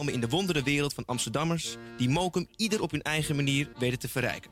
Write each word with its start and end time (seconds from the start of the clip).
om 0.00 0.08
in 0.08 0.20
de 0.20 0.28
wondere 0.28 0.62
wereld 0.62 0.94
van 0.94 1.04
Amsterdammers 1.04 1.76
die 1.96 2.08
Mokum 2.08 2.46
ieder 2.56 2.82
op 2.82 2.90
hun 2.90 3.02
eigen 3.02 3.36
manier 3.36 3.72
weten 3.78 3.98
te 3.98 4.08
verrijken. 4.08 4.50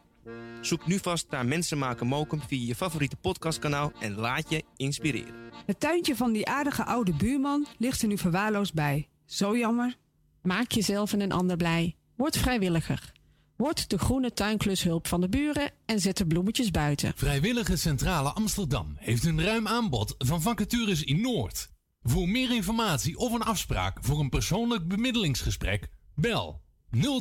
Zoek 0.60 0.86
nu 0.86 0.98
vast 0.98 1.26
naar 1.30 1.46
Mensen 1.46 1.78
maken 1.78 2.06
Mokum 2.06 2.40
via 2.48 2.66
je 2.66 2.74
favoriete 2.74 3.16
podcastkanaal 3.16 3.92
en 4.00 4.14
laat 4.14 4.50
je 4.50 4.64
inspireren. 4.76 5.34
Het 5.66 5.80
tuintje 5.80 6.16
van 6.16 6.32
die 6.32 6.46
aardige 6.46 6.84
oude 6.84 7.12
buurman 7.12 7.66
ligt 7.78 8.02
er 8.02 8.08
nu 8.08 8.18
verwaarloosd 8.18 8.74
bij. 8.74 9.08
Zo 9.26 9.56
jammer. 9.56 9.96
Maak 10.42 10.72
jezelf 10.72 11.12
en 11.12 11.20
een 11.20 11.32
ander 11.32 11.56
blij. 11.56 11.96
Word 12.16 12.36
vrijwilliger. 12.36 13.12
Word 13.56 13.90
de 13.90 13.98
groene 13.98 14.32
tuinklushulp 14.32 15.06
van 15.06 15.20
de 15.20 15.28
buren 15.28 15.70
en 15.86 16.00
zet 16.00 16.16
de 16.16 16.26
bloemetjes 16.26 16.70
buiten. 16.70 17.12
Vrijwillige 17.16 17.76
Centrale 17.76 18.28
Amsterdam 18.28 18.94
heeft 18.96 19.24
een 19.24 19.42
ruim 19.42 19.66
aanbod 19.68 20.14
van 20.18 20.42
vacatures 20.42 21.02
in 21.02 21.20
Noord. 21.20 21.68
Voor 22.08 22.28
meer 22.28 22.54
informatie 22.54 23.16
of 23.16 23.32
een 23.32 23.42
afspraak 23.42 23.98
voor 24.00 24.20
een 24.20 24.28
persoonlijk 24.28 24.88
bemiddelingsgesprek, 24.88 25.88
bel 26.14 26.60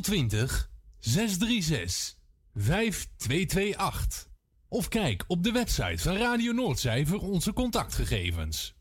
020 0.00 0.70
636 0.98 2.16
5228. 2.54 4.28
Of 4.68 4.88
kijk 4.88 5.24
op 5.26 5.42
de 5.42 5.52
website 5.52 6.02
van 6.02 6.16
Radio 6.16 6.52
Noordzij 6.52 7.06
voor 7.06 7.20
onze 7.20 7.52
contactgegevens. 7.52 8.74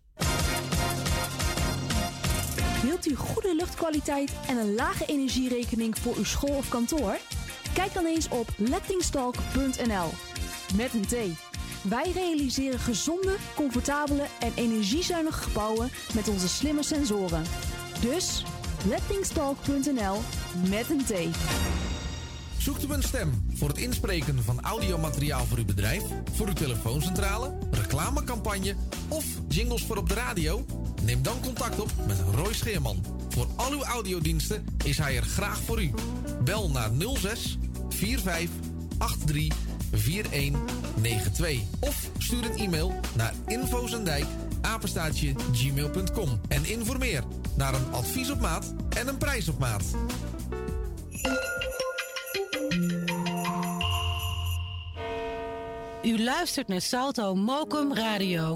Wilt 2.81 3.07
u 3.07 3.15
goede 3.15 3.55
luchtkwaliteit 3.55 4.33
en 4.47 4.57
een 4.57 4.75
lage 4.75 5.05
energierekening 5.05 5.99
voor 5.99 6.15
uw 6.15 6.23
school 6.23 6.55
of 6.55 6.69
kantoor? 6.69 7.17
Kijk 7.73 7.93
dan 7.93 8.05
eens 8.05 8.27
op 8.29 8.47
lettingstalk.nl. 8.57 10.09
Met 10.75 10.93
een 10.93 11.05
T. 11.05 11.46
Wij 11.81 12.11
realiseren 12.13 12.79
gezonde, 12.79 13.35
comfortabele 13.55 14.25
en 14.39 14.51
energiezuinige 14.55 15.41
gebouwen 15.41 15.89
met 16.13 16.27
onze 16.27 16.47
slimme 16.47 16.83
sensoren. 16.83 17.43
Dus 18.01 18.43
lettingstalk.nl 18.85 20.19
met 20.69 20.89
een 20.89 21.03
T. 21.05 21.37
Zoekt 22.57 22.83
u 22.83 22.93
een 22.93 23.03
stem 23.03 23.45
voor 23.53 23.67
het 23.67 23.77
inspreken 23.77 24.43
van 24.43 24.61
audiomateriaal 24.61 25.45
voor 25.45 25.57
uw 25.57 25.65
bedrijf, 25.65 26.03
voor 26.33 26.47
uw 26.47 26.53
telefooncentrale, 26.53 27.57
reclamecampagne 27.71 28.75
of 29.07 29.25
jingles 29.47 29.83
voor 29.85 29.97
op 29.97 30.09
de 30.09 30.13
radio? 30.13 30.65
Neem 31.03 31.23
dan 31.23 31.41
contact 31.41 31.79
op 31.79 31.89
met 32.07 32.17
Roy 32.33 32.53
Scheerman. 32.53 33.05
Voor 33.29 33.47
al 33.55 33.71
uw 33.71 33.83
audiodiensten 33.83 34.65
is 34.83 34.97
hij 34.97 35.15
er 35.15 35.23
graag 35.23 35.61
voor 35.61 35.81
u. 35.81 35.91
Bel 36.43 36.69
naar 36.69 36.91
06 37.13 37.57
45 37.89 38.49
83 39.25 39.76
4192 39.99 41.61
of 41.79 42.09
stuur 42.17 42.45
een 42.45 42.57
e-mail 42.57 42.99
naar 43.15 43.33
infozendijk 43.47 44.25
apenstaatje 44.61 45.33
gmail.com 45.53 46.39
en 46.47 46.65
informeer 46.65 47.23
naar 47.55 47.73
een 47.73 47.91
advies 47.91 48.31
op 48.31 48.39
maat 48.39 48.73
en 48.97 49.07
een 49.07 49.17
prijs 49.17 49.47
op 49.49 49.59
maat. 49.59 49.83
U 56.03 56.23
luistert 56.23 56.67
naar 56.67 56.81
Salto 56.81 57.35
Mokum 57.35 57.93
Radio. 57.93 58.55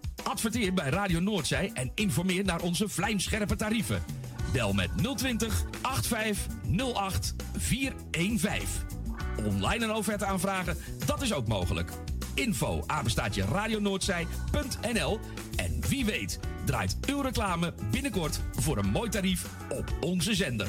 Adverteer 0.23 0.73
bij 0.73 0.89
Radio 0.89 1.19
Noordzij 1.19 1.71
en 1.73 1.91
informeer 1.95 2.43
naar 2.43 2.61
onze 2.61 2.89
vlijmscherpe 2.89 3.55
tarieven. 3.55 4.03
Bel 4.53 4.73
met 4.73 4.89
020 5.17 5.63
8508 5.81 7.35
415. 7.57 8.67
Online 9.45 9.85
een 9.85 9.93
offerte 9.93 10.25
aanvragen, 10.25 10.77
dat 11.05 11.21
is 11.21 11.33
ook 11.33 11.47
mogelijk. 11.47 11.91
Info 12.33 12.83
apenstaatje 12.87 13.45
radionoordzij.nl 13.45 15.19
En 15.55 15.81
wie 15.89 16.05
weet 16.05 16.39
draait 16.65 16.97
uw 17.07 17.21
reclame 17.21 17.73
binnenkort 17.91 18.39
voor 18.59 18.77
een 18.77 18.89
mooi 18.89 19.09
tarief 19.09 19.45
op 19.69 19.93
onze 20.01 20.35
zender. 20.35 20.67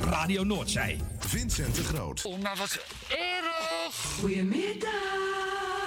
Radio 0.00 0.44
Noordzij. 0.44 1.00
Vincent 1.18 1.74
de 1.74 1.84
Groot. 1.84 2.24
Oh, 2.24 2.38
nou 2.38 2.58
wat 2.58 2.86
erg. 3.08 3.94
Goedemiddag. 4.18 5.79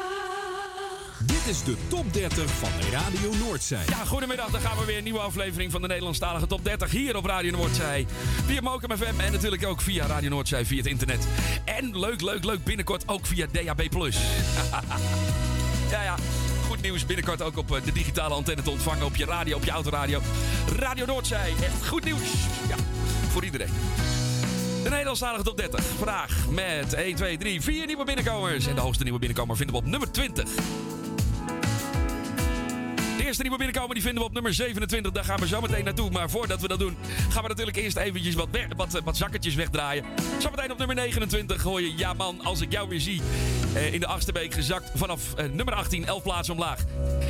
Dit 1.46 1.54
is 1.54 1.64
de 1.64 1.76
top 1.88 2.14
30 2.14 2.52
van 2.52 2.70
Radio 2.92 3.46
Noordzij. 3.46 3.84
Ja, 3.88 4.06
goedemiddag. 4.06 4.50
Dan 4.50 4.62
gaan 4.62 4.78
we 4.78 4.86
weer 4.86 4.98
een 4.98 5.04
nieuwe 5.04 5.20
aflevering 5.20 5.72
van 5.72 5.82
de 5.82 5.88
Nederlandstalige 5.88 6.48
Top 6.48 6.64
30 6.64 6.92
hier 6.92 7.18
op 7.18 7.26
Radio 7.26 7.52
Noordzij. 7.52 8.06
Via 8.46 8.62
Mokum 8.62 8.98
FM 8.98 9.20
en 9.20 9.32
natuurlijk 9.32 9.66
ook 9.66 9.82
via 9.82 10.06
Radio 10.06 10.30
Noordzij 10.30 10.66
via 10.66 10.78
het 10.78 10.86
internet. 10.86 11.28
En 11.66 12.00
leuk, 12.00 12.22
leuk, 12.22 12.44
leuk 12.44 12.64
binnenkort 12.64 13.08
ook 13.08 13.26
via 13.26 13.48
DAB+. 13.52 13.82
ja, 15.92 16.04
ja. 16.04 16.16
Goed 16.68 16.82
nieuws 16.82 17.06
binnenkort 17.06 17.42
ook 17.42 17.58
op 17.58 17.76
eh, 17.76 17.84
de 17.84 17.92
digitale 17.92 18.34
antenne 18.34 18.62
te 18.62 18.70
ontvangen 18.70 19.06
op 19.06 19.16
je 19.16 19.26
radio, 19.26 19.56
op 19.58 19.64
je 19.64 19.72
autoradio. 19.72 20.22
Radio 20.80 21.06
Noordzij. 21.06 21.54
Echt 21.64 21.88
goed 21.88 22.04
nieuws. 22.04 22.32
Ja, 22.68 22.76
voor 23.30 23.44
iedereen. 23.44 23.72
De 24.84 24.90
Nederlandstalige 24.90 25.44
top 25.44 25.58
30. 25.58 25.84
Vandaag 25.98 26.48
met 26.50 26.94
1, 26.94 27.16
2, 27.16 27.38
3, 27.38 27.62
4 27.62 27.86
nieuwe 27.86 28.06
binnenkomers. 28.06 28.66
En 28.68 28.76
de 28.76 28.82
hoogste 28.82 29.04
nieuwe 29.04 29.20
binnenkomer 29.20 29.58
vinden 29.58 29.76
we 29.76 29.82
op 29.82 29.88
nummer 29.88 30.12
20. 30.12 30.50
Eerste 33.34 33.48
nieuwe 33.48 33.64
binnenkomer 33.64 33.96
die 33.96 34.04
vinden 34.04 34.22
we 34.22 34.28
op 34.30 34.34
nummer 34.34 34.54
27. 34.54 35.12
Daar 35.12 35.24
gaan 35.24 35.40
we 35.40 35.48
zo 35.48 35.62
meteen 35.62 35.84
naartoe. 35.84 36.10
Maar 36.10 36.30
voordat 36.30 36.62
we 36.62 36.68
dat 36.68 36.80
doen, 36.80 36.98
gaan 37.30 37.42
we 37.42 37.48
natuurlijk 37.48 37.78
eerst 37.78 37.98
eventjes 37.98 38.36
wat, 38.36 38.48
wat, 38.76 38.94
eh, 38.94 39.14
zakketjes 39.14 39.56
wegdraaien. 39.56 40.06
Zometeen 40.40 40.72
op 40.72 40.78
nummer 40.78 40.96
29 40.96 41.64
hoor 41.64 41.82
je 41.82 41.98
Ja 41.98 42.14
man, 42.14 42.42
als 42.44 42.62
ik 42.62 42.72
jou 42.72 42.90
weer 42.90 43.00
zie. 43.00 43.22
Eh, 43.76 43.94
in 43.94 44.00
de 44.00 44.08
achtste 44.08 44.32
week 44.32 44.54
gezakt 44.54 44.92
vanaf 44.96 45.34
eh, 45.34 45.46
nummer 45.46 45.74
18, 45.74 46.06
11 46.06 46.24
plaatsen 46.24 46.54
omlaag. 46.54 46.86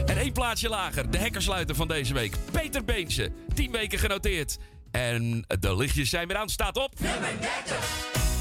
En 0.05 0.17
één 0.17 0.33
plaatsje 0.33 0.69
lager, 0.69 1.11
de 1.11 1.17
hekkersluiter 1.17 1.75
van 1.75 1.87
deze 1.87 2.13
week. 2.13 2.35
Peter 2.51 2.85
Beentje, 2.85 3.31
10 3.53 3.71
weken 3.71 3.99
genoteerd. 3.99 4.57
En 4.91 5.45
de 5.59 5.75
lichtjes 5.75 6.09
zijn 6.09 6.27
weer 6.27 6.37
aan, 6.37 6.49
staat 6.49 6.77
op. 6.77 6.99
Nummer 6.99 7.31
30. 7.39 8.32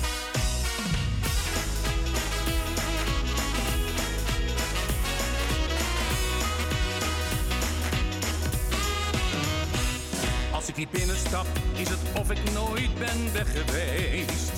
Als 10.62 10.70
ik 10.70 10.76
hier 10.76 11.00
binnenstap, 11.00 11.46
is 11.76 11.88
het 11.88 11.98
of 12.20 12.30
ik 12.30 12.52
nooit 12.52 12.98
ben 12.98 13.32
weg 13.32 13.52
geweest. 13.52 14.52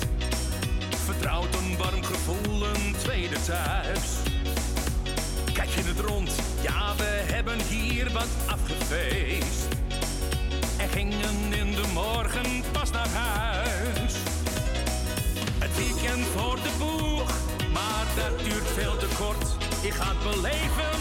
Vertrouwd 1.05 1.55
een 1.55 1.77
warm 1.77 2.03
gevoel, 2.03 2.65
een 2.65 2.95
tweede 2.97 3.41
thuis. 3.41 4.09
Kijk 5.53 5.69
je 5.69 5.81
het 5.83 5.99
rond, 5.99 6.31
ja 6.61 6.95
we 6.95 7.23
hebben 7.33 7.61
hier 7.61 8.11
wat 8.11 8.27
afgefeest. 8.47 9.67
En 10.77 10.89
gingen 10.89 11.53
in 11.53 11.71
de 11.71 11.91
morgen 11.93 12.63
pas 12.71 12.91
naar 12.91 13.09
huis. 13.09 14.13
Het 15.59 15.75
weekend 15.77 16.25
voor 16.25 16.55
de 16.55 16.71
boeg, 16.77 17.31
maar 17.73 18.05
dat 18.15 18.39
duurt 18.39 18.67
veel 18.67 18.97
te 18.97 19.07
kort. 19.17 19.47
Ik 19.81 19.93
ga 19.93 20.07
het 20.07 20.23
beleven, 20.23 20.95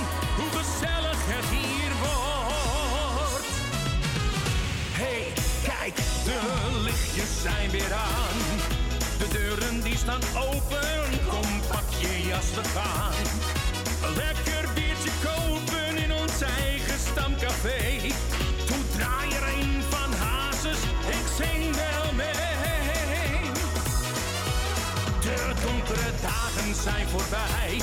zijn 7.45 7.71
weer 7.71 7.93
aan. 7.93 8.39
De 9.19 9.29
deuren 9.29 9.81
die 9.83 9.97
staan 9.97 10.21
open, 10.37 11.11
kom 11.29 11.49
pak 11.73 11.89
je 12.01 12.27
jas, 12.27 12.51
we 12.55 12.65
gaan. 12.75 13.27
Lekker 14.15 14.65
biertje 14.75 15.11
kopen 15.25 15.97
in 16.05 16.13
ons 16.13 16.41
eigen 16.41 16.99
stamcafé. 17.11 17.81
Toen 18.67 18.85
draai 18.97 19.29
er 19.39 19.47
een 19.59 19.83
van 19.89 20.13
Hazes, 20.13 20.83
ik 21.19 21.27
zing 21.37 21.75
wel 21.75 22.13
mee. 22.13 22.33
De 25.21 25.53
donkere 25.67 26.11
dagen 26.23 26.75
zijn 26.83 27.07
voorbij. 27.09 27.81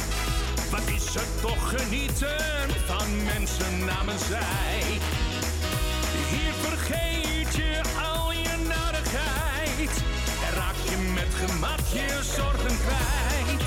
Wat 0.71 0.87
is 0.95 1.15
er 1.15 1.27
toch 1.41 1.73
genieten 1.77 2.69
van 2.85 3.23
mensen 3.23 3.85
namens 3.85 4.27
zij. 4.27 4.81
Hier 6.29 6.53
vergeet 6.61 7.55
je 7.55 7.81
al 8.13 8.31
je 8.31 8.55
narigheid. 8.67 9.50
Gemak 11.47 11.79
je 11.93 12.19
zorgen 12.35 12.77
kwijt. 12.77 13.61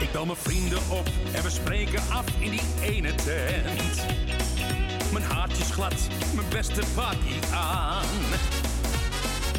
Ik 0.00 0.12
bel 0.12 0.24
mijn 0.24 0.38
vrienden 0.38 0.78
op 0.90 1.08
en 1.32 1.42
we 1.42 1.50
spreken 1.50 2.02
af 2.10 2.24
in 2.38 2.50
die 2.50 2.62
ene 2.80 3.14
tent. 3.14 4.06
mijn 5.12 5.24
haartjes 5.24 5.70
glad, 5.70 5.94
mijn 6.34 6.48
beste 6.48 6.82
party 6.94 7.54
aan. 7.54 8.06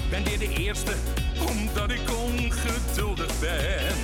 Ben 0.09 0.23
weer 0.23 0.39
de 0.39 0.49
eerste, 0.57 0.93
omdat 1.47 1.91
ik 1.91 2.11
ongeduldig 2.25 3.39
ben. 3.39 3.95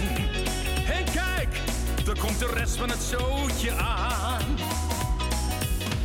En 0.95 1.03
kijk, 1.03 1.61
daar 2.05 2.17
komt 2.17 2.39
de 2.39 2.51
rest 2.53 2.75
van 2.75 2.89
het 2.89 3.01
zootje 3.01 3.71
aan. 3.75 4.57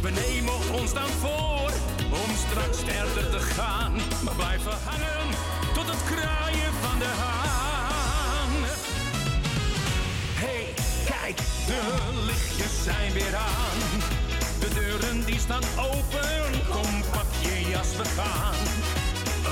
We 0.00 0.10
nemen 0.10 0.54
ons 0.80 0.92
dan 0.92 1.08
voor 1.08 1.72
om 2.22 2.30
straks 2.46 2.78
verder 2.78 3.30
te 3.30 3.40
gaan. 3.40 3.92
Maar 4.24 4.34
blijven 4.34 4.76
hangen 4.84 5.28
tot 5.74 5.86
het 5.86 6.02
kraaien 6.04 6.72
van 6.82 6.98
de 6.98 7.12
haan. 7.22 8.52
Hey, 10.44 10.74
kijk, 11.04 11.36
de 11.66 11.82
lichtjes 12.26 12.82
zijn 12.82 13.12
weer 13.12 13.36
aan. 13.36 13.80
De 14.60 14.68
deuren 14.74 15.24
die 15.24 15.38
staan 15.38 15.64
open, 15.78 16.50
kom 16.70 17.02
pak 17.12 17.30
je 17.40 17.68
jas, 17.70 17.96
we 17.96 18.04
gaan. 18.04 18.62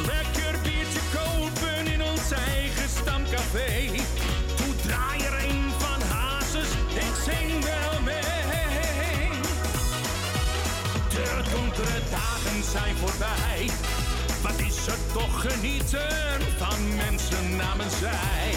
Lekker 0.06 0.60
biertje 0.62 1.00
kopen 1.12 1.92
in 1.92 2.02
ons 2.02 2.30
eigen 2.30 2.88
stamcafé. 2.88 3.90
Donkere 11.82 12.10
dagen 12.10 12.64
zijn 12.70 12.96
voorbij. 12.96 13.70
Wat 14.42 14.58
is 14.58 14.86
het 14.86 15.12
toch 15.12 15.40
genieten 15.40 16.40
van 16.58 16.96
mensen 16.96 17.56
namens 17.56 17.98
zij. 17.98 18.54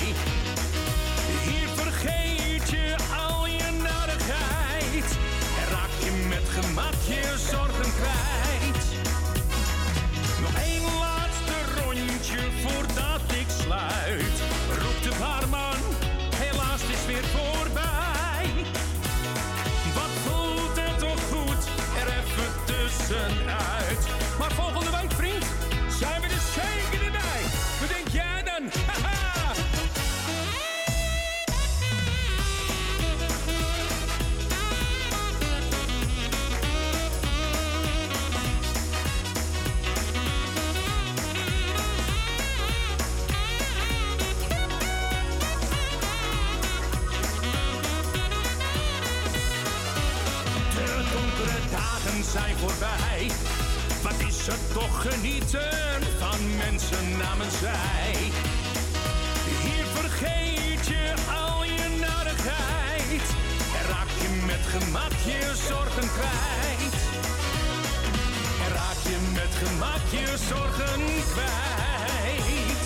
Hier 1.44 1.70
vergeet 1.76 2.70
je 2.70 2.96
al 3.28 3.46
je 3.48 3.72
narigheid. 3.84 5.18
En 5.60 5.70
raak 5.72 5.94
je 6.04 6.26
met 6.30 6.50
gemak 6.50 6.94
je 7.08 7.36
zorgen 7.52 7.92
kwijt. 7.96 8.75
Het 54.48 54.74
toch 54.74 55.02
genieten 55.12 56.02
van 56.20 56.58
mensen 56.58 57.18
namens 57.18 57.60
zij. 57.60 58.14
Hier 59.64 59.86
vergeet 59.86 60.88
je 60.88 61.14
al 61.48 61.64
je 61.64 61.98
narigheid. 62.00 63.24
En 63.78 63.90
raak 63.90 64.10
je 64.22 64.44
met 64.46 64.66
gemak 64.66 65.12
je 65.12 65.54
zorgen 65.68 66.10
kwijt. 66.18 66.94
En 68.64 68.74
raak 68.74 69.00
je 69.04 69.18
met 69.34 69.54
gemak 69.64 70.02
je 70.12 70.38
zorgen 70.48 71.04
kwijt. 71.34 72.86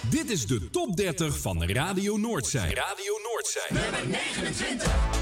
Dit 0.00 0.30
is 0.30 0.46
de 0.46 0.70
top 0.70 0.96
30 0.96 1.38
van 1.38 1.64
Radio 1.64 2.16
Noordzij. 2.16 2.74
Radio 2.74 3.18
Noordzij. 3.22 3.66
Nummer 3.68 4.08
29. 4.08 5.13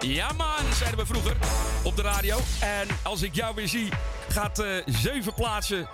Ja, 0.00 0.32
man. 0.32 0.72
Zeiden 0.74 0.98
we 0.98 1.06
vroeger 1.06 1.36
op 1.82 1.96
de 1.96 2.02
radio. 2.02 2.38
En 2.60 2.88
als 3.02 3.22
ik 3.22 3.34
jou 3.34 3.54
weer 3.54 3.68
zie, 3.68 3.88
gaat 4.28 4.58
eh 4.58 4.66
zeven 4.86 5.34
plaatsen. 5.34 5.88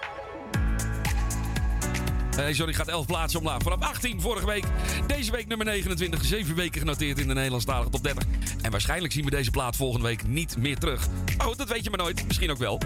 Nee, 2.36 2.54
sorry, 2.54 2.72
gaat 2.72 2.88
11 2.88 3.06
plaatsen 3.06 3.40
omlaag. 3.40 3.62
Vanaf 3.62 3.80
18 3.80 4.20
vorige 4.20 4.46
week. 4.46 4.64
Deze 5.06 5.30
week 5.30 5.46
nummer 5.46 5.66
29. 5.66 6.24
Zeven 6.24 6.54
weken 6.54 6.80
genoteerd 6.80 7.18
in 7.18 7.28
de 7.28 7.34
Nederlandstalige 7.34 7.90
top 7.90 8.02
30. 8.02 8.24
En 8.62 8.70
waarschijnlijk 8.70 9.12
zien 9.12 9.24
we 9.24 9.30
deze 9.30 9.50
plaat 9.50 9.76
volgende 9.76 10.06
week 10.06 10.26
niet 10.26 10.56
meer 10.56 10.78
terug. 10.78 11.06
Goed, 11.38 11.58
dat 11.58 11.68
weet 11.68 11.84
je 11.84 11.90
maar 11.90 11.98
nooit. 11.98 12.26
Misschien 12.26 12.50
ook 12.50 12.58
wel. 12.58 12.80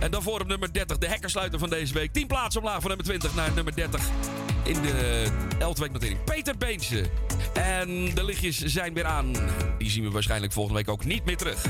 En 0.00 0.10
dan 0.10 0.22
voor 0.22 0.40
op 0.40 0.46
nummer 0.46 0.72
30, 0.72 0.98
de 0.98 1.08
hekkersluiter 1.08 1.58
van 1.58 1.70
deze 1.70 1.94
week. 1.94 2.12
10 2.12 2.26
plaatsen 2.26 2.60
omlaag 2.60 2.80
van 2.80 2.88
nummer 2.88 3.06
20 3.06 3.34
naar 3.34 3.52
nummer 3.54 3.74
30. 3.74 4.00
In 4.64 4.82
de 4.82 5.26
11e 5.58 5.80
week 5.80 5.92
notering. 5.92 6.24
Peter 6.24 6.56
Beense. 6.56 7.10
En 7.54 8.14
de 8.14 8.24
lichtjes 8.24 8.58
zijn 8.58 8.94
weer 8.94 9.04
aan. 9.04 9.32
Die 9.78 9.90
zien 9.90 10.04
we 10.04 10.10
waarschijnlijk 10.10 10.52
volgende 10.52 10.78
week 10.78 10.88
ook 10.88 11.04
niet 11.04 11.24
meer 11.24 11.36
terug. 11.36 11.64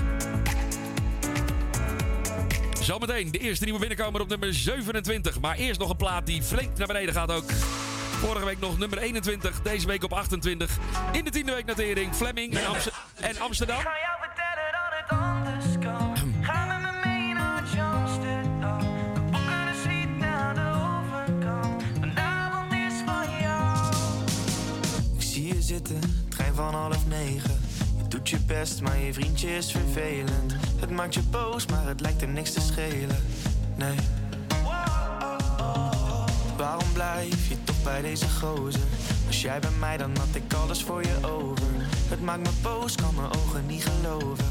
Zometeen 2.81 3.31
de 3.31 3.39
eerste 3.39 3.65
nieuwe 3.65 3.81
binnenkomer 3.81 4.21
op 4.21 4.29
nummer 4.29 4.55
27. 4.55 5.41
Maar 5.41 5.57
eerst 5.57 5.81
nog 5.81 5.91
een 5.91 5.97
plaat 5.97 6.27
die 6.27 6.43
flink 6.43 6.79
naar 6.79 6.87
beneden 6.87 7.15
gaat 7.15 7.33
ook. 7.33 7.51
Vorige 8.21 8.45
week 8.45 8.61
nog 8.61 8.79
nummer 8.79 8.99
21, 8.99 9.63
deze 9.63 9.87
week 9.87 10.05
op 10.05 10.13
28. 10.13 10.79
In 11.13 11.25
de 11.25 11.31
tiende 11.31 11.53
week 11.55 11.67
notering 11.67 12.15
Fleming 12.15 12.55
en, 12.55 12.67
Amster- 12.67 12.93
en 13.21 13.39
Amsterdam. 13.39 13.77
jou 13.83 13.95
vertellen 14.21 14.73
dat 14.73 15.01
het 15.01 15.19
anders 15.19 15.99
kan. 15.99 16.04
Zitten, 25.65 26.01
trein 26.29 26.55
van 26.55 26.75
half 26.75 27.07
negen. 27.07 27.61
Je 27.97 28.09
doet 28.09 28.29
je 28.29 28.39
best, 28.39 28.81
maar 28.81 28.99
je 28.99 29.13
vriendje 29.13 29.57
is 29.57 29.71
vervelend. 29.71 30.55
Het 30.81 30.91
maakt 30.91 31.15
je 31.15 31.23
boos, 31.23 31.67
maar 31.67 31.87
het 31.87 32.01
lijkt 32.01 32.23
er 32.23 32.29
niks 32.29 32.53
te 32.53 32.61
schelen. 32.61 33.17
Nee. 33.77 33.97
Waarom 36.57 36.93
blijf 36.93 37.49
je 37.49 37.65
toch 37.65 37.83
bij 37.83 38.03
deze 38.03 38.29
gozer? 38.29 38.81
Was 39.27 39.43
jij 39.43 39.59
bij 39.59 39.71
mij, 39.79 39.97
dan 39.97 40.17
had 40.17 40.35
ik 40.35 40.53
alles 40.53 40.83
voor 40.83 41.03
je 41.03 41.17
over. 41.27 41.67
Het 42.09 42.21
maakt 42.21 42.43
me 42.43 42.51
boos, 42.63 42.95
kan 42.95 43.15
mijn 43.15 43.33
ogen 43.33 43.67
niet 43.67 43.85
geloven. 43.85 44.47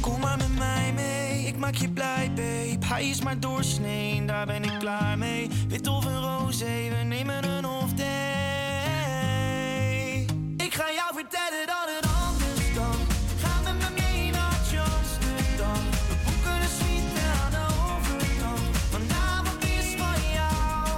Kom 0.00 0.20
maar 0.20 0.36
met 0.36 0.58
mij 0.58 0.92
mee, 0.92 1.46
ik 1.46 1.56
maak 1.56 1.74
je 1.74 1.88
blij, 1.88 2.32
babe. 2.34 2.86
Hij 2.86 3.08
is 3.08 3.22
maar 3.22 3.40
doorsnee, 3.40 4.24
daar 4.24 4.46
ben 4.46 4.64
ik 4.64 4.78
klaar 4.78 5.18
mee. 5.18 5.48
Wit 5.68 5.86
of 5.86 6.04
een 6.04 6.20
roze, 6.20 6.64
we 6.64 7.04
nemen 7.04 7.44
een 7.44 7.66
off. 7.66 7.92
Ik 10.72 10.78
ga 10.78 10.92
jou 10.92 11.10
vertellen 11.14 11.66
dat 11.66 11.86
het 11.94 12.06
anders 12.26 12.64
kan. 12.74 12.98
Ga 13.42 13.52
met 13.64 13.76
me 13.82 13.90
mee 14.00 14.30
naar 14.30 14.56
Amsterdam. 14.98 15.82
We 16.08 16.14
boeken 16.24 16.56
een 16.64 16.72
suite 16.78 17.22
aan 17.40 17.50
de 17.56 17.64
overkant. 17.90 18.64
Vanavond 18.94 19.62
is 19.64 19.88
van 20.02 20.20
jou. 20.38 20.88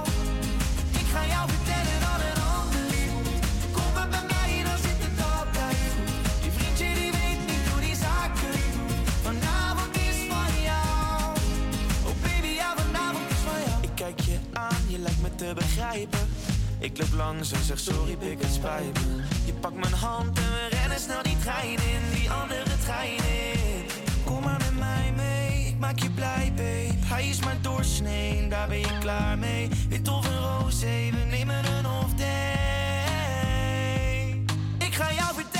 Ik 1.01 1.07
ga 1.13 1.21
jou 1.33 1.43
vertellen 1.55 1.97
dat 2.07 2.19
het 2.25 2.39
anders 2.57 2.99
moet. 3.13 3.39
Kom 3.75 3.89
maar 3.95 4.09
bij 4.15 4.25
mij, 4.33 4.53
dan 4.67 4.77
zit 4.85 4.99
het 5.07 5.19
altijd 5.35 5.77
goed. 5.95 6.11
Die 6.43 6.51
vriendje 6.57 6.87
die 6.99 7.11
weet 7.19 7.41
niet 7.49 7.65
hoe 7.71 7.81
die 7.87 7.97
zaken 8.05 8.55
doet. 8.75 8.93
Vanavond 9.27 9.93
is 10.09 10.19
van 10.31 10.51
jou. 10.69 11.23
Oh 12.07 12.15
baby, 12.25 12.51
ja, 12.61 12.69
vanavond 12.81 13.27
is 13.35 13.41
van 13.47 13.59
jou. 13.67 13.77
Ik 13.87 13.95
kijk 14.01 14.19
je 14.29 14.37
aan, 14.53 14.81
je 14.93 14.99
lijkt 15.05 15.21
me 15.21 15.31
te 15.41 15.49
begrijpen. 15.61 16.24
Ik 16.79 16.97
loop 16.97 17.13
langs 17.13 17.51
en 17.51 17.63
zeg 17.63 17.79
sorry, 17.79 18.15
pik 18.15 18.41
het 18.41 18.53
spijt 18.53 18.93
me. 18.93 19.23
Je 19.45 19.53
pakt 19.53 19.75
mijn 19.75 19.93
hand 19.93 20.37
en 20.37 20.43
we 20.43 20.67
rennen 20.69 20.99
snel 20.99 21.23
die 21.23 21.37
trein 21.37 21.69
in, 21.69 22.01
die 22.13 22.31
andere 22.31 22.77
trein 22.83 23.17
in. 23.17 23.85
Kom 24.25 24.43
maar 24.43 24.57
met 24.57 24.77
mij 24.79 25.13
mee, 25.15 25.67
ik 25.67 25.79
maak 25.79 25.99
je 25.99 26.09
blij, 26.09 26.53
babe. 26.55 26.93
Hij 27.05 27.27
is 27.27 27.39
maar 27.39 27.57
doorsnee, 27.61 28.47
daar 28.47 28.67
ben 28.67 28.79
je 28.79 28.97
klaar 28.99 29.37
mee. 29.37 29.69
Wit 29.89 30.07
of 30.07 30.27
een 30.27 30.39
roze, 30.39 31.09
we 31.11 31.25
nemen 31.29 31.65
een 31.77 31.85
off 31.85 32.13
day. 32.13 32.33
Ik 34.77 34.93
ga 34.93 35.13
jou 35.13 35.33
vertellen 35.33 35.54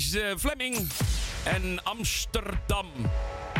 is 0.00 0.14
eh, 0.14 0.36
Fleming 0.38 0.86
en 1.44 1.84
Amsterdam. 1.84 2.86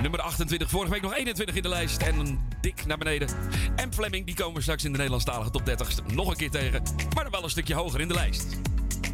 Nummer 0.02 0.20
28, 0.20 0.70
vorige 0.70 0.92
week 0.92 1.02
nog 1.02 1.14
21 1.14 1.54
in 1.54 1.62
de 1.62 1.68
lijst. 1.68 2.02
En 2.02 2.38
dik 2.60 2.86
naar 2.86 2.98
beneden. 2.98 3.28
En 3.76 3.94
Fleming, 3.94 4.26
die 4.26 4.34
komen 4.34 4.54
we 4.54 4.60
straks 4.60 4.84
in 4.84 4.90
de 4.90 4.96
Nederlandstalige 4.96 5.50
top 5.50 5.64
30 5.66 6.06
nog 6.14 6.28
een 6.28 6.36
keer 6.36 6.50
tegen. 6.50 6.82
Maar 7.14 7.22
dan 7.22 7.32
wel 7.32 7.44
een 7.44 7.50
stukje 7.50 7.74
hoger 7.74 8.00
in 8.00 8.08
de 8.08 8.14
lijst. 8.14 8.46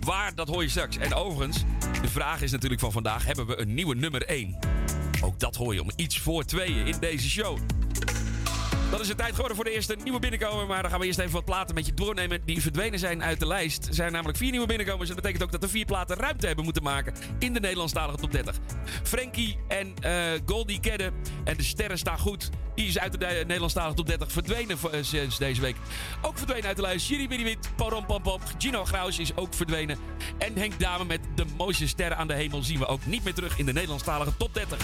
Waar, 0.00 0.34
dat 0.34 0.48
hoor 0.48 0.62
je 0.62 0.68
straks. 0.68 0.96
En 0.96 1.14
overigens, 1.14 1.64
de 2.02 2.08
vraag 2.08 2.42
is 2.42 2.50
natuurlijk 2.50 2.80
van 2.80 2.92
vandaag: 2.92 3.24
hebben 3.24 3.46
we 3.46 3.60
een 3.60 3.74
nieuwe 3.74 3.94
nummer 3.94 4.26
1? 4.26 4.58
Ook 5.22 5.40
dat 5.40 5.56
hoor 5.56 5.74
je 5.74 5.82
om 5.82 5.90
iets 5.96 6.18
voor 6.18 6.44
tweeën 6.44 6.86
in 6.86 6.96
deze 7.00 7.30
show. 7.30 7.58
Dan 8.90 9.00
is 9.00 9.08
het 9.08 9.16
tijd 9.18 9.30
geworden 9.30 9.56
voor 9.56 9.64
de 9.64 9.70
eerste 9.70 9.96
nieuwe 10.02 10.18
binnenkomer. 10.18 10.66
Maar 10.66 10.82
dan 10.82 10.90
gaan 10.90 11.00
we 11.00 11.06
eerst 11.06 11.18
even 11.18 11.32
wat 11.32 11.44
platen 11.44 11.74
met 11.74 11.86
je 11.86 11.94
doornemen 11.94 12.40
die 12.44 12.60
verdwenen 12.62 12.98
zijn 12.98 13.22
uit 13.22 13.40
de 13.40 13.46
lijst. 13.46 13.86
Er 13.86 13.94
zijn 13.94 14.12
namelijk 14.12 14.38
vier 14.38 14.50
nieuwe 14.50 14.66
binnenkomers. 14.66 15.08
En 15.08 15.14
dat 15.14 15.24
betekent 15.24 15.44
ook 15.44 15.52
dat 15.52 15.62
er 15.62 15.68
vier 15.76 15.84
platen 15.84 16.16
ruimte 16.16 16.46
hebben 16.46 16.64
moeten 16.64 16.82
maken 16.82 17.14
in 17.38 17.52
de 17.52 17.60
Nederlandstalige 17.60 18.18
top 18.18 18.32
30. 18.32 18.56
Frankie 19.02 19.56
en 19.68 19.94
eh, 20.00 20.12
Goldie 20.46 20.80
Kedde 20.80 21.12
en 21.44 21.56
de 21.56 21.62
sterren 21.62 21.98
staan 21.98 22.18
goed. 22.18 22.50
Die 22.74 22.86
is 22.86 22.98
uit 22.98 23.12
de 23.12 23.18
de- 23.18 23.26
Nederlandstalige 23.46 23.94
top 23.96 24.06
30 24.06 24.32
verdwenen 24.32 24.76
eh, 24.92 24.98
sinds 25.02 25.38
deze 25.38 25.60
week. 25.60 25.76
Ook 26.22 26.36
verdwenen 26.38 26.64
uit 26.66 26.76
de 26.76 26.82
lijst. 26.82 27.08
Jiri 27.08 27.28
Biddiwit, 27.28 27.70
Parom 27.76 28.06
Pam. 28.06 28.40
Gino 28.58 28.84
Graus 28.84 29.18
is 29.18 29.36
ook 29.36 29.54
verdwenen. 29.54 29.98
En 30.38 30.56
Henk 30.56 30.80
Dame 30.80 31.04
met 31.04 31.20
de 31.34 31.44
mooiste 31.56 31.88
sterren 31.88 32.16
aan 32.16 32.26
de 32.28 32.34
hemel 32.34 32.62
zien 32.62 32.78
we 32.78 32.86
ook 32.86 33.06
niet 33.06 33.24
meer 33.24 33.34
terug 33.34 33.58
in 33.58 33.66
de 33.66 33.72
Nederlandstalige 33.72 34.36
top 34.36 34.54
30. 34.54 34.78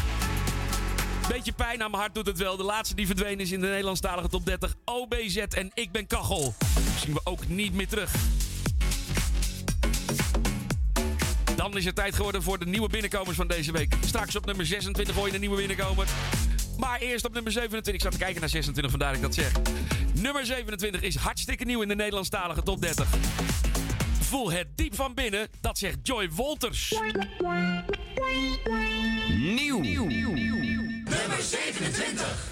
Beetje 1.32 1.52
pijn 1.52 1.82
aan 1.82 1.90
mijn 1.90 2.02
hart 2.02 2.14
doet 2.14 2.26
het 2.26 2.38
wel. 2.38 2.56
De 2.56 2.62
laatste 2.62 2.94
die 2.94 3.06
verdwenen 3.06 3.40
is 3.40 3.52
in 3.52 3.60
de 3.60 3.66
Nederlandstalige 3.66 4.28
top 4.28 4.44
30. 4.44 4.74
OBZ 4.84 5.36
en 5.36 5.70
Ik 5.74 5.92
ben 5.92 6.06
Kachel. 6.06 6.54
Zien 6.98 7.14
we 7.14 7.20
ook 7.24 7.48
niet 7.48 7.74
meer 7.74 7.88
terug. 7.88 8.14
Dan 11.56 11.76
is 11.76 11.84
het 11.84 11.94
tijd 11.94 12.14
geworden 12.14 12.42
voor 12.42 12.58
de 12.58 12.66
nieuwe 12.66 12.88
binnenkomers 12.88 13.36
van 13.36 13.46
deze 13.46 13.72
week. 13.72 13.94
Straks 14.04 14.36
op 14.36 14.46
nummer 14.46 14.66
26 14.66 15.14
hoor 15.14 15.26
je 15.26 15.34
een 15.34 15.40
nieuwe 15.40 15.56
binnenkomer. 15.56 16.06
Maar 16.78 17.00
eerst 17.00 17.24
op 17.24 17.32
nummer 17.32 17.52
27. 17.52 17.94
Ik 17.94 18.02
zat 18.02 18.12
te 18.12 18.24
kijken 18.24 18.40
naar 18.40 18.50
26, 18.50 18.90
vandaar 18.90 19.12
dat 19.12 19.22
ik 19.22 19.22
dat 19.22 19.34
zeg. 19.34 19.52
Nummer 20.22 20.46
27 20.46 21.02
is 21.02 21.16
hartstikke 21.16 21.64
nieuw 21.64 21.82
in 21.82 21.88
de 21.88 21.94
Nederlandstalige 21.94 22.62
top 22.62 22.80
30. 22.80 23.08
Voel 24.20 24.52
het 24.52 24.66
diep 24.74 24.94
van 24.94 25.14
binnen, 25.14 25.48
dat 25.60 25.78
zegt 25.78 25.98
Joy 26.02 26.30
Wolters. 26.30 26.94
Nieuw. 29.28 29.80
Nummer 31.18 31.42
27. 31.42 32.50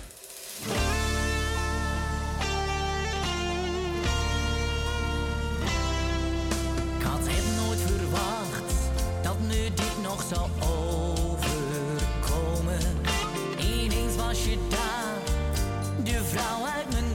Ik 6.98 7.04
had 7.06 7.20
het 7.22 7.56
nooit 7.56 7.80
verwacht 7.80 8.72
dat 9.22 9.40
me 9.40 9.70
dit 9.74 10.02
nog 10.02 10.24
zou 10.32 10.48
overkomen. 10.60 11.58
Ineens 13.58 14.16
was 14.16 14.44
je 14.44 14.58
daar, 14.68 15.16
de 16.04 16.24
vrouw 16.24 16.64
uit 16.76 16.92
mijn 16.92 17.09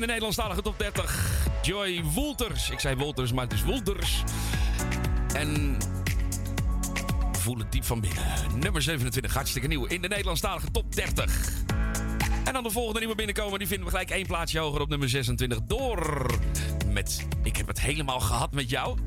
in 0.00 0.06
de 0.06 0.12
Nederlandstalige 0.12 0.62
top 0.62 0.78
30. 0.78 1.46
Joy 1.62 2.02
Wolters. 2.14 2.70
Ik 2.70 2.80
zei 2.80 2.96
Wolters, 2.96 3.32
maar 3.32 3.44
het 3.44 3.52
is 3.52 3.62
Wolters. 3.62 4.22
En 5.34 5.76
voel 7.32 7.58
het 7.58 7.72
diep 7.72 7.84
van 7.84 8.00
binnen. 8.00 8.24
Nummer 8.58 8.82
27, 8.82 9.34
hartstikke 9.34 9.68
nieuw 9.68 9.84
in 9.84 10.02
de 10.02 10.08
Nederlandstalige 10.08 10.70
top 10.70 10.94
30. 10.94 11.48
En 12.44 12.52
dan 12.52 12.62
de 12.62 12.70
volgende 12.70 12.98
nieuwe 12.98 13.14
binnenkomen. 13.14 13.58
Die 13.58 13.68
vinden 13.68 13.86
we 13.86 13.92
gelijk 13.92 14.10
één 14.10 14.26
plaatsje 14.26 14.58
hoger 14.58 14.80
op 14.80 14.88
nummer 14.88 15.08
26. 15.08 15.58
Door 15.62 16.26
met 16.86 17.26
Ik 17.42 17.56
heb 17.56 17.66
het 17.66 17.80
helemaal 17.80 18.20
gehad 18.20 18.52
met 18.52 18.70
jou. 18.70 18.98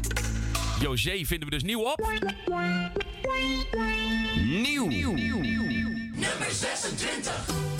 José 0.79 1.25
vinden 1.25 1.49
we 1.49 1.55
dus 1.55 1.63
nieuw 1.63 1.81
op. 1.81 2.11
Nieuw. 4.35 4.87
Nummer 6.15 6.51
26. 6.51 7.72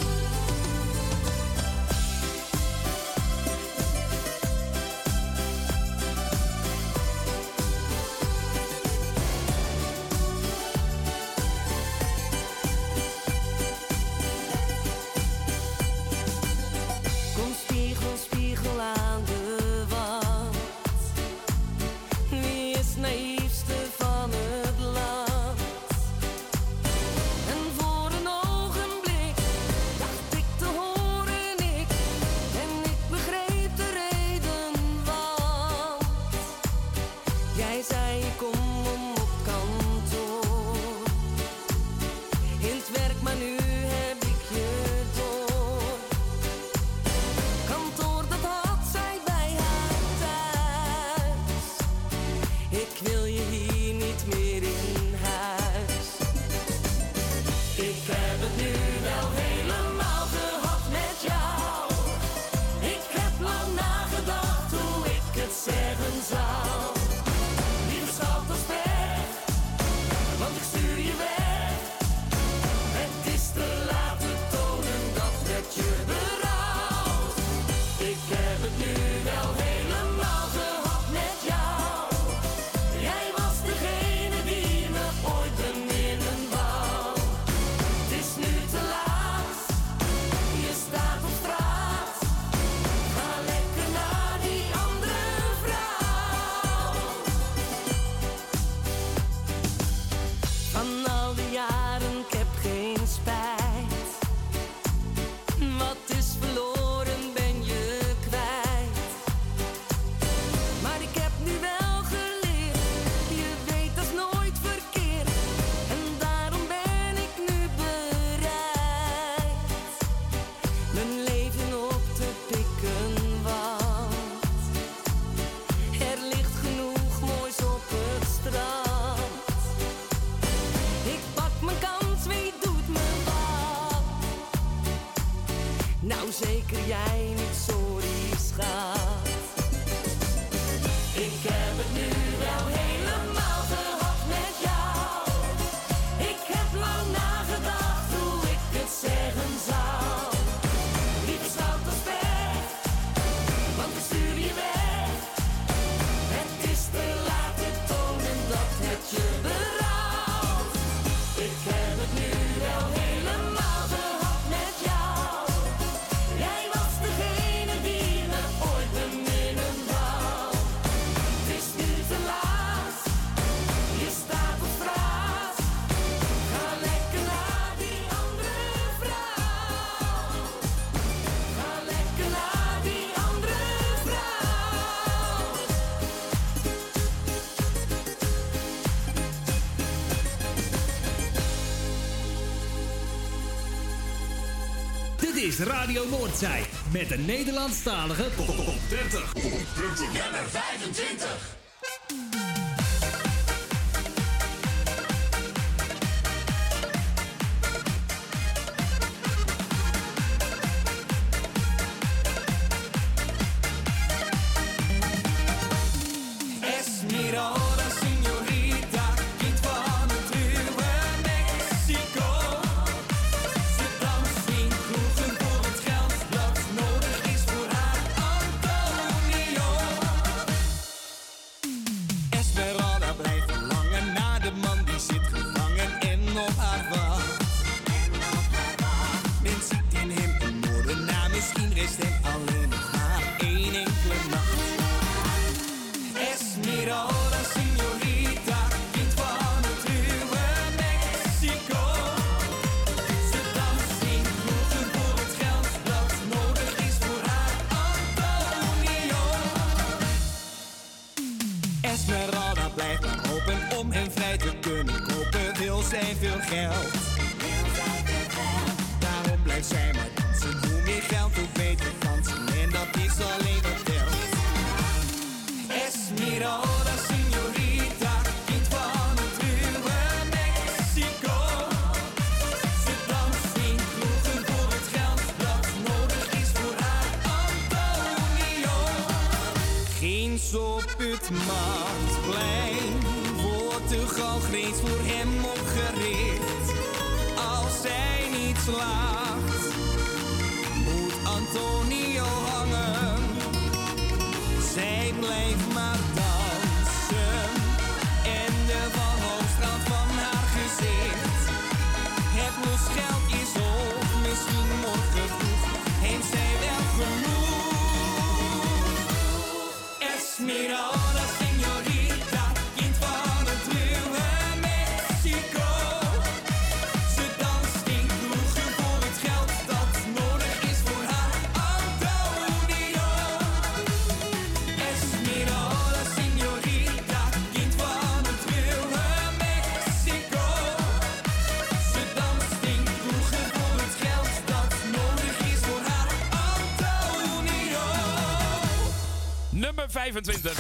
Is 195.54 195.60
Radio 195.60 196.04
Noordzij 196.10 196.64
met 196.92 197.12
een 197.12 197.26
Nederlandstalige 197.26 198.30
top 198.36 198.74
30. 198.90 199.34
Nummer 199.34 200.50
25. 200.50 200.63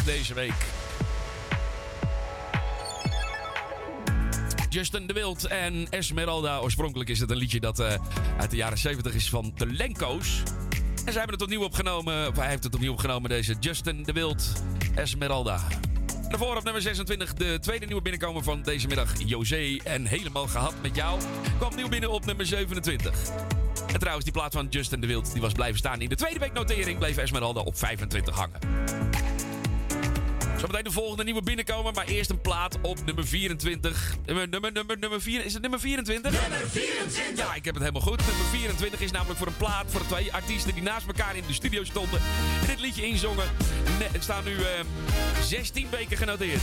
Deze 0.05 0.33
week. 0.33 0.65
Justin 4.69 5.07
de 5.07 5.13
Wild 5.13 5.45
en 5.45 5.87
Esmeralda. 5.89 6.59
Oorspronkelijk 6.59 7.09
is 7.09 7.19
het 7.19 7.29
een 7.29 7.37
liedje 7.37 7.59
dat 7.59 7.79
eh, 7.79 7.93
uit 8.37 8.49
de 8.49 8.55
jaren 8.55 8.77
70 8.77 9.13
is 9.13 9.29
van 9.29 9.51
de 9.55 9.65
Lenko's. 9.65 10.41
En 11.05 11.11
zij 11.11 11.21
hebben 11.21 11.33
het 11.33 11.41
opnieuw 11.41 11.63
opgenomen. 11.63 12.27
Of 12.27 12.35
hij 12.35 12.49
heeft 12.49 12.63
het 12.63 12.73
opnieuw 12.73 12.91
opgenomen, 12.91 13.29
deze 13.29 13.55
Justin 13.59 14.03
de 14.03 14.11
Wild, 14.11 14.63
Esmeralda. 14.95 15.61
En 16.23 16.29
Daarvoor 16.29 16.57
op 16.57 16.63
nummer 16.63 16.81
26 16.81 17.33
de 17.33 17.57
tweede 17.61 17.85
nieuwe 17.85 18.01
binnenkomer 18.01 18.43
van 18.43 18.61
deze 18.61 18.87
middag. 18.87 19.11
José 19.25 19.77
en 19.83 20.05
Helemaal 20.05 20.47
Gehad 20.47 20.73
met 20.81 20.95
jou. 20.95 21.21
Kwam 21.57 21.75
nieuw 21.75 21.89
binnen 21.89 22.11
op 22.11 22.25
nummer 22.25 22.45
27. 22.45 23.29
En 23.93 23.99
trouwens, 23.99 24.23
die 24.23 24.33
plaat 24.33 24.53
van 24.53 24.67
Justin 24.69 25.01
de 25.01 25.07
Wild 25.07 25.31
die 25.33 25.41
was 25.41 25.53
blijven 25.53 25.77
staan. 25.77 26.01
In 26.01 26.09
de 26.09 26.15
tweede 26.15 26.39
week 26.39 26.53
notering 26.53 26.99
bleef 26.99 27.17
Esmeralda 27.17 27.59
op 27.59 27.77
25 27.77 28.35
hangen. 28.35 28.59
Zometeen 30.63 30.84
de 30.84 30.91
volgende 30.91 31.23
nieuwe 31.23 31.41
binnenkomen, 31.41 31.93
maar 31.93 32.06
eerst 32.06 32.30
een 32.30 32.41
plaat 32.41 32.78
op 32.82 33.06
nummer 33.06 33.28
24. 33.28 34.15
Nummer, 34.26 34.49
nummer, 34.49 34.71
nummer, 34.71 34.97
nummer 34.99 35.21
4. 35.21 35.45
Is 35.45 35.54
het 35.54 35.62
nummer 35.62 35.80
24? 35.80 36.32
Nummer 36.41 36.69
24! 36.69 37.45
Ja, 37.45 37.54
ik 37.54 37.65
heb 37.65 37.73
het 37.73 37.84
helemaal 37.84 38.08
goed. 38.08 38.26
Nummer 38.28 38.45
24 38.52 38.99
is 39.02 39.12
namelijk 39.12 39.38
voor 39.38 39.47
een 39.47 39.58
plaat 39.58 39.86
voor 39.91 39.99
de 39.99 40.08
twee 40.08 40.34
artiesten 40.34 40.73
die 40.73 40.84
naast 40.84 41.08
elkaar 41.08 41.36
in 41.36 41.43
de 41.47 41.54
studio 41.54 41.84
stonden. 41.84 42.19
En 42.62 42.67
dit 42.67 42.80
liedje 42.80 43.06
inzongen. 43.08 43.45
Ne- 43.99 44.08
Het 44.12 44.23
staan 44.23 44.43
nu 44.43 44.56
eh, 44.56 44.65
16 45.43 45.88
weken 45.89 46.17
genoteerd. 46.17 46.62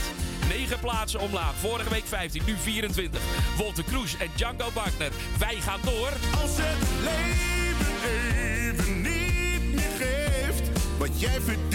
9 0.49 0.79
plaatsen 0.79 1.19
omlaag. 1.19 1.53
Vorige 1.59 1.89
week 1.89 2.05
15, 2.05 2.41
nu 2.45 2.55
24. 2.61 3.21
Wolter 3.57 3.83
Kroes 3.83 4.17
en 4.17 4.29
Django 4.35 4.71
Wagner. 4.73 5.11
Wij 5.39 5.55
gaan 5.55 5.79
door. 5.83 6.09
Als 6.41 6.51
het 6.53 6.87
leven 7.03 8.11
even 8.75 9.01
niet 9.01 9.73
meer 9.73 9.91
geeft 9.99 10.69
wat 10.97 11.19
jij 11.19 11.41
verdient. 11.41 11.70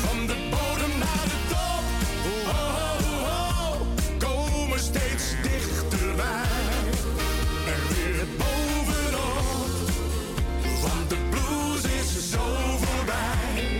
Van 0.00 0.26
de 0.26 0.34
bodem 0.50 0.98
naar 0.98 1.24
de 1.24 1.38
top, 1.48 1.82
oh, 2.46 2.54
oh, 2.54 3.22
oh, 3.22 3.80
komen 4.18 4.78
steeds 4.78 5.24
dichterbij. 5.42 6.44
En 7.66 7.82
weer 7.88 8.26
bovenop, 8.38 9.68
want 10.82 11.08
de 11.10 11.16
blues 11.30 11.84
is 11.84 12.30
zo 12.30 12.76
voorbij. 12.76 13.78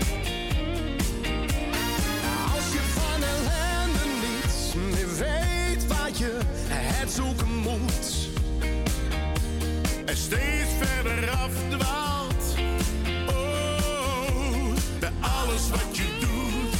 Als 2.54 2.72
je 2.72 2.80
van 2.94 3.22
ellende 3.22 4.04
niets 4.20 4.74
meer 4.74 5.16
weet 5.18 5.86
waar 5.86 6.10
je 6.12 6.38
het 6.72 7.10
zoeken 7.10 7.56
moet. 7.56 8.28
En 10.04 10.16
steeds 10.16 10.70
verder 10.80 11.30
afdwaalt. 11.30 12.09
Wat 15.68 15.96
je 15.96 16.08
doet. 16.20 16.78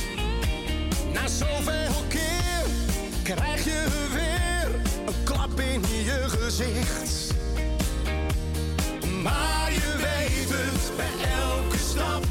Na 1.14 1.28
zoveel 1.28 2.04
keer 2.08 2.64
krijg 3.22 3.64
je 3.64 3.86
weer 4.12 4.74
een 5.06 5.24
klap 5.24 5.60
in 5.60 5.80
je 6.04 6.24
gezicht. 6.28 7.34
Maar 9.22 9.72
je 9.72 9.96
weet 9.96 10.58
het, 10.58 10.96
bij 10.96 11.28
elke 11.30 11.78
stap 11.78 12.24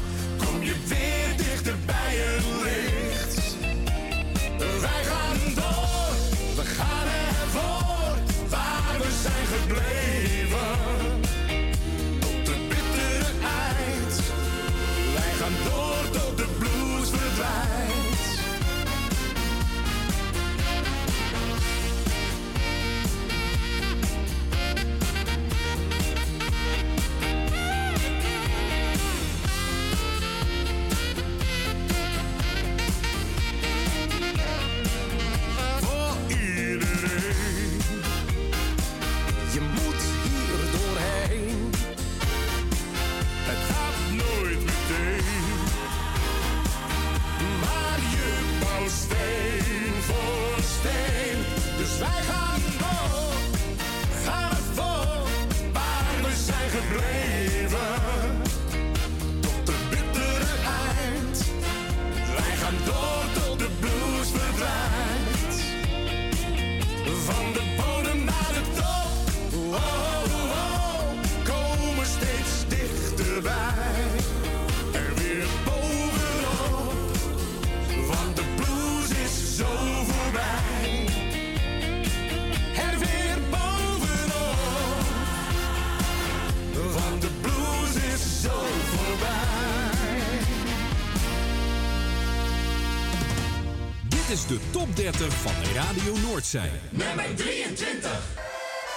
Noordzij. 96.52 96.80
Nummer 96.90 97.34
23. 97.36 98.10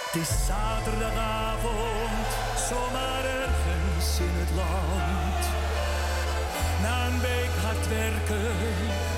Het 0.05 0.21
is 0.21 0.31
zaterdagavond, 0.47 2.29
zomaar 2.69 3.23
ergens 3.41 4.19
in 4.27 4.35
het 4.43 4.51
land. 4.61 5.43
Na 6.83 6.95
een 7.07 7.19
week 7.19 7.53
hard 7.65 7.87
werken 7.87 8.55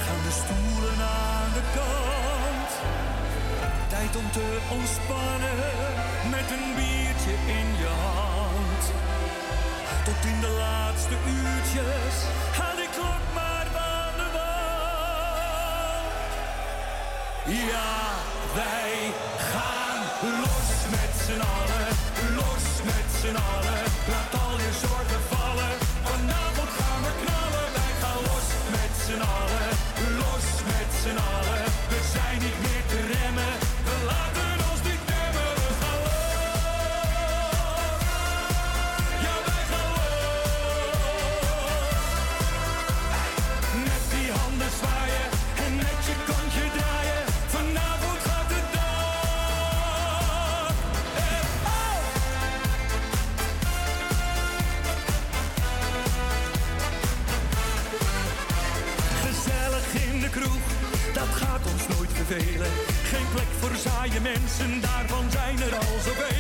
gaan 0.06 0.22
de 0.28 0.36
stoelen 0.42 1.00
aan 1.24 1.52
de 1.58 1.66
kant. 1.78 2.72
Tijd 3.94 4.16
om 4.22 4.28
te 4.32 4.48
ontspannen 4.78 5.60
met 6.36 6.48
een 6.56 6.68
biertje 6.80 7.36
in 7.60 7.68
je 7.84 7.92
hand. 8.08 8.84
Tot 10.08 10.22
in 10.32 10.40
de 10.46 10.54
laatste 10.64 11.16
uurtjes 11.38 12.16
Ja, 17.48 17.94
wij 18.54 19.14
gaan 19.38 20.00
los 20.42 20.90
met 20.90 21.12
z'n 21.26 21.42
allen, 21.42 21.88
los 22.36 22.84
met 22.84 23.08
z'n 23.22 23.36
allen. 23.36 23.84
Laat 24.08 24.42
al 24.42 24.58
je 24.58 24.72
zorgen 24.88 25.22
vallen, 25.30 25.78
vanavond 26.04 26.70
gaan 26.70 27.02
we 27.02 27.12
knallen. 27.22 27.68
Wij 27.74 27.94
gaan 28.02 28.22
los 28.30 28.48
met 28.72 28.94
z'n 29.06 29.22
allen, 29.22 29.70
los 30.18 30.46
met 30.66 31.02
z'n 31.02 31.18
allen. 31.18 31.45
Mensen, 64.58 64.82
daarvan 64.82 65.32
zijn 65.32 65.62
er 65.62 65.76
al 65.76 66.00
zoveel. 66.04 66.35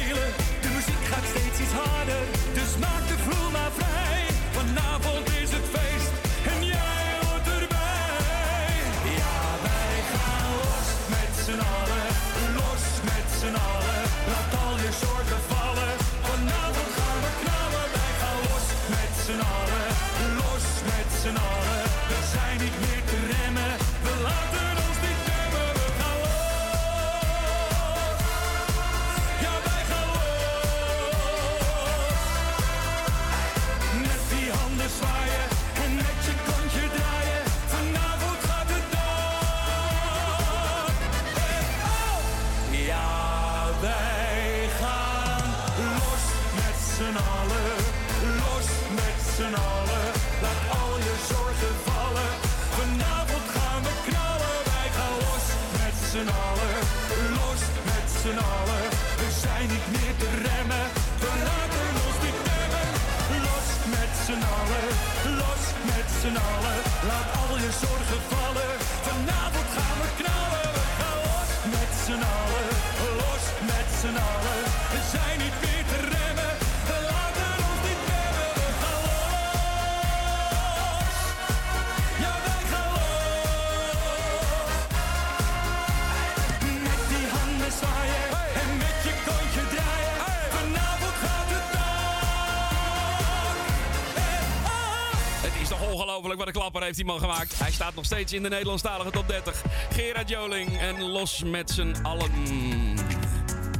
Klapper 96.59 96.83
heeft 96.83 96.95
die 96.95 97.05
man 97.05 97.19
gemaakt. 97.19 97.59
Hij 97.59 97.71
staat 97.71 97.95
nog 97.95 98.05
steeds 98.05 98.33
in 98.33 98.43
de 98.43 98.49
Nederlandstalige 98.49 99.09
top 99.09 99.27
30. 99.27 99.63
Gerard 99.93 100.29
Joling 100.29 100.77
en 100.77 101.01
Los 101.01 101.43
met 101.43 101.69
z'n 101.69 101.95
allen. 102.01 102.31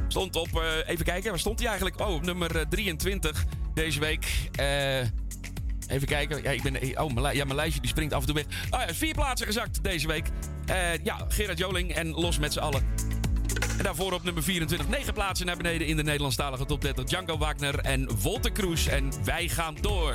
Stond 0.08 0.36
op, 0.36 0.62
eh, 0.62 0.90
even 0.90 1.06
kijken, 1.06 1.30
waar 1.30 1.40
stond 1.40 1.60
hij 1.60 1.68
eigenlijk? 1.68 2.00
Oh, 2.00 2.14
op 2.14 2.26
nummer 2.26 2.56
eh, 2.56 2.66
23 2.70 3.46
deze 3.74 4.00
week. 4.00 4.50
Eh, 4.56 5.00
even 5.88 6.08
kijken. 6.08 6.44
Ja, 6.44 6.52
ik 6.52 6.62
ben, 6.64 7.02
oh, 7.02 7.14
mijn, 7.14 7.36
ja, 7.36 7.44
mijn 7.44 7.56
lijstje 7.56 7.82
die 7.82 7.90
springt 7.90 8.14
af 8.14 8.20
en 8.20 8.26
toe 8.26 8.36
weg. 8.36 8.46
Oh 8.70 8.88
ja, 8.88 8.94
vier 8.94 9.14
plaatsen 9.14 9.48
gezakt 9.48 9.84
deze 9.84 10.08
week. 10.08 10.28
Eh, 10.66 11.04
ja, 11.04 11.26
Gerard 11.28 11.58
Joling 11.58 11.94
en 11.94 12.08
Los 12.12 12.40
met 12.40 12.54
z'n 12.54 12.60
allen. 12.60 12.84
En 13.78 13.84
daarvoor 13.84 14.14
op 14.14 14.24
nummer 14.24 14.44
24, 14.44 14.88
negen 14.88 15.14
plaatsen 15.14 15.46
naar 15.46 15.58
beneden 15.58 15.88
in 15.88 15.98
de 15.98 16.04
Nederlandstalige 16.04 16.66
top 16.66 16.82
30. 16.82 17.06
Django 17.06 17.38
Wagner 17.38 17.80
en 17.80 18.20
Wolter 18.20 18.52
Kroes. 18.52 18.88
En 18.88 19.12
wij 19.24 19.48
gaan 19.48 19.76
door. 19.82 20.14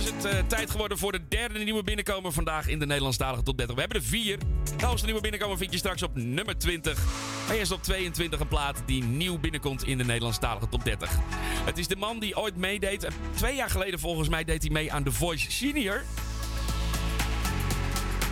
Is 0.00 0.06
het 0.10 0.24
eh, 0.24 0.38
tijd 0.46 0.70
geworden 0.70 0.98
voor 0.98 1.12
de 1.12 1.28
derde 1.28 1.58
nieuwe 1.58 1.82
binnenkomer 1.82 2.32
vandaag 2.32 2.66
in 2.68 2.78
de 2.78 2.86
Nederlandstalige 2.86 3.42
top 3.42 3.56
30. 3.56 3.74
We 3.74 3.80
hebben 3.80 4.00
er 4.00 4.06
vier. 4.06 4.38
De 4.78 4.86
hoogste 4.86 5.04
nieuwe 5.06 5.20
binnenkomer 5.20 5.56
vind 5.58 5.72
je 5.72 5.78
straks 5.78 6.02
op 6.02 6.10
nummer 6.14 6.58
20. 6.58 6.98
En 7.48 7.54
eerst 7.54 7.72
op 7.72 7.82
22 7.82 8.40
een 8.40 8.48
plaat 8.48 8.82
die 8.86 9.02
nieuw 9.02 9.38
binnenkomt 9.38 9.84
in 9.84 9.98
de 9.98 10.04
Nederlandstalige 10.04 10.68
top 10.68 10.84
30. 10.84 11.10
Het 11.64 11.78
is 11.78 11.86
de 11.86 11.96
man 11.96 12.18
die 12.18 12.36
ooit 12.36 12.56
meedeed. 12.56 13.04
eh, 13.04 13.10
Twee 13.34 13.54
jaar 13.54 13.70
geleden 13.70 13.98
volgens 14.00 14.28
mij 14.28 14.44
deed 14.44 14.62
hij 14.62 14.70
mee 14.70 14.92
aan 14.92 15.04
The 15.04 15.12
Voice 15.12 15.50
Senior. 15.50 16.02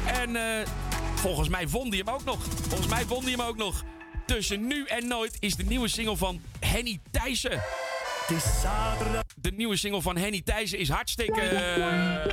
En 0.06 0.36
eh, 0.36 0.66
volgens 1.14 1.48
mij 1.48 1.68
won 1.68 1.88
hij 1.88 1.98
hem 1.98 2.08
ook 2.08 2.24
nog. 2.24 2.38
Volgens 2.68 2.88
mij 2.88 3.06
won 3.06 3.22
hij 3.22 3.30
hem 3.30 3.40
ook 3.42 3.56
nog. 3.56 3.84
Tussen 4.26 4.66
nu 4.66 4.84
en 4.84 5.06
nooit 5.06 5.36
is 5.40 5.54
de 5.56 5.64
nieuwe 5.64 5.88
single 5.88 6.16
van 6.16 6.40
Henny 6.60 7.00
Thijssen. 7.10 7.60
Het 8.28 8.36
is 8.36 8.60
zaterdag. 8.60 9.22
De 9.36 9.50
nieuwe 9.50 9.76
single 9.76 10.02
van 10.02 10.16
Henny 10.16 10.42
Thijssen 10.44 10.78
is 10.78 10.88
hartstikke... 10.88 11.40
eh, 11.40 12.26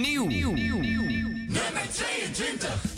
nieuw. 0.00 0.26
Nummer 0.28 1.88
22. 1.92 2.97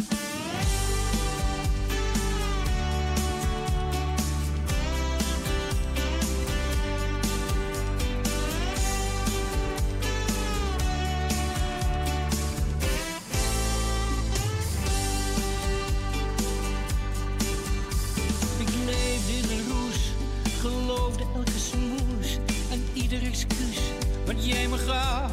jij 24.51 24.69
gaf. 24.87 25.33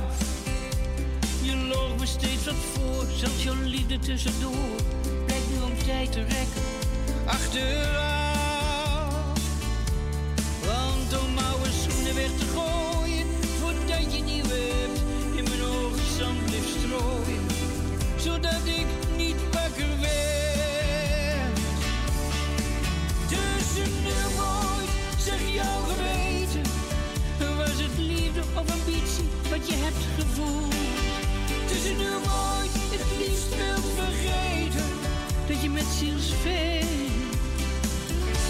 Je 1.41 1.56
loog 1.56 1.99
me 1.99 2.06
steeds 2.06 2.45
wat 2.45 2.56
voor, 2.73 3.06
zelfs 3.15 3.43
jouw 3.43 3.56
liefde 3.63 3.99
tussendoor. 3.99 4.75
Blijkt 5.25 5.49
nu 5.49 5.62
om 5.62 5.77
tijd 5.86 6.12
te 6.12 6.19
rekken, 6.19 6.63
achteraf. 7.25 8.15
Want 10.65 11.21
om 11.23 11.38
oude 11.38 11.69
schoenen 11.82 12.15
weg 12.15 12.32
te 12.38 12.45
gooien, 12.56 13.27
voordat 13.60 14.15
je 14.15 14.23
nieuw 14.23 14.45
hebt, 14.47 14.99
in 15.36 15.43
mijn 15.43 15.62
ogen 15.62 16.08
zand 16.17 16.45
bleef 16.45 16.67
strooien. 16.77 17.45
Zodat 18.17 18.65
ik 18.65 19.17
niet 19.17 19.38
wakker 19.51 19.99
werd. 19.99 20.27
Wat 29.58 29.67
je 29.67 29.75
hebt 29.75 30.05
gevoeld? 30.19 30.73
Tussen 31.67 31.97
nu 31.97 32.03
nooit, 32.03 32.73
het 32.93 33.17
liefst 33.17 33.55
wil 33.55 33.91
vergeten. 33.95 34.89
Dat 35.47 35.62
je 35.62 35.69
met 35.69 35.85
zielsveel 35.99 36.85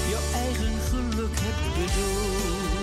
jouw 0.10 0.42
eigen 0.42 0.74
geluk 0.90 1.36
hebt 1.40 1.76
bedoeld. 1.76 2.77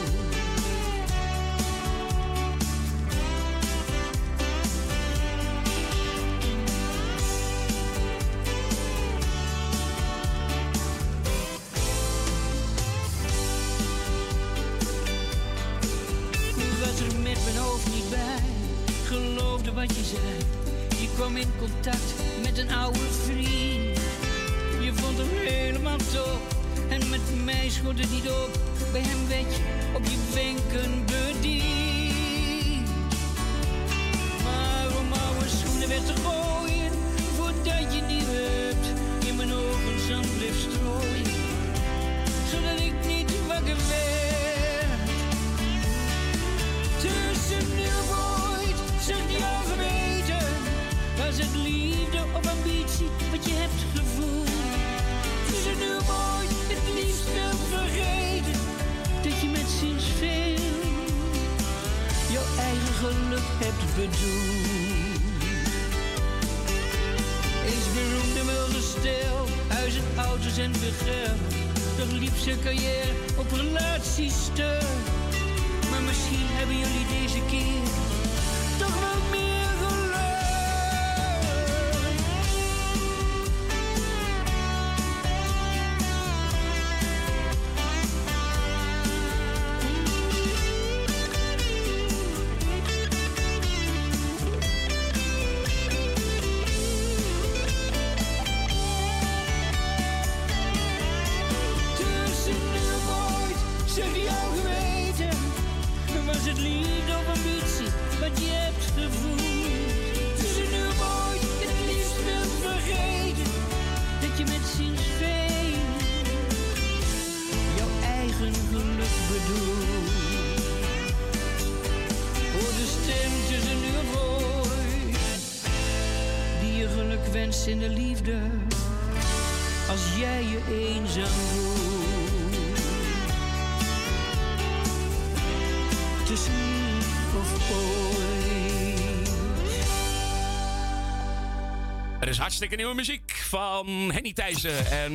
Hartstikke 142.44 142.76
nieuwe 142.76 142.94
muziek 142.94 143.32
van 143.32 143.86
Henny 144.12 144.32
Thijssen. 144.32 144.86
En 144.90 145.12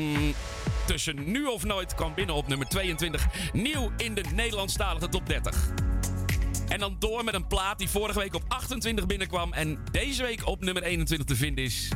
tussen 0.86 1.32
nu 1.32 1.46
of 1.46 1.64
nooit 1.64 1.96
kwam 1.96 2.14
binnen 2.14 2.36
op 2.36 2.48
nummer 2.48 2.68
22. 2.68 3.28
Nieuw 3.54 3.92
in 3.98 4.14
de 4.14 4.24
Nederlandstalige 4.34 5.10
top 5.10 5.28
30. 5.28 5.70
En 6.68 6.80
dan 6.80 6.96
door 7.00 7.24
met 7.24 7.34
een 7.34 7.48
plaat 7.48 7.78
die 7.78 7.90
vorige 7.90 8.20
week 8.20 8.34
op 8.34 8.44
28 8.48 9.06
binnenkwam. 9.06 9.54
En 9.54 9.80
deze 9.92 10.24
week 10.24 10.48
op 10.48 10.64
nummer 10.64 10.84
21 10.84 11.28
te 11.28 11.36
vinden 11.36 11.64
is. 11.64 11.90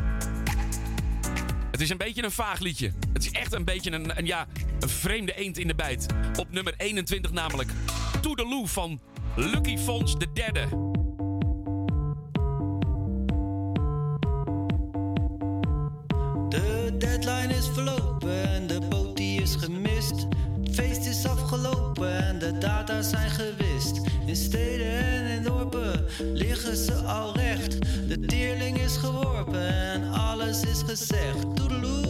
Het 1.72 1.82
is 1.82 1.90
een 1.90 1.98
beetje 1.98 2.24
een 2.24 2.32
vaag 2.32 2.60
liedje. 2.60 2.92
Het 3.14 3.26
is 3.26 3.32
echt 3.32 3.54
een 3.54 3.66
beetje 3.66 3.92
een, 3.92 4.18
een, 4.18 4.26
ja, 4.26 4.48
een 4.80 4.90
vreemde 4.90 5.36
eend 5.36 5.58
in 5.58 5.68
de 5.68 5.76
bijt. 5.76 6.06
Op 6.40 6.52
nummer 6.52 6.74
21 6.78 7.32
namelijk 7.32 7.72
Toedeloe 8.22 8.68
van 8.68 9.02
Lucky 9.36 9.78
Fons 9.78 10.18
de 10.18 10.34
derde. 10.34 10.68
Liggen 26.34 26.78
ze 26.78 26.94
al 26.94 27.36
recht. 27.36 27.78
De 28.08 28.20
teerling 28.20 28.80
is 28.80 28.98
geworpen 28.98 29.74
en 29.74 30.12
alles 30.12 30.64
is 30.64 30.82
gezegd. 30.86 31.56
Toedeloe, 31.56 32.03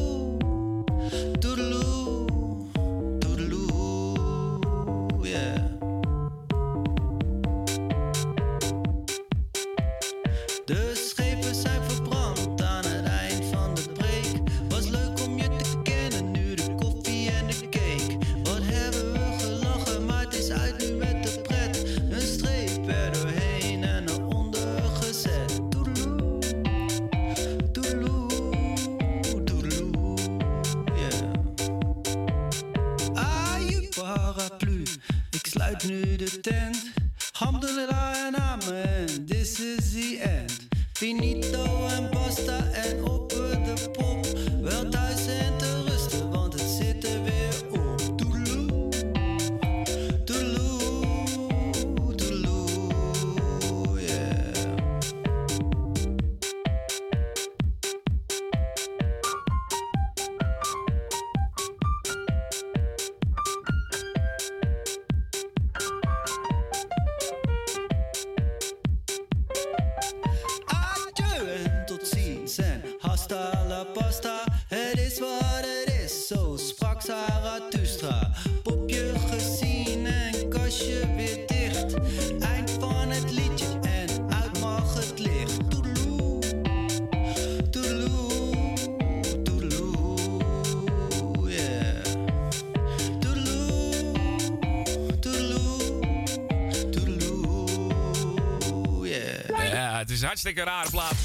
hartstikke 100.43 100.71
rare 100.71 100.89
plaat. 100.89 101.15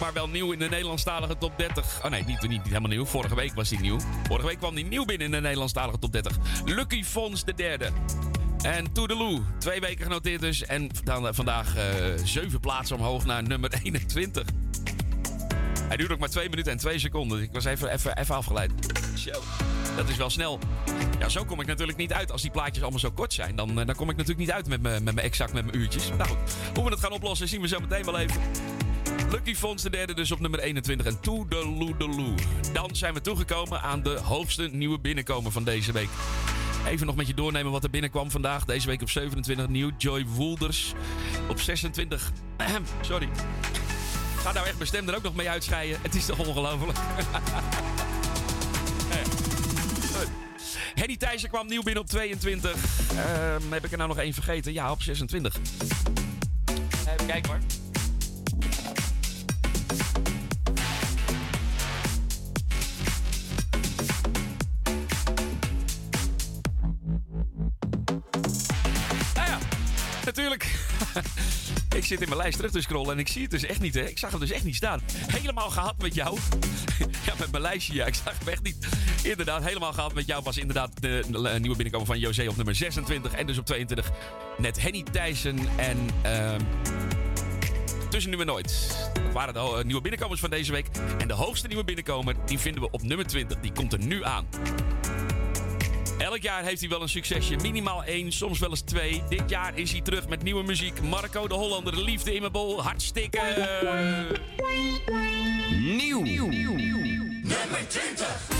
Maar 0.00 0.12
wel 0.12 0.28
nieuw 0.28 0.52
in 0.52 0.58
de 0.58 0.68
Nederlandstalige 0.68 1.38
top 1.38 1.52
30. 1.58 2.04
Oh 2.04 2.10
nee, 2.10 2.24
niet, 2.24 2.40
niet, 2.40 2.50
niet 2.50 2.62
helemaal 2.64 2.90
nieuw. 2.90 3.04
Vorige 3.04 3.34
week 3.34 3.54
was 3.54 3.68
die 3.68 3.80
nieuw. 3.80 3.98
Vorige 4.26 4.46
week 4.46 4.58
kwam 4.58 4.74
die 4.74 4.84
nieuw 4.84 5.04
binnen 5.04 5.26
in 5.26 5.32
de 5.32 5.40
Nederlandstalige 5.40 5.98
top 5.98 6.12
30. 6.12 6.36
Lucky 6.64 7.04
Fons 7.04 7.44
de 7.44 7.54
derde. 7.54 7.90
En 8.62 8.92
Toedeloe, 8.92 9.42
twee 9.58 9.80
weken 9.80 10.04
genoteerd 10.04 10.40
dus. 10.40 10.64
En 10.64 10.90
dan, 11.04 11.26
eh, 11.26 11.34
vandaag 11.34 11.76
eh, 11.76 11.84
zeven 12.24 12.60
plaatsen 12.60 12.96
omhoog 12.96 13.24
naar 13.24 13.42
nummer 13.42 13.70
21. 13.82 14.46
Hij 15.88 15.96
duurde 15.96 16.14
ook 16.14 16.20
maar 16.20 16.28
2 16.28 16.48
minuten 16.48 16.72
en 16.72 16.78
2 16.78 16.98
seconden. 16.98 17.42
Ik 17.42 17.52
was 17.52 17.64
even, 17.64 17.92
even, 17.92 18.18
even 18.18 18.34
afgeleid. 18.34 18.70
Dat 19.96 20.08
is 20.08 20.16
wel 20.16 20.30
snel. 20.30 20.58
Ja, 21.18 21.28
zo 21.28 21.44
kom 21.44 21.60
ik 21.60 21.66
natuurlijk 21.66 21.98
niet 21.98 22.12
uit. 22.12 22.32
Als 22.32 22.42
die 22.42 22.50
plaatjes 22.50 22.82
allemaal 22.82 23.00
zo 23.00 23.10
kort 23.10 23.32
zijn, 23.32 23.56
dan, 23.56 23.80
eh, 23.80 23.86
dan 23.86 23.94
kom 23.94 24.10
ik 24.10 24.16
natuurlijk 24.16 24.46
niet 24.46 24.50
uit 24.50 24.68
met 24.68 24.82
mijn 24.82 25.18
exact 25.18 25.52
met 25.52 25.64
mijn 25.64 25.76
uurtjes. 25.76 26.08
Nou 26.08 26.28
goed, 26.28 26.38
hoe 26.74 26.84
we 26.84 26.90
het 26.90 27.00
gaan 27.00 27.12
oplossen, 27.12 27.48
zien 27.48 27.60
we 27.60 27.68
zo 27.68 27.80
meteen 27.80 28.04
wel 28.04 28.18
even. 28.18 28.40
Lucky 29.30 29.54
Fons 29.54 29.82
de 29.82 29.90
derde 29.90 30.14
dus 30.14 30.32
op 30.32 30.40
nummer 30.40 30.60
21 30.60 31.06
en 31.06 31.20
Toedeloedeloe. 31.20 32.34
Dan 32.72 32.96
zijn 32.96 33.14
we 33.14 33.20
toegekomen 33.20 33.82
aan 33.82 34.02
de 34.02 34.18
hoogste 34.18 34.68
nieuwe 34.72 34.98
binnenkomer 34.98 35.52
van 35.52 35.64
deze 35.64 35.92
week. 35.92 36.08
Even 36.86 37.06
nog 37.06 37.16
met 37.16 37.26
je 37.26 37.34
doornemen 37.34 37.72
wat 37.72 37.84
er 37.84 37.90
binnenkwam 37.90 38.30
vandaag. 38.30 38.64
Deze 38.64 38.86
week 38.86 39.02
op 39.02 39.10
27 39.10 39.68
nieuw. 39.68 39.90
Joy 39.98 40.26
Woelders. 40.26 40.92
Op 41.48 41.60
26. 41.60 42.32
Sorry. 43.00 43.28
Ga 44.36 44.52
nou 44.52 44.66
echt 44.66 44.76
mijn 44.76 44.86
stem 44.86 45.08
er 45.08 45.16
ook 45.16 45.22
nog 45.22 45.34
mee 45.34 45.48
uitscheiden. 45.48 45.98
Het 46.02 46.14
is 46.14 46.26
toch 46.26 46.38
ongelooflijk. 46.38 46.98
Henny 51.06 51.20
Thijssen 51.20 51.48
kwam 51.48 51.66
nieuw 51.66 51.82
binnen 51.82 52.02
op 52.02 52.08
22. 52.08 52.74
Ehm, 53.16 53.72
heb 53.72 53.84
ik 53.84 53.90
er 53.90 53.96
nou 53.96 54.08
nog 54.08 54.18
één 54.18 54.32
vergeten? 54.32 54.72
Ja, 54.72 54.90
op 54.90 55.02
26. 55.02 55.56
Even 57.08 57.26
kijken 57.26 57.50
hoor. 57.50 57.85
Zit 72.06 72.20
in 72.20 72.28
mijn 72.28 72.40
lijst 72.40 72.56
terug 72.56 72.72
te 72.72 72.80
scrollen 72.80 73.12
en 73.12 73.18
ik 73.18 73.28
zie 73.28 73.42
het 73.42 73.50
dus 73.50 73.64
echt 73.64 73.80
niet, 73.80 73.94
hè. 73.94 74.08
Ik 74.08 74.18
zag 74.18 74.30
hem 74.30 74.40
dus 74.40 74.50
echt 74.50 74.64
niet 74.64 74.76
staan. 74.76 75.00
Helemaal 75.26 75.70
gehad 75.70 75.94
met 75.98 76.14
jou. 76.14 76.38
ja, 77.26 77.34
met 77.38 77.50
mijn 77.50 77.62
lijstje, 77.62 77.94
ja. 77.94 78.06
Ik 78.06 78.14
zag 78.14 78.38
hem 78.38 78.48
echt 78.48 78.62
niet. 78.62 78.88
Inderdaad, 79.22 79.64
helemaal 79.64 79.92
gehad 79.92 80.14
met 80.14 80.26
jou 80.26 80.42
was 80.42 80.56
inderdaad 80.56 80.90
de 81.00 81.24
eh, 81.30 81.60
nieuwe 81.60 81.76
binnenkomen 81.76 82.06
van 82.06 82.18
José 82.18 82.48
op 82.48 82.56
nummer 82.56 82.74
26. 82.74 83.32
En 83.32 83.46
dus 83.46 83.58
op 83.58 83.66
22 83.66 84.10
net 84.58 84.82
Henny 84.82 85.02
Thijssen 85.02 85.58
en... 85.76 86.10
ehm 86.22 86.60
Tussen 88.08 88.30
nu 88.30 88.40
en 88.40 88.46
nooit. 88.46 88.96
Dat 89.12 89.32
waren 89.32 89.54
de 89.54 89.60
eh, 89.60 89.84
nieuwe 89.84 90.00
binnenkomers 90.00 90.40
van 90.40 90.50
deze 90.50 90.72
week. 90.72 90.86
En 91.18 91.28
de 91.28 91.34
hoogste 91.34 91.66
nieuwe 91.66 91.84
binnenkomer, 91.84 92.34
die 92.46 92.58
vinden 92.58 92.82
we 92.82 92.90
op 92.90 93.02
nummer 93.02 93.26
20. 93.26 93.60
Die 93.60 93.72
komt 93.72 93.92
er 93.92 93.98
nu 93.98 94.24
aan. 94.24 94.46
Elk 96.18 96.42
jaar 96.42 96.64
heeft 96.64 96.80
hij 96.80 96.88
wel 96.88 97.02
een 97.02 97.08
succesje. 97.08 97.56
Minimaal 97.56 98.04
één, 98.04 98.32
soms 98.32 98.58
wel 98.58 98.70
eens 98.70 98.80
twee. 98.80 99.22
Dit 99.28 99.50
jaar 99.50 99.78
is 99.78 99.92
hij 99.92 100.00
terug 100.00 100.28
met 100.28 100.42
nieuwe 100.42 100.62
muziek. 100.62 101.02
Marco 101.02 101.48
de 101.48 101.54
Hollander, 101.54 101.94
de 101.94 102.02
liefde 102.02 102.34
in 102.34 102.40
mijn 102.40 102.52
bol. 102.52 102.82
Hartstikke... 102.82 103.40
Nieuw. 105.70 106.22
Nummer 106.22 107.88
20. 107.88 108.54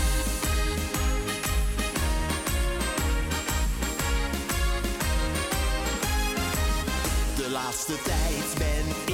De 7.35 7.49
laatste 7.51 8.01
tijd 8.03 8.57
ben 8.57 9.06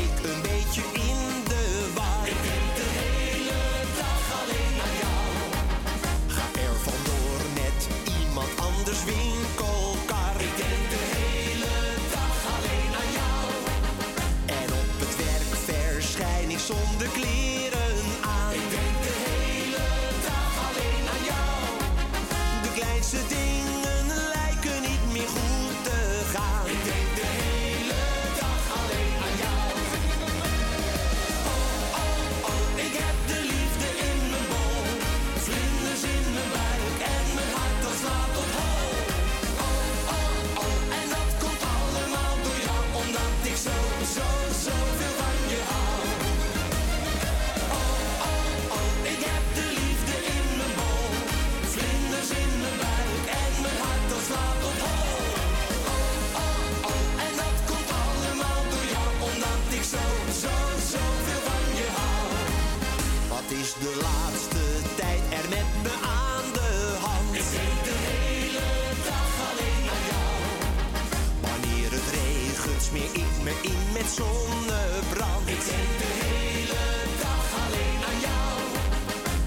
De 23.14 23.53
is 63.76 63.86
de 63.86 63.96
laatste 64.02 64.66
tijd 64.96 65.22
er 65.30 65.50
met 65.50 65.70
me 65.84 65.94
aan 66.24 66.48
de 66.54 66.98
hand? 67.00 67.36
Ik 67.36 67.50
denk 67.58 67.78
de 67.90 67.98
hele 68.10 68.68
dag 69.10 69.32
alleen 69.50 69.86
aan 69.96 70.06
jou. 70.12 70.36
Wanneer 71.46 71.90
het 71.98 72.08
regent, 72.18 72.82
smeer 72.88 73.14
ik 73.24 73.34
me 73.46 73.54
in 73.74 73.84
met 73.98 74.10
zonnebrand. 74.20 75.46
Ik 75.56 75.64
denk 75.72 75.92
de 76.04 76.12
hele 76.24 76.84
dag 77.24 77.46
alleen 77.64 78.02
aan 78.10 78.20
jou. 78.28 78.56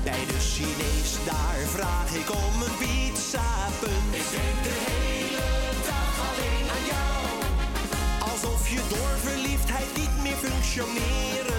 Bij 0.08 0.24
de 0.30 0.40
Chinees, 0.50 1.10
daar 1.30 1.60
vraag 1.76 2.10
ik 2.22 2.28
om 2.44 2.54
een 2.66 2.76
pizza 2.82 3.50
punt. 3.80 4.10
Ik 4.20 4.28
denk 4.36 4.56
de 4.68 4.76
hele 4.90 5.48
dag 5.90 6.12
alleen 6.28 6.66
aan 6.74 6.86
jou. 6.94 7.20
Alsof 8.30 8.62
je 8.74 8.80
door 8.92 9.14
verliefdheid 9.28 9.90
niet 10.00 10.16
meer 10.22 10.38
functioneren 10.46 11.55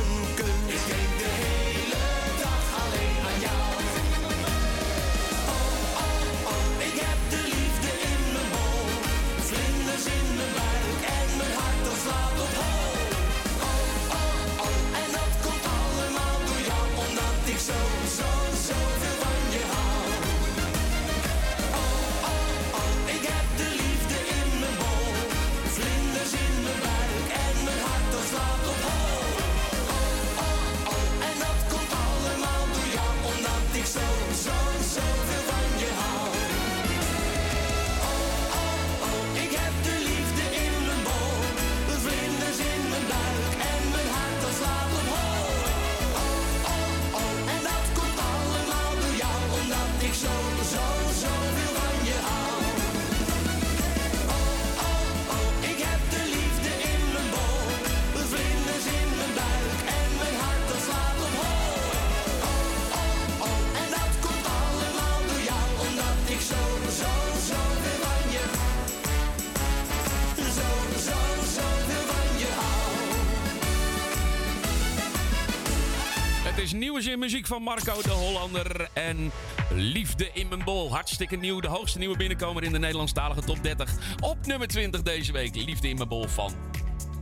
nieuwe 77.05 77.17
muziek 77.17 77.47
van 77.47 77.61
Marco 77.61 78.01
de 78.01 78.09
Hollander 78.09 78.89
en 78.93 79.31
Liefde 79.69 80.29
in 80.33 80.47
mijn 80.47 80.63
bol. 80.63 80.91
Hartstikke 80.91 81.35
nieuw, 81.35 81.59
de 81.59 81.67
hoogste 81.67 81.97
nieuwe 81.97 82.17
binnenkomer 82.17 82.63
in 82.63 82.71
de 82.71 82.79
Nederlandstalige 82.79 83.41
top 83.41 83.63
30. 83.63 83.91
Op 84.19 84.45
nummer 84.45 84.67
20 84.67 85.01
deze 85.01 85.31
week, 85.31 85.55
Liefde 85.55 85.89
in 85.89 85.95
mijn 85.95 86.09
bol 86.09 86.27
van 86.27 86.53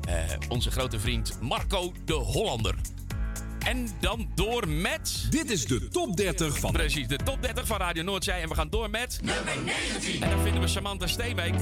eh, 0.07 0.15
onze 0.49 0.71
grote 0.71 0.99
vriend 0.99 1.37
Marco 1.41 1.91
de 2.05 2.13
Hollander. 2.13 2.75
En 3.65 3.87
dan 3.99 4.27
door 4.35 4.67
met... 4.67 5.27
Dit 5.29 5.49
is 5.51 5.65
de 5.65 5.87
top 5.87 6.17
30 6.17 6.59
van... 6.59 6.71
Precies, 6.71 7.07
de 7.07 7.17
top 7.17 7.41
30 7.41 7.67
van 7.67 7.77
Radio 7.77 8.03
Noordzij. 8.03 8.41
En 8.41 8.49
we 8.49 8.55
gaan 8.55 8.69
door 8.69 8.89
met... 8.89 9.19
Nummer 9.23 9.63
19. 9.65 10.21
En 10.21 10.29
dan 10.29 10.41
vinden 10.41 10.61
we 10.61 10.67
Samantha 10.67 11.07
Steenbeek. 11.07 11.53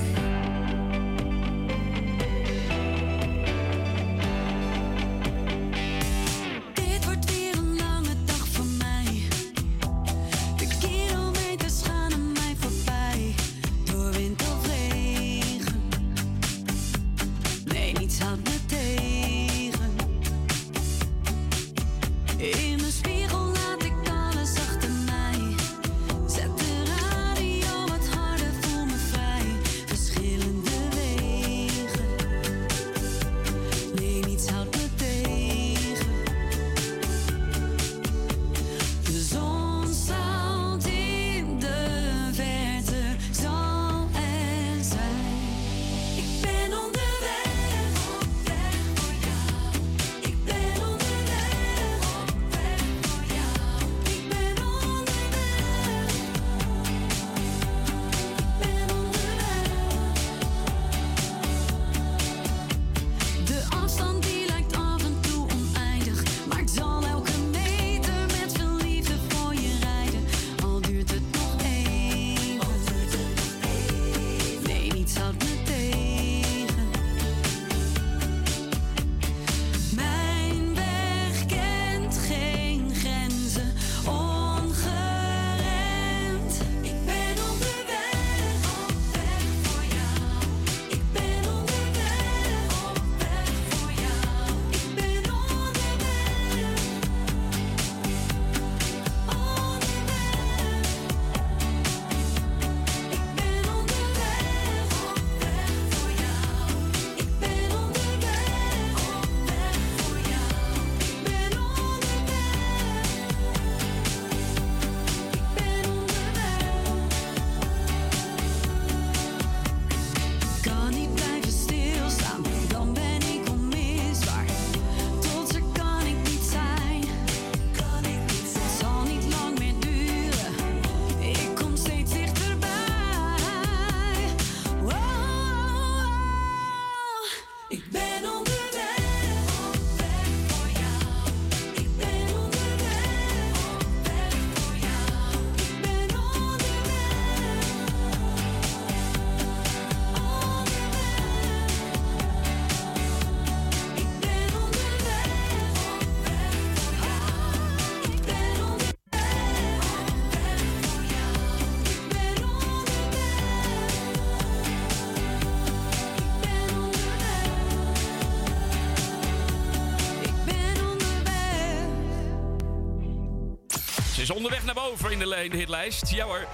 Boven 175.00 175.12
in 175.12 175.20
de, 175.20 175.58
hitlijst. 175.58 176.10
Ja 176.10 176.26
hoor. 176.26 176.48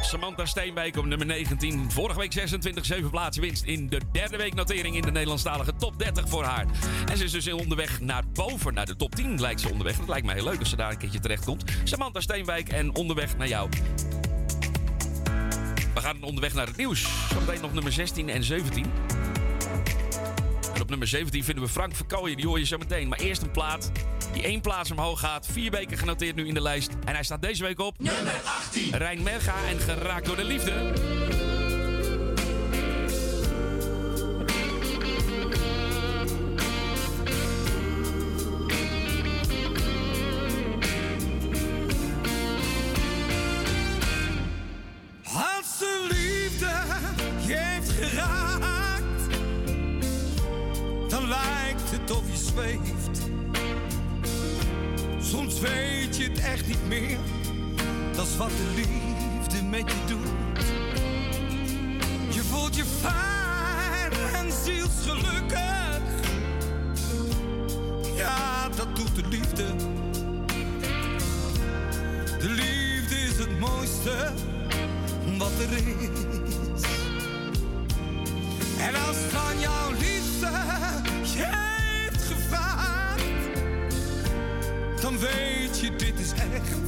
Samantha 0.00 0.46
Steenwijk 0.46 0.96
op 0.96 1.04
nummer 1.04 1.26
19. 1.26 1.90
Vorige 1.90 2.18
week 2.18 2.32
26, 2.32 2.84
7 2.84 3.10
plaatsen 3.10 3.42
winst 3.42 3.64
in 3.64 3.88
de 3.88 4.00
derde 4.12 4.36
week 4.36 4.54
notering 4.54 4.96
in 4.96 5.02
de 5.02 5.10
Nederlandstalige 5.10 5.72
top 5.76 5.98
30 5.98 6.28
voor 6.28 6.44
haar. 6.44 6.66
En 7.10 7.16
ze 7.16 7.24
is 7.24 7.30
dus 7.30 7.52
onderweg 7.52 8.00
naar 8.00 8.22
boven, 8.32 8.74
naar 8.74 8.86
de 8.86 8.96
top 8.96 9.14
10 9.14 9.40
lijkt 9.40 9.60
ze 9.60 9.70
onderweg. 9.70 9.96
Dat 9.96 10.08
lijkt 10.08 10.26
me 10.26 10.32
heel 10.32 10.44
leuk 10.44 10.58
als 10.58 10.68
ze 10.68 10.76
daar 10.76 10.90
een 10.90 10.98
keertje 10.98 11.20
terecht 11.20 11.44
komt. 11.44 11.64
Samantha 11.84 12.20
Steenwijk 12.20 12.68
en 12.68 12.94
onderweg 12.94 13.36
naar 13.36 13.48
jou. 13.48 13.68
We 15.94 16.00
gaan 16.00 16.22
onderweg 16.22 16.54
naar 16.54 16.66
het 16.66 16.76
nieuws. 16.76 17.08
Zometeen 17.32 17.60
nog 17.60 17.72
nummer 17.72 17.92
16 17.92 18.28
en 18.28 18.44
17. 18.44 18.92
En 20.74 20.80
op 20.82 20.88
nummer 20.88 21.08
17 21.08 21.44
vinden 21.44 21.64
we 21.64 21.70
Frank 21.70 21.94
Verkooyen. 21.94 22.36
Die 22.36 22.46
hoor 22.46 22.58
je 22.58 22.64
zo 22.64 22.78
meteen. 22.78 23.08
Maar 23.08 23.18
eerst 23.18 23.42
een 23.42 23.50
plaat 23.50 23.90
die 24.32 24.42
één 24.42 24.60
plaats 24.60 24.90
omhoog 24.90 25.20
gaat. 25.20 25.46
Vier 25.52 25.70
weken 25.70 25.98
genoteerd 25.98 26.34
nu 26.34 26.46
in 26.46 26.54
de 26.54 26.62
lijst. 26.62 26.90
En 27.04 27.14
hij 27.14 27.22
staat 27.22 27.42
deze 27.42 27.62
week 27.62 27.80
op... 27.80 27.94
Nummer 27.98 28.40
18. 28.44 28.96
Rijn 28.96 29.22
Merga 29.22 29.54
en 29.68 29.78
Geraakt 29.78 30.26
door 30.26 30.36
de 30.36 30.44
Liefde. 30.44 30.92
Dat 68.84 68.96
doet 68.96 69.14
de 69.14 69.28
liefde. 69.28 69.64
De 72.38 72.48
liefde 72.48 73.14
is 73.14 73.38
het 73.38 73.58
mooiste 73.58 74.32
wat 75.38 75.52
er 75.58 75.72
is. 75.72 76.82
En 78.78 78.94
als 78.94 79.16
van 79.16 79.58
jouw 79.58 79.90
liefde 79.90 80.50
je 81.34 81.46
heeft 81.46 82.22
gevraagd, 82.22 83.22
dan 85.00 85.18
weet 85.18 85.80
je 85.80 85.96
dit 85.96 86.18
is 86.18 86.32
echt. 86.32 86.78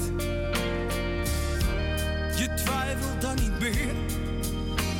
Je 2.38 2.55
twijfelt 2.55 3.20
dan 3.20 3.34
niet 3.34 3.61
meer 3.61 3.95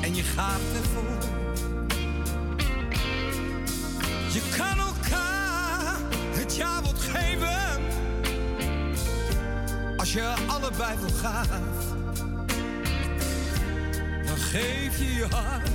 en 0.01 0.15
je 0.15 0.23
gaat 0.23 0.61
ervoor. 0.83 1.32
je 10.13 10.35
allebei 10.47 10.71
bijbel 10.77 11.09
gaaf, 11.09 11.49
dan 14.27 14.37
geef 14.37 14.99
je 14.99 15.15
je 15.15 15.27
hart. 15.31 15.72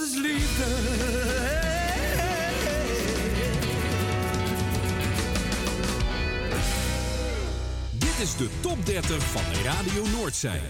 dat 0.00 0.08
is 0.08 0.14
liefde. 0.14 0.64
Dit 7.90 8.18
is 8.20 8.36
de 8.36 8.48
top 8.60 8.86
30 8.86 9.22
van 9.22 9.42
Radio 9.64 10.06
Noordzee. 10.18 10.60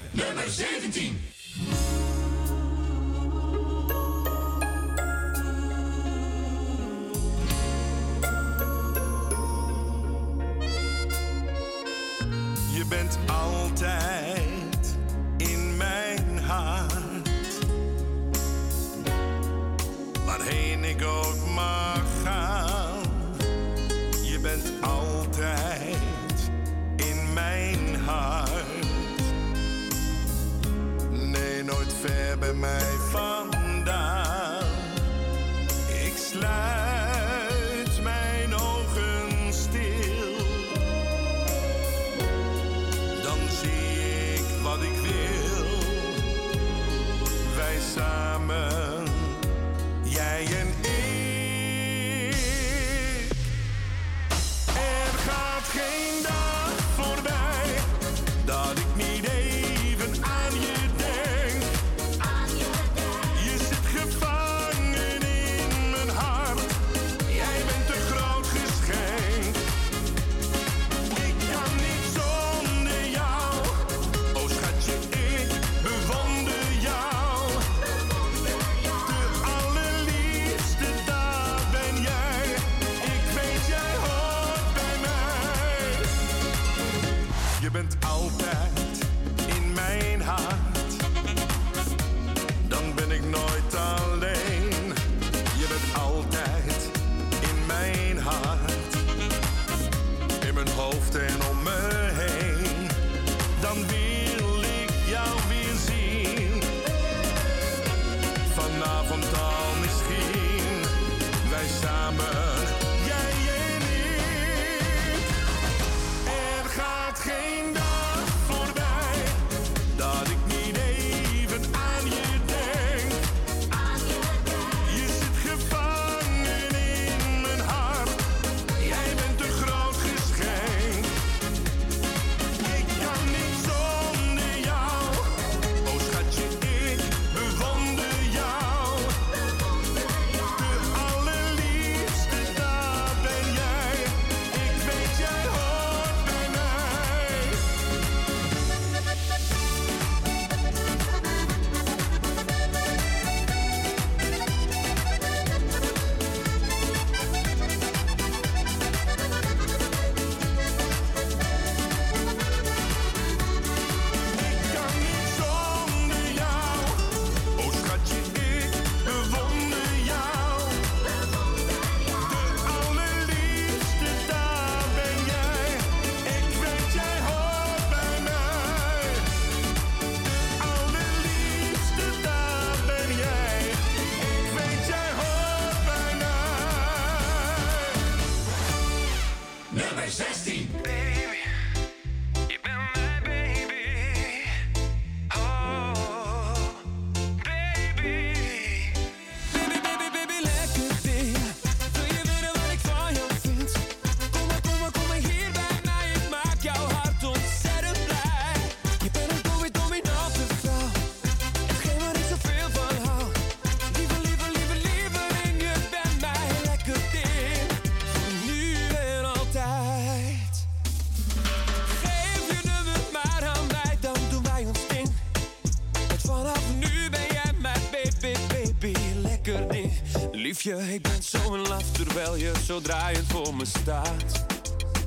Terwijl 232.20 232.44
je 232.44 232.52
zo 232.64 232.80
draaiend 232.80 233.26
voor 233.26 233.54
me 233.54 233.64
staat. 233.64 234.44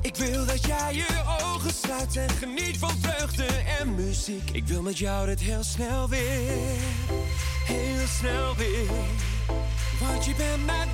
Ik 0.02 0.16
wil 0.16 0.46
dat 0.46 0.66
jij 0.66 0.94
je 0.94 1.06
ogen 1.54 1.70
sluit 1.70 2.16
en 2.16 2.30
geniet 2.30 2.78
van 2.78 2.90
vreugde 3.00 3.46
en 3.80 3.94
muziek. 3.94 4.50
Ik 4.50 4.66
wil 4.66 4.82
met 4.82 4.98
jou 4.98 5.26
dit 5.26 5.40
heel 5.40 5.62
snel 5.62 6.08
weer, 6.08 6.50
heel 7.66 8.06
snel 8.06 8.54
weer. 8.56 8.90
Want 10.00 10.24
je 10.24 10.34
bent 10.34 10.66
mijn 10.66 10.88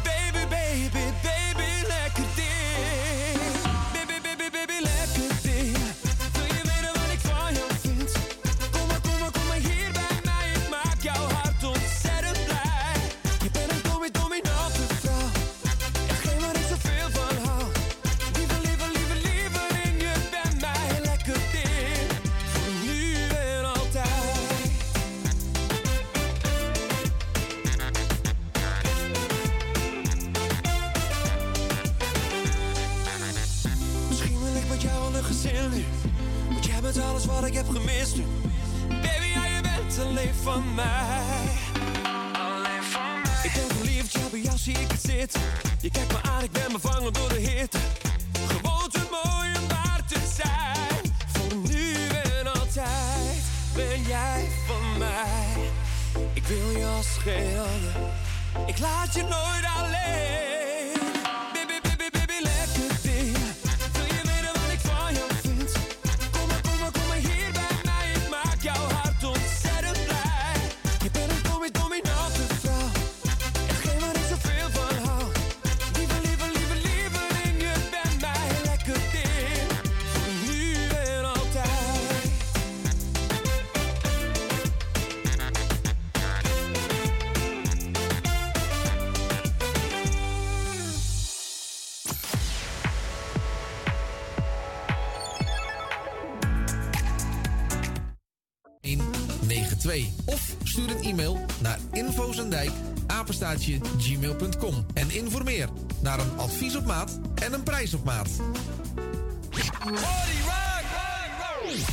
apenstaatje 103.43 103.81
gmail.com 103.99 104.87
en 104.95 105.11
informeer 105.11 105.69
naar 106.03 106.19
een 106.19 106.37
advies 106.37 106.77
op 106.77 106.87
maat 106.87 107.21
en 107.35 107.53
een 107.53 107.63
prijs 107.63 107.95
op 107.95 108.05
maat. 108.05 108.29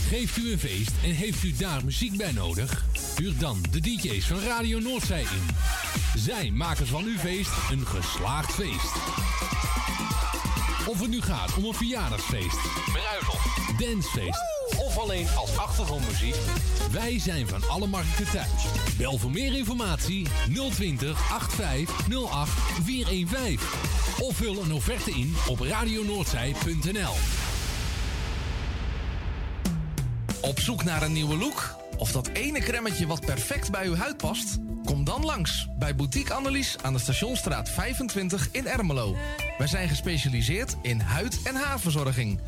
Geeft 0.08 0.38
u 0.38 0.52
een 0.52 0.60
feest 0.60 0.92
en 1.04 1.10
heeft 1.10 1.44
u 1.44 1.54
daar 1.54 1.86
muziek 1.86 2.18
bij 2.18 2.32
nodig? 2.32 2.86
Huur 3.18 3.38
dan 3.38 3.64
de 3.72 3.80
DJ's 3.80 4.26
van 4.26 4.40
Radio 4.40 4.80
Noordzij 4.80 5.22
in. 5.22 5.56
Zij 6.16 6.52
maken 6.52 6.88
van 6.88 7.04
uw 7.04 7.18
feest 7.18 7.52
een 7.72 7.88
geslaagd 7.88 8.54
feest. 8.54 8.96
Of 10.88 11.00
het 11.00 11.10
nu 11.10 11.22
gaat 11.22 11.54
om 11.58 11.66
een 11.66 11.74
verjaardagsfeest, 11.74 12.60
bruiloft, 12.92 13.80
dancefeest 13.80 14.42
of 14.78 14.98
alleen 14.98 15.28
als 15.36 15.58
achtergrondmuziek. 15.58 16.36
Wij 16.92 17.20
zijn 17.20 17.48
van 17.48 17.70
alle 17.70 17.88
markten 17.88 18.26
thuis. 18.32 18.64
Bel 18.98 19.18
voor 19.18 19.32
meer 19.32 19.58
informatie 19.58 20.28
020 20.72 21.32
8508 21.32 22.52
415. 22.84 23.60
Of 24.20 24.36
vul 24.36 24.64
een 24.64 24.74
offerte 24.74 25.12
in 25.12 25.36
op 25.48 25.60
radionoordzij.nl. 25.60 27.14
Op 30.42 30.60
zoek 30.60 30.84
naar 30.84 31.02
een 31.02 31.14
nieuwe 31.14 31.38
look? 31.38 31.76
Of 31.98 32.12
dat 32.12 32.28
ene 32.28 32.60
kremmetje 32.60 33.08
wat 33.08 33.26
perfect 33.26 33.72
bij 33.72 33.86
uw 33.86 33.96
huid 33.96 34.18
past? 34.18 34.58
Kom 34.86 35.04
dan 35.04 35.26
langs 35.26 35.68
bij 35.80 35.96
Boutique 35.96 36.34
Annelies 36.34 36.76
aan 36.82 36.94
de 36.94 37.00
Stationstraat 37.00 37.70
25 37.70 38.50
in 38.52 38.68
Ermelo. 38.68 39.16
Wij 39.58 39.68
zijn 39.68 39.90
gespecialiseerd 39.90 40.76
in 40.82 41.00
huid- 41.00 41.42
en 41.44 41.56
haarverzorging. 41.56 42.40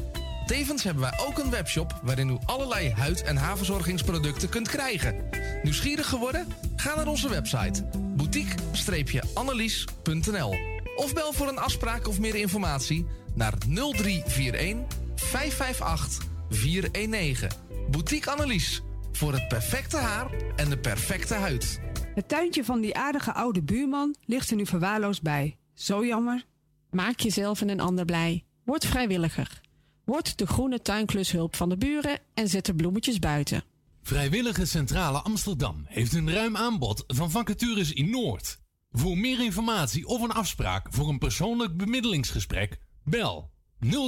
Tevens 0.46 0.84
hebben 0.84 1.04
wij 1.04 1.20
ook 1.28 1.38
een 1.38 1.50
webshop 1.50 2.00
waarin 2.04 2.30
u 2.30 2.38
allerlei 2.46 2.94
huid- 2.94 3.24
en 3.24 3.38
haarverzorgingsproducten 3.38 4.50
kunt 4.50 4.68
krijgen. 4.68 5.29
Nieuwsgierig 5.64 6.08
geworden? 6.08 6.48
Ga 6.76 6.96
naar 6.96 7.08
onze 7.08 7.30
website 7.30 7.84
boutique-annelies.nl 7.94 10.56
of 10.96 11.14
bel 11.14 11.34
voor 11.34 11.48
een 11.48 11.58
afspraak 11.58 12.08
of 12.08 12.20
meer 12.20 12.36
informatie 12.36 13.06
naar 13.34 13.54
0341 13.58 14.98
558 15.16 16.26
419. 16.50 17.50
Boutique 17.92 18.32
Annelies 18.32 18.82
voor 19.12 19.34
het 19.34 19.48
perfecte 19.48 19.98
haar 19.98 20.32
en 20.56 20.70
de 20.70 20.78
perfecte 20.78 21.34
huid. 21.34 21.80
Het 22.16 22.28
tuintje 22.28 22.64
van 22.64 22.82
die 22.82 22.96
aardige 22.96 23.34
oude 23.34 23.62
buurman 23.62 24.16
ligt 24.26 24.50
er 24.50 24.56
nu 24.56 24.66
verwaarloosd 24.66 25.22
bij. 25.22 25.58
Zo 25.74 26.06
jammer. 26.06 26.46
Maak 26.92 27.20
jezelf 27.20 27.62
en 27.62 27.70
een 27.70 27.80
ander 27.80 28.06
blij. 28.06 28.44
Word 28.64 28.86
vrijwilliger. 28.86 29.62
Word 30.06 30.38
de 30.38 30.48
groene 30.48 30.82
tuinklushulp 30.82 31.56
van 31.56 31.70
de 31.70 31.78
buren 31.78 32.20
en 32.34 32.48
zet 32.48 32.66
de 32.66 32.76
bloemetjes 32.76 33.20
buiten. 33.20 33.64
Vrijwillige 34.02 34.66
Centrale 34.66 35.22
Amsterdam 35.22 35.84
heeft 35.86 36.14
een 36.14 36.32
ruim 36.32 36.58
aanbod 36.58 37.04
van 37.08 37.32
vacatures 37.32 37.94
in 37.94 38.10
Noord. 38.10 38.60
Voor 38.92 39.18
meer 39.18 39.44
informatie 39.44 40.06
of 40.06 40.22
een 40.22 40.32
afspraak 40.32 40.88
voor 40.90 41.10
een 41.10 41.18
persoonlijk 41.18 41.78
bemiddelingsgesprek, 41.78 42.80
bel 43.04 43.52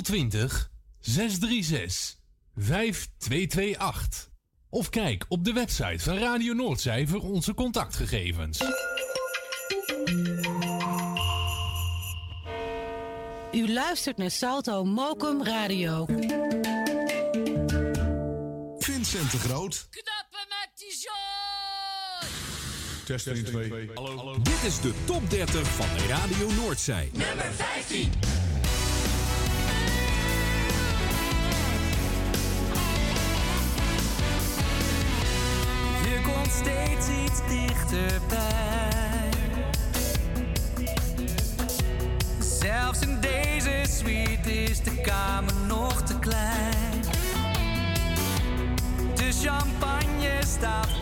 020 0.01 0.71
636 0.99 2.15
5228. 2.55 4.29
Of 4.69 4.89
kijk 4.89 5.25
op 5.27 5.45
de 5.45 5.53
website 5.53 6.03
van 6.03 6.17
Radio 6.17 6.53
Noordzij 6.53 7.07
voor 7.07 7.21
onze 7.21 7.53
contactgegevens. 7.53 8.59
U 13.51 13.73
luistert 13.73 14.17
naar 14.17 14.31
Salto 14.31 14.83
Mokum 14.83 15.43
Radio. 15.43 16.05
Vincent 19.01 19.31
de 19.31 19.37
Groot. 19.37 19.87
Knappen 19.89 20.47
met 20.47 20.69
die 20.75 20.91
zo! 20.91 21.09
Testing 23.05 23.45
2. 23.45 23.89
Hallo. 23.93 24.41
Dit 24.41 24.63
is 24.63 24.79
de 24.79 24.93
top 25.05 25.29
30 25.29 25.67
van 25.67 25.85
Radio 26.07 26.51
Noordzij. 26.51 27.09
Nummer 27.13 27.51
15. 27.53 28.11
Je 36.03 36.21
komt 36.23 36.51
steeds 36.51 37.07
iets 37.07 37.39
dichterbij. 37.47 39.29
Zelfs 42.59 43.01
in 43.01 43.19
deze 43.19 43.83
suite 43.89 44.53
is 44.63 44.79
de 44.79 45.01
kamer 45.01 45.53
nog 45.67 46.01
te 46.01 46.19
klein. 46.19 46.70
Champagne 49.31 50.41
staat 50.43 51.00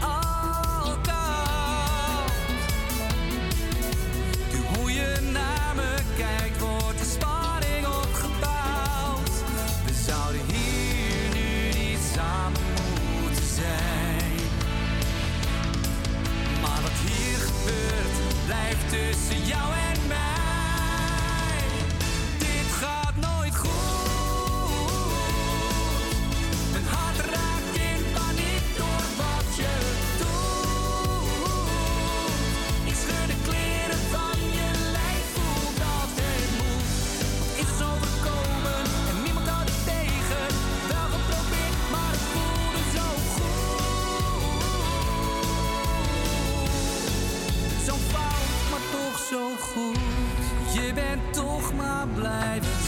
maar 52.00 52.08
blijven 52.08 52.79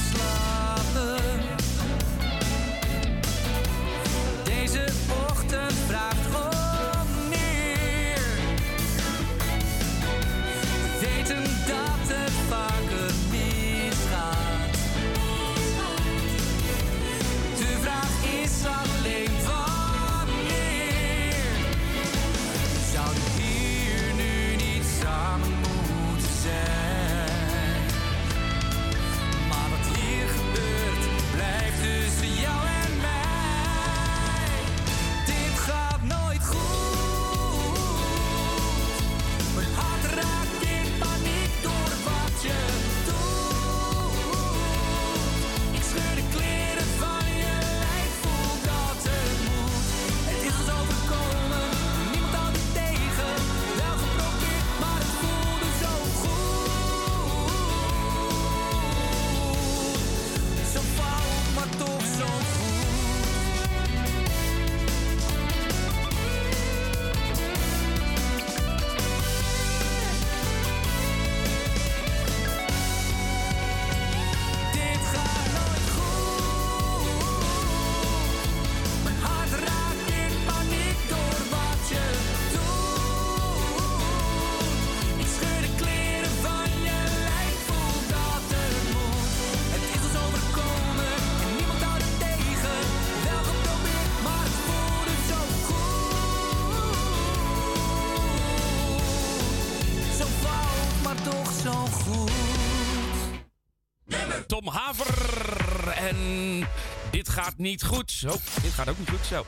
niet 107.61 107.83
goed. 107.83 108.21
Dit 108.61 108.71
gaat 108.71 108.89
ook 108.89 108.97
niet 108.97 109.09
goed. 109.09 109.25
Zo. 109.25 109.45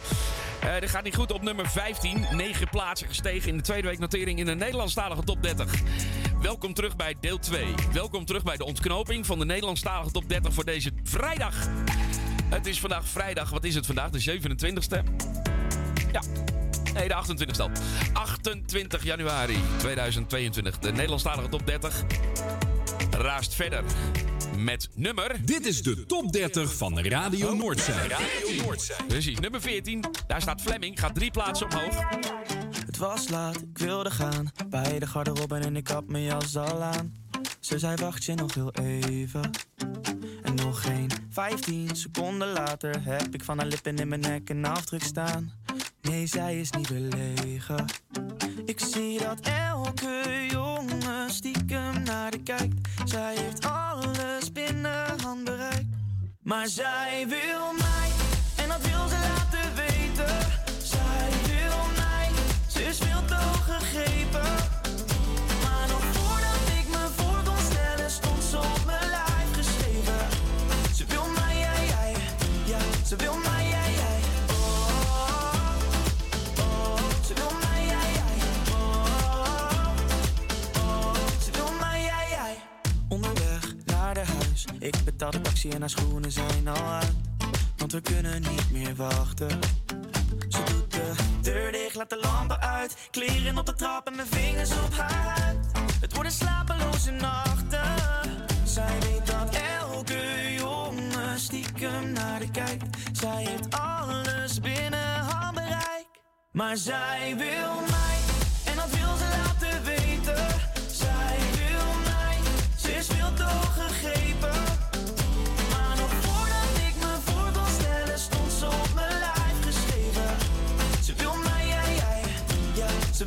Eh, 0.60 0.80
dit 0.80 0.90
gaat 0.90 1.04
niet 1.04 1.16
goed 1.16 1.32
op 1.32 1.42
nummer 1.42 1.70
15. 1.70 2.26
9 2.32 2.70
plaatsen 2.70 3.08
gestegen 3.08 3.50
in 3.50 3.58
de 3.58 3.64
tweede 3.64 3.88
week 3.88 4.00
notering 4.00 4.40
in 4.40 4.46
de 4.46 4.56
Nederlandstalige 4.56 5.24
top 5.24 5.44
30. 5.44 5.74
Welkom 6.42 6.74
terug 6.74 6.96
bij 6.96 7.16
deel 7.20 7.40
2. 7.40 7.74
Welkom 7.92 8.26
terug 8.26 8.44
bij 8.44 8.58
de 8.58 8.66
ontknoping 8.66 9.26
van 9.26 9.40
de 9.40 9.46
Nederlandstalige 9.46 10.12
top 10.12 10.30
30 10.30 10.54
voor 10.54 10.66
deze 10.66 10.92
vrijdag. 11.04 11.56
Het 12.50 12.66
is 12.66 12.80
vandaag 12.80 13.08
vrijdag. 13.08 13.50
Wat 13.50 13.64
is 13.64 13.76
het 13.76 13.86
vandaag? 13.86 14.10
De 14.10 14.40
27e. 14.40 15.04
Ja. 16.12 16.22
Nee, 16.94 17.08
de 17.08 17.14
28 17.14 17.60
e 17.60 17.70
28 18.14 19.04
januari 19.04 19.58
2022. 19.78 20.80
De 20.80 20.92
Nederlandstalige 20.92 21.50
top 21.50 21.66
30 21.66 22.04
raast 23.12 23.54
verder 23.56 23.84
met 24.58 24.90
nummer... 24.96 25.46
Dit 25.46 25.66
is 25.66 25.84
de 25.84 26.06
top 26.06 26.32
30 26.32 26.78
van 26.78 27.00
Radio 27.00 27.56
Noordzij. 27.56 28.08
Radio 28.08 28.64
Noordzij. 28.64 29.06
Precies, 29.08 29.40
nummer 29.40 29.62
14. 29.62 30.04
Daar 30.28 30.42
staat 30.42 30.62
Fleming, 30.62 31.00
gaat 31.00 31.16
drie 31.16 31.32
plaatsen 31.32 31.72
omhoog. 31.72 32.04
Het 32.86 32.98
was 32.98 33.30
laat, 33.30 33.62
ik 33.62 33.78
wilde 33.78 34.12
gaan 34.12 34.52
bij 34.70 35.00
de 35.00 35.08
garderobe 35.08 35.56
en 35.56 35.76
ik 35.76 35.88
had 35.88 36.08
mijn 36.08 36.24
jas 36.24 36.58
al 36.58 36.82
aan. 36.82 37.14
Ze 37.60 37.80
zei 37.80 37.96
wacht 37.96 38.24
je 38.24 38.34
nog 38.34 38.54
heel 38.54 38.74
even. 38.74 39.50
En 40.44 40.56
nog 40.56 40.82
geen 40.82 41.10
15 41.30 41.96
seconden 41.96 42.52
later 42.52 43.04
heb 43.04 43.34
ik 43.34 43.44
van 43.44 43.58
haar 43.58 43.68
lippen 43.68 43.98
in 43.98 44.08
mijn 44.08 44.22
nek 44.22 44.50
een 44.50 44.66
afdruk 44.66 45.04
staan. 45.04 45.52
Nee, 46.02 46.26
zij 46.26 46.60
is 46.60 46.70
niet 46.72 46.88
belegen. 46.88 47.86
Ik 48.66 48.80
zie 48.80 49.20
dat 49.20 49.40
elke 49.70 50.46
jongen 50.50 51.30
stiekem 51.30 52.04
naar 52.04 52.32
de 52.32 52.44
kijkt. 52.44 52.90
Zij 53.06 53.36
heeft 53.36 53.66
alles 53.66 54.52
binnen 54.52 55.22
handbereik. 55.22 55.86
Maar 56.42 56.68
zij 56.68 57.26
wil 57.28 57.74
mij, 57.78 58.10
en 58.56 58.68
dat 58.68 58.82
wil 58.82 59.08
ze 59.08 59.16
laten 59.16 59.76
weten. 59.76 60.38
Zij 60.84 61.30
wil 61.46 61.78
mij, 61.96 62.30
ze 62.68 62.84
is 62.84 62.98
veel 62.98 63.26
te 63.26 63.36
hoog 63.36 63.66
gegrepen. 63.66 64.52
Maar 65.64 65.88
nog 65.88 66.04
voordat 66.04 66.80
ik 66.80 66.88
me 66.90 67.08
voor 67.16 67.44
kon 67.44 67.64
stellen, 67.72 68.12
stond 68.12 68.44
ze 68.44 68.58
op 68.58 68.86
mijn 68.86 69.10
lijf 69.10 69.50
geschreven. 69.54 70.28
Ze 70.96 71.06
wil 71.06 71.26
mij, 71.36 71.58
jij, 71.58 71.86
jij, 71.88 72.16
ja, 72.66 73.06
ze 73.06 73.16
wil 73.16 73.34
mij, 73.34 73.43
ik 84.84 84.96
betaal 85.06 85.32
de 85.32 85.42
taxi 85.42 85.70
en 85.70 85.80
haar 85.80 85.90
schoenen 85.90 86.32
zijn 86.32 86.68
al 86.68 86.86
uit. 86.86 87.14
Want 87.78 87.92
we 87.92 88.02
kunnen 88.02 88.42
niet 88.42 88.72
meer 88.72 88.96
wachten. 88.96 89.60
Ze 90.50 90.64
doet 90.64 90.92
de 90.92 91.12
deur 91.42 91.72
dicht, 91.72 91.96
laat 91.96 92.10
de 92.10 92.20
lampen 92.22 92.62
uit. 92.62 92.96
Kleren 93.12 93.58
op 93.58 93.66
de 93.66 93.74
trap 93.74 94.08
en 94.08 94.16
mijn 94.16 94.28
vingers 94.28 94.72
op 94.72 94.94
haar 94.94 95.40
huid. 95.40 95.58
Het 96.02 96.14
worden 96.14 96.32
slapeloze 96.32 97.12
nachten. 97.12 97.82
Zij 98.64 99.00
weet 99.00 99.28
dat 99.28 99.56
elke 99.80 100.54
jongen 100.58 101.40
stiekem 101.40 102.12
naar 102.12 102.40
de 102.40 102.52
kijkt. 102.52 102.98
Zij 103.12 103.46
heeft 103.46 103.80
alles 103.80 104.60
binnen 104.60 105.20
handbereik. 105.20 106.08
Maar 106.52 106.78
zij 106.78 107.34
wil 107.38 107.82
mij, 107.90 108.33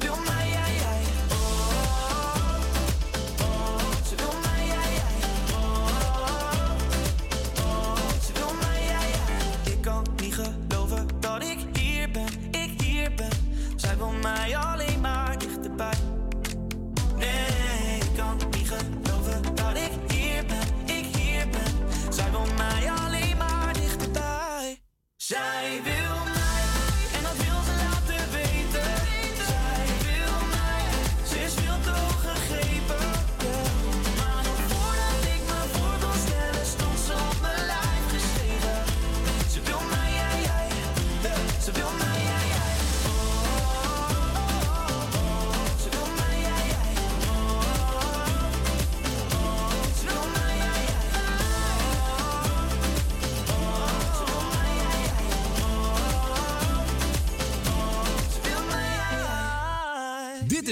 ja, 0.05 0.13
ze 0.13 0.26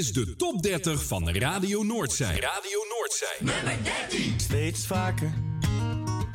is 0.05 0.13
de 0.13 0.37
top 0.37 0.63
30 0.63 1.05
van 1.05 1.31
Radio 1.31 1.83
Noordzij. 1.83 2.41
Radio 2.41 2.79
Noordzij. 2.97 3.37
Nummer 3.41 3.85
13. 4.09 4.41
steeds 4.41 4.87
vaker 4.87 5.33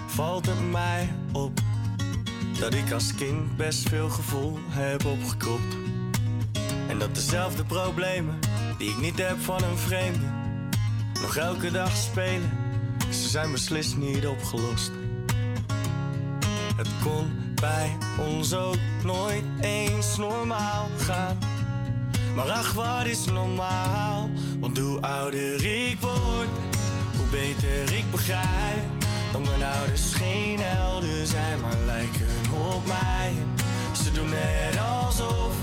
valt 0.08 0.46
het 0.46 0.72
mij 0.72 1.14
op 1.34 1.60
dat 2.60 2.74
ik 2.74 2.92
als 2.92 3.16
kind 3.16 3.58
best 3.58 3.90
veel 3.90 4.10
gevoel 4.10 4.58
heb 4.70 5.06
opgekropt. 5.06 5.76
En 6.88 7.00
dat 7.00 7.16
dezelfde 7.16 7.66
problemen 7.66 8.40
die 8.78 8.90
ik 8.90 8.98
niet 8.98 9.18
heb 9.18 9.40
van 9.40 9.64
een 9.64 9.78
vreemde 9.78 10.26
nog 11.22 11.36
elke 11.36 11.72
dag 11.72 11.96
spelen, 11.96 12.52
ze 13.12 13.30
zijn 13.30 13.52
beslist 13.52 13.98
niet 13.98 14.28
opgelost. 14.28 14.92
Het 16.76 16.90
kon 17.04 17.54
bij 17.56 17.98
ons 18.20 18.54
ook 18.54 18.78
nooit 19.04 19.44
eens 19.62 20.18
normaal 20.18 20.90
gaan. 20.98 21.49
Maar 22.40 22.52
ach, 22.52 22.74
wat 22.74 23.06
is 23.06 23.26
normaal? 23.26 24.30
Want 24.60 24.78
hoe 24.78 25.02
ouder 25.02 25.66
ik 25.66 25.98
word, 26.00 26.50
hoe 27.18 27.28
beter 27.32 27.98
ik 27.98 28.12
begrijp. 28.12 28.88
Dat 29.32 29.42
mijn 29.42 29.64
ouders 29.64 30.14
geen 30.14 30.60
helden 30.60 31.28
zijn, 31.28 31.60
maar 31.62 31.78
lijken 31.86 32.28
op 32.74 32.86
mij. 32.86 33.34
Ze 34.04 34.12
doen 34.12 34.30
net 34.30 34.80
alsof 34.80 35.54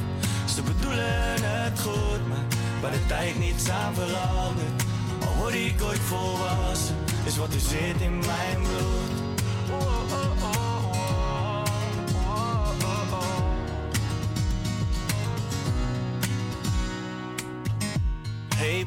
ze 0.55 0.63
bedoelen 0.63 1.43
het 1.43 1.81
goed, 1.81 2.29
maar 2.29 2.47
waar 2.81 2.91
de 2.91 3.07
tijd 3.07 3.39
niets 3.39 3.69
aan 3.71 3.95
verandert. 3.95 4.83
Al 5.27 5.35
word 5.37 5.55
ik 5.55 5.83
ooit 5.83 5.99
volwassen, 5.99 6.97
is 7.25 7.37
wat 7.37 7.55
er 7.55 7.61
zit 7.61 8.01
in 8.01 8.19
mijn 8.19 8.59
bloed. 8.63 9.06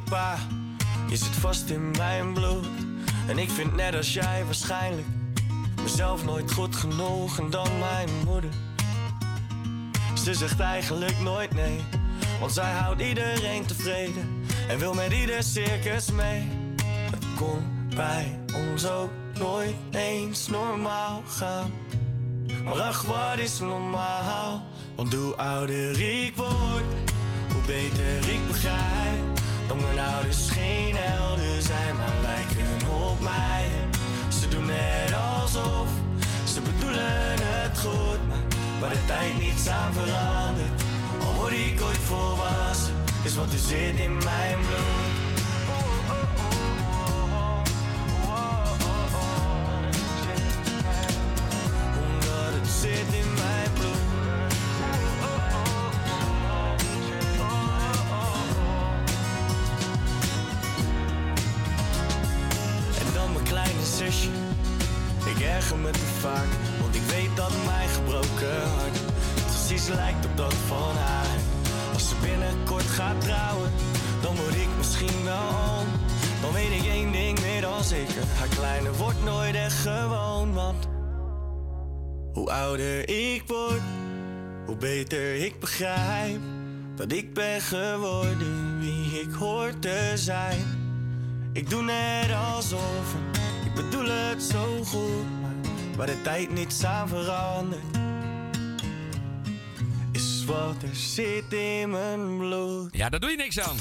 Pa, 0.10 0.38
je 1.10 1.16
zit 1.16 1.36
vast 1.40 1.70
in 1.70 1.92
mijn 1.92 2.34
bloed. 2.34 2.66
En 3.28 3.38
ik 3.38 3.50
vind 3.50 3.76
net 3.76 3.96
als 3.96 4.14
jij 4.14 4.46
waarschijnlijk 4.46 5.08
mezelf 5.82 6.26
nooit 6.26 6.52
goed 6.52 6.76
genoeg 6.76 7.40
en 7.40 7.50
dan 7.50 7.80
mijn 7.80 8.10
moeder. 8.26 8.50
Ze 10.24 10.34
zegt 10.34 10.60
eigenlijk 10.60 11.20
nooit 11.20 11.54
nee, 11.54 11.80
want 12.40 12.52
zij 12.52 12.72
houdt 12.72 13.02
iedereen 13.02 13.66
tevreden 13.66 14.46
en 14.68 14.80
wil 14.80 14.94
met 14.94 15.12
ieder 15.12 15.44
circus 15.44 16.12
mee. 16.12 16.48
Het 17.12 17.26
kon 17.36 17.88
bij 17.96 18.40
ons 18.56 18.90
ook 18.90 19.10
nooit 19.40 19.76
eens 19.92 20.48
normaal 20.48 21.24
gaan. 21.28 21.72
Maar 22.64 22.82
ach, 22.82 23.02
wat 23.02 23.38
is 23.38 23.60
normaal? 23.60 24.64
Want 24.96 25.14
hoe 25.14 25.36
ouder 25.36 26.02
ik 26.02 26.36
word, 26.36 26.84
hoe 27.52 27.62
beter 27.66 28.30
ik 28.34 28.48
begrijp. 28.48 29.39
Mijn 29.76 30.00
ouders 30.00 30.50
geen 30.50 30.96
helden 30.96 31.62
zijn, 31.62 31.96
maar 31.96 32.14
lijken 32.22 32.90
op 32.90 33.20
mij. 33.20 33.68
Ze 34.40 34.48
doen 34.48 34.66
net 34.66 35.14
alsof 35.14 35.88
ze 36.54 36.62
bedoelen 36.62 37.38
het 37.42 37.80
goed, 37.80 38.28
maar 38.28 38.44
waar 38.80 38.90
de 38.90 39.06
tijd 39.08 39.40
niets 39.40 39.68
aan 39.68 39.94
verandert. 39.94 40.82
Al 41.26 41.34
word 41.34 41.52
ik 41.52 41.82
ooit 41.82 41.98
volwassen, 41.98 42.94
is 43.24 43.36
wat 43.36 43.52
er 43.52 43.60
zit 43.60 44.00
in 44.00 44.18
mijn 44.18 44.58
bloed. 44.60 45.19
Ik 85.50 85.60
begrijp 85.60 86.40
dat 86.96 87.12
ik 87.12 87.34
ben 87.34 87.62
geworden 87.62 88.80
wie 88.80 89.22
ik 89.22 89.32
hoor 89.32 89.80
te 89.80 90.12
zijn. 90.16 90.66
Ik 91.54 91.70
doe 91.70 91.84
net 91.84 92.32
alsof, 92.32 93.16
ik 93.66 93.74
bedoel 93.74 94.10
het 94.10 94.44
zo 94.44 94.84
goed, 94.84 95.42
maar 95.42 95.54
waar 95.96 96.08
de 96.08 96.22
tijd 96.22 96.52
niets 96.52 96.84
aan 96.84 97.08
verandert, 97.08 97.98
is 100.12 100.46
wat 100.46 100.84
er 100.84 100.96
zit 100.96 101.54
in 101.54 101.90
mijn 101.90 102.38
bloed. 102.38 102.96
Ja, 102.96 103.10
daar 103.10 103.20
doe 103.20 103.30
je 103.30 103.38
niks 103.38 103.60
aan. 103.60 103.76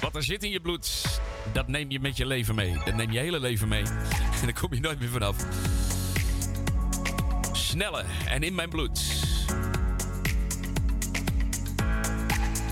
Wat 0.00 0.16
er 0.16 0.22
zit 0.22 0.42
in 0.42 0.50
je 0.50 0.60
bloed, 0.60 1.20
dat 1.52 1.68
neem 1.68 1.90
je 1.90 2.00
met 2.00 2.16
je 2.16 2.26
leven 2.26 2.54
mee. 2.54 2.76
Dat 2.84 2.94
neem 2.94 3.10
je 3.10 3.18
hele 3.18 3.40
leven 3.40 3.68
mee. 3.68 3.82
En 4.40 4.48
daar 4.48 4.60
kom 4.60 4.74
je 4.74 4.80
nooit 4.80 5.00
meer 5.00 5.08
vanaf. 5.08 5.36
Snelle 7.52 8.04
en 8.28 8.42
in 8.42 8.54
mijn 8.54 8.68
bloed. 8.68 9.00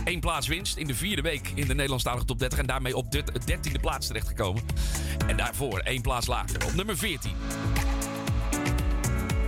Eén 0.04 0.20
plaats 0.20 0.46
winst 0.46 0.76
in 0.76 0.86
de 0.86 0.94
vierde 0.94 1.22
week 1.22 1.48
in 1.54 1.66
de 1.66 1.74
Nederlandstalige 1.74 2.24
top 2.24 2.38
30. 2.38 2.58
En 2.58 2.66
daarmee 2.66 2.96
op 2.96 3.10
de 3.10 3.24
dertiende 3.44 3.78
plaats 3.78 4.06
terechtgekomen. 4.06 4.62
En 5.26 5.36
daarvoor 5.36 5.78
één 5.78 6.02
plaats 6.02 6.26
lager. 6.26 6.64
Op 6.66 6.72
nummer 6.72 6.96
14. 6.96 7.32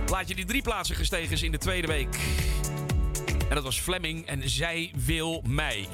Plaatje 0.05 0.35
die 0.35 0.45
drie 0.45 0.61
plaatsen 0.61 0.95
gestegen 0.95 1.31
is 1.31 1.41
in 1.41 1.51
de 1.51 1.57
tweede 1.57 1.87
week. 1.87 2.17
En 3.49 3.55
dat 3.55 3.63
was 3.63 3.79
Fleming 3.79 4.25
en 4.25 4.49
Zij 4.49 4.91
wil 4.95 5.43
mij. 5.47 5.87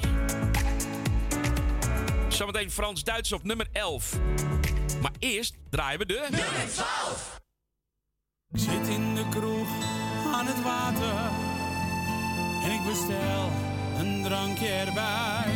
Zometeen 2.28 2.70
Frans-Duits 2.70 3.32
op 3.32 3.42
nummer 3.42 3.68
11. 3.72 4.18
Maar 5.02 5.12
eerst 5.18 5.54
draaien 5.70 5.98
we 5.98 6.06
de... 6.06 6.26
Nummer 6.30 6.72
12! 6.74 7.40
Ik 8.52 8.60
zit 8.60 8.88
in 8.88 9.14
de 9.14 9.28
kroeg 9.30 9.68
aan 10.34 10.46
het 10.46 10.62
water 10.62 11.14
en 12.64 12.72
ik 12.72 12.84
bestel 12.84 13.69
een 14.00 14.22
drankje 14.22 14.68
erbij. 14.68 15.50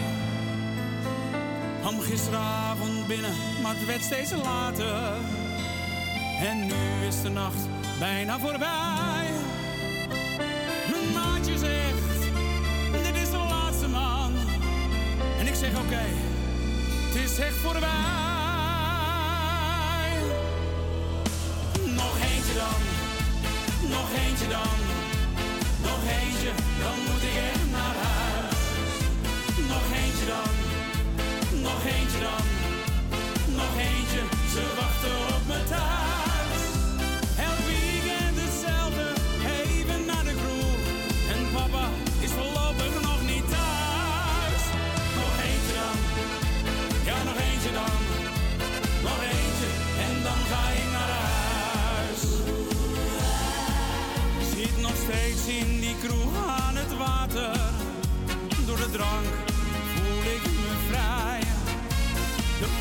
Kwam 1.81 2.01
gisteravond 2.01 3.07
binnen, 3.07 3.35
maar 3.62 3.75
het 3.75 3.87
werd 3.87 4.03
steeds 4.03 4.31
later. 4.31 5.12
En 6.41 6.66
nu 6.66 7.07
is 7.09 7.23
de 7.23 7.29
nacht 7.29 7.69
bijna 7.99 8.39
voorbij. 8.39 9.31
Mijn 10.91 11.12
maatje 11.15 11.59
zegt, 11.59 12.23
dit 12.93 13.23
is 13.23 13.31
de 13.31 13.37
laatste 13.37 13.89
man. 13.89 14.33
En 15.39 15.47
ik 15.47 15.55
zeg 15.55 15.71
oké, 15.71 16.05
het 17.07 17.15
is 17.15 17.39
echt 17.39 17.57
voorbij. 17.57 17.91
Nog 21.95 22.16
eentje 22.31 22.55
dan, 22.55 22.81
nog 23.91 24.09
eentje 24.27 24.49
dan. 24.49 24.77
Nog 25.83 26.01
eentje, 26.21 26.51
dan 26.83 27.15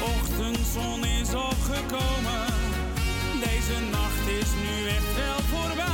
ochtendzon 0.03 1.05
is 1.05 1.33
opgekomen. 1.33 2.45
Deze 3.39 3.79
nacht 3.91 4.27
is 4.27 4.49
nu 4.63 4.87
echt 4.87 5.15
wel 5.15 5.39
voorbij. 5.51 5.92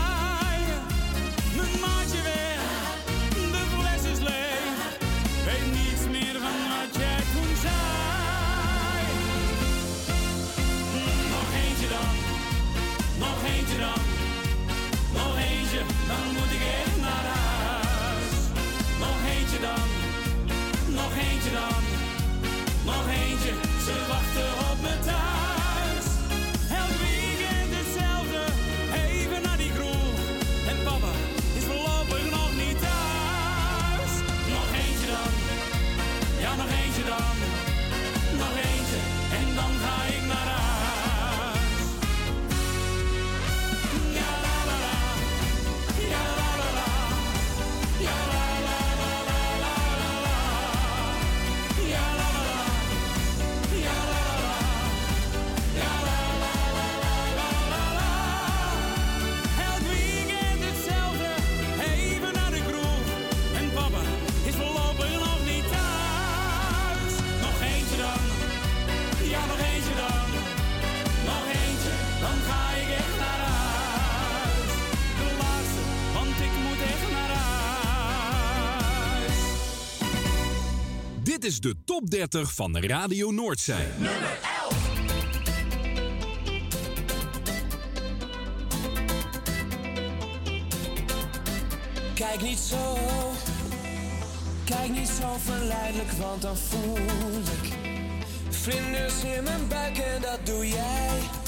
Is 81.49 81.59
de 81.59 81.75
top 81.85 82.09
30 82.09 82.53
van 82.53 82.77
Radio 82.77 83.31
Noordzij. 83.31 83.87
Nummer 83.97 84.39
11. 84.69 84.89
Kijk 92.13 92.41
niet 92.41 92.57
zo, 92.57 92.97
kijk 94.65 94.89
niet 94.89 95.07
zo 95.07 95.37
verleidelijk, 95.45 96.11
want 96.11 96.41
dan 96.41 96.57
voel 96.57 96.97
ik 97.61 97.73
vlinders 98.49 99.23
in 99.23 99.43
mijn 99.43 99.67
buik 99.67 99.97
en 99.97 100.21
dat 100.21 100.39
doe 100.45 100.67
jij. 100.67 101.38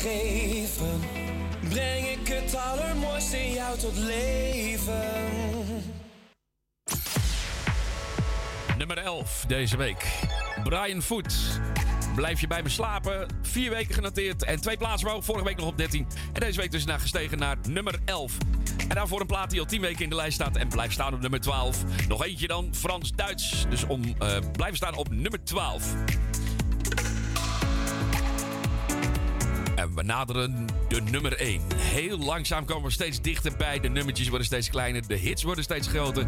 Geven? 0.00 1.00
Breng 1.68 2.06
ik 2.06 2.28
het 2.28 2.54
allermooiste 2.54 3.44
in 3.44 3.52
jou 3.52 3.78
tot 3.78 3.96
leven? 3.96 5.04
Nummer 8.78 8.98
11 8.98 9.44
deze 9.48 9.76
week. 9.76 10.06
Brian 10.62 11.02
Foot. 11.02 11.60
Blijf 12.14 12.40
je 12.40 12.46
bij 12.46 12.62
me 12.62 12.68
slapen? 12.68 13.26
Vier 13.42 13.70
weken 13.70 13.94
genoteerd 13.94 14.44
en 14.44 14.60
twee 14.60 14.76
plaatsen 14.76 15.08
omhoog. 15.08 15.24
Vorige 15.24 15.44
week 15.44 15.56
nog 15.56 15.66
op 15.66 15.78
13. 15.78 16.06
En 16.32 16.40
deze 16.40 16.60
week 16.60 16.70
dus 16.70 16.84
naar 16.84 17.00
gestegen 17.00 17.38
naar 17.38 17.56
nummer 17.68 17.98
11. 18.04 18.36
En 18.88 18.94
daarvoor 18.94 19.20
een 19.20 19.26
plaat 19.26 19.50
die 19.50 19.60
al 19.60 19.66
10 19.66 19.80
weken 19.80 20.02
in 20.02 20.10
de 20.10 20.16
lijst 20.16 20.34
staat 20.34 20.56
en 20.56 20.68
blijft 20.68 20.92
staan 20.92 21.14
op 21.14 21.20
nummer 21.20 21.40
12. 21.40 21.84
Nog 22.08 22.24
eentje 22.24 22.46
dan, 22.46 22.74
Frans-Duits. 22.74 23.66
Dus 23.68 23.86
om 23.86 24.02
eh, 24.18 24.36
blijven 24.52 24.76
staan 24.76 24.94
op 24.94 25.10
nummer 25.10 25.44
12. 25.44 25.94
Naderen 30.10 30.66
de 30.88 31.00
nummer 31.00 31.36
1. 31.36 31.62
Heel 31.76 32.18
langzaam 32.18 32.64
komen 32.64 32.84
we 32.84 32.90
steeds 32.90 33.20
dichterbij. 33.20 33.80
De 33.80 33.88
nummertjes 33.88 34.28
worden 34.28 34.46
steeds 34.46 34.70
kleiner. 34.70 35.06
De 35.06 35.16
hits 35.16 35.42
worden 35.42 35.64
steeds 35.64 35.88
groter. 35.88 36.26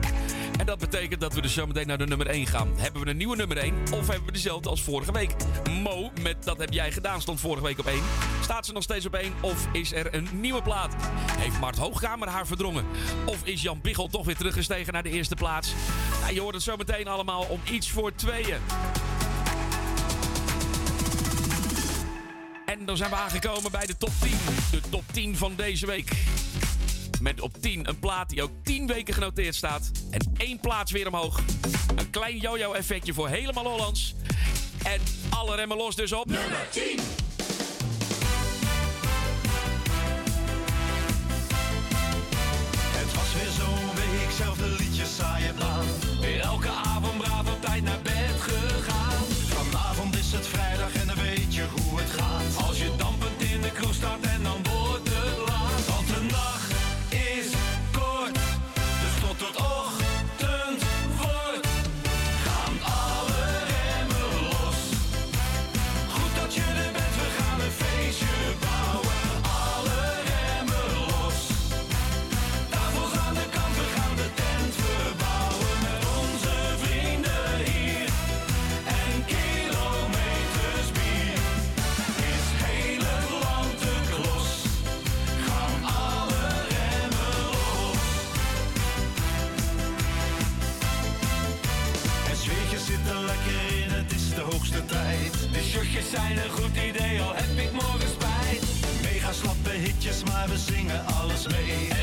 En 0.58 0.66
dat 0.66 0.78
betekent 0.78 1.20
dat 1.20 1.34
we 1.34 1.40
dus 1.40 1.52
zometeen 1.52 1.86
naar 1.86 1.98
de 1.98 2.06
nummer 2.06 2.26
1 2.26 2.46
gaan. 2.46 2.68
Hebben 2.76 3.02
we 3.02 3.10
een 3.10 3.16
nieuwe 3.16 3.36
nummer 3.36 3.56
1? 3.56 3.74
Of 3.92 4.06
hebben 4.06 4.24
we 4.24 4.32
dezelfde 4.32 4.68
als 4.68 4.82
vorige 4.82 5.12
week? 5.12 5.34
Mo, 5.82 6.10
met 6.20 6.44
Dat 6.44 6.58
heb 6.58 6.72
jij 6.72 6.92
gedaan, 6.92 7.20
stond 7.20 7.40
vorige 7.40 7.62
week 7.64 7.78
op 7.78 7.86
1. 7.86 8.02
Staat 8.42 8.66
ze 8.66 8.72
nog 8.72 8.82
steeds 8.82 9.06
op 9.06 9.14
1? 9.14 9.32
Of 9.40 9.68
is 9.72 9.92
er 9.92 10.14
een 10.14 10.28
nieuwe 10.32 10.62
plaat? 10.62 10.94
Heeft 11.38 11.60
Mart 11.60 11.76
Hoogkamer 11.76 12.28
haar 12.28 12.46
verdrongen? 12.46 12.84
Of 13.24 13.44
is 13.44 13.62
Jan 13.62 13.80
Biggel 13.80 14.08
toch 14.08 14.24
weer 14.26 14.36
teruggestegen 14.36 14.92
naar 14.92 15.02
de 15.02 15.10
eerste 15.10 15.34
plaats? 15.34 15.74
Je 16.32 16.40
hoort 16.40 16.54
het 16.54 16.62
zometeen 16.62 17.08
allemaal 17.08 17.46
om 17.48 17.60
iets 17.70 17.90
voor 17.90 18.14
tweeën. 18.14 18.58
En 22.82 22.88
dan 22.88 22.96
zijn 22.96 23.10
we 23.10 23.16
aangekomen 23.16 23.70
bij 23.70 23.86
de 23.86 23.96
top 23.96 24.12
10. 24.20 24.30
De 24.70 24.80
top 24.88 25.04
10 25.12 25.36
van 25.36 25.52
deze 25.56 25.86
week. 25.86 26.10
Met 27.20 27.40
op 27.40 27.60
10 27.60 27.88
een 27.88 27.98
plaat 27.98 28.28
die 28.28 28.42
ook 28.42 28.50
10 28.62 28.86
weken 28.86 29.14
genoteerd 29.14 29.54
staat. 29.54 29.90
En 30.10 30.32
één 30.36 30.60
plaats 30.60 30.92
weer 30.92 31.06
omhoog. 31.06 31.40
Een 31.96 32.10
klein 32.10 32.38
yo-yo 32.38 32.72
effectje 32.72 33.14
voor 33.14 33.28
helemaal 33.28 33.66
Hollands. 33.66 34.14
En 34.82 35.00
alle 35.30 35.56
remmen 35.56 35.76
los 35.76 35.96
dus 35.96 36.12
op. 36.12 36.26
Nummer 36.26 36.68
10. 36.70 37.21
We 100.48 100.58
zingen 100.58 101.06
alles 101.06 101.46
mee. 101.46 102.01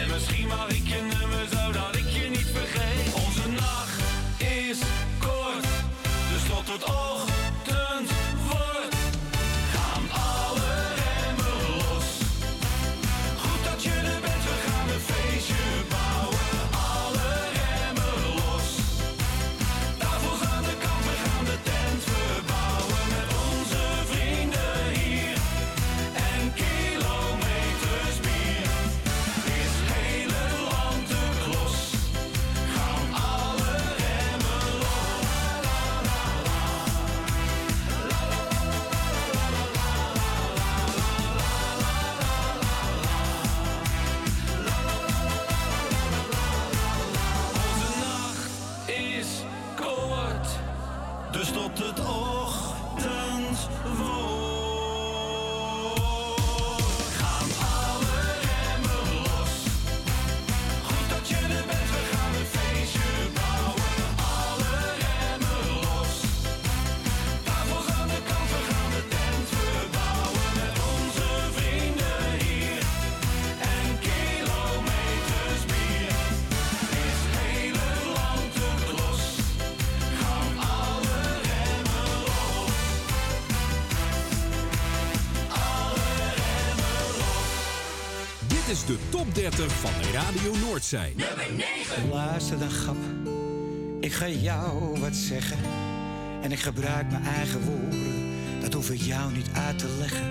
Radio 90.40 90.68
Noordzij. 90.68 91.14
Luister 92.12 92.60
dan, 92.60 92.70
grap. 92.70 92.96
Ik 94.00 94.12
ga 94.12 94.28
jou 94.28 95.00
wat 95.00 95.16
zeggen. 95.16 95.58
En 96.42 96.52
ik 96.52 96.60
gebruik 96.60 97.12
mijn 97.12 97.24
eigen 97.24 97.62
woorden. 97.62 98.62
Dat 98.62 98.74
hoef 98.74 98.90
ik 98.90 99.02
jou 99.02 99.32
niet 99.32 99.50
uit 99.54 99.80
te 99.80 99.96
leggen. 100.00 100.28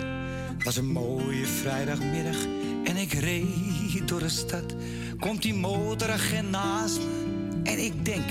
Was 0.64 0.76
een 0.76 0.92
mooie 0.92 1.46
vrijdagmiddag. 1.46 2.36
En 2.84 2.96
ik 2.96 3.12
reed 3.12 4.08
door 4.08 4.18
de 4.18 4.28
stad. 4.28 4.74
Komt 5.18 5.42
die 5.42 5.54
motoragent 5.54 6.50
naast 6.50 6.98
me. 6.98 7.60
En 7.62 7.84
ik 7.84 8.04
denk, 8.04 8.30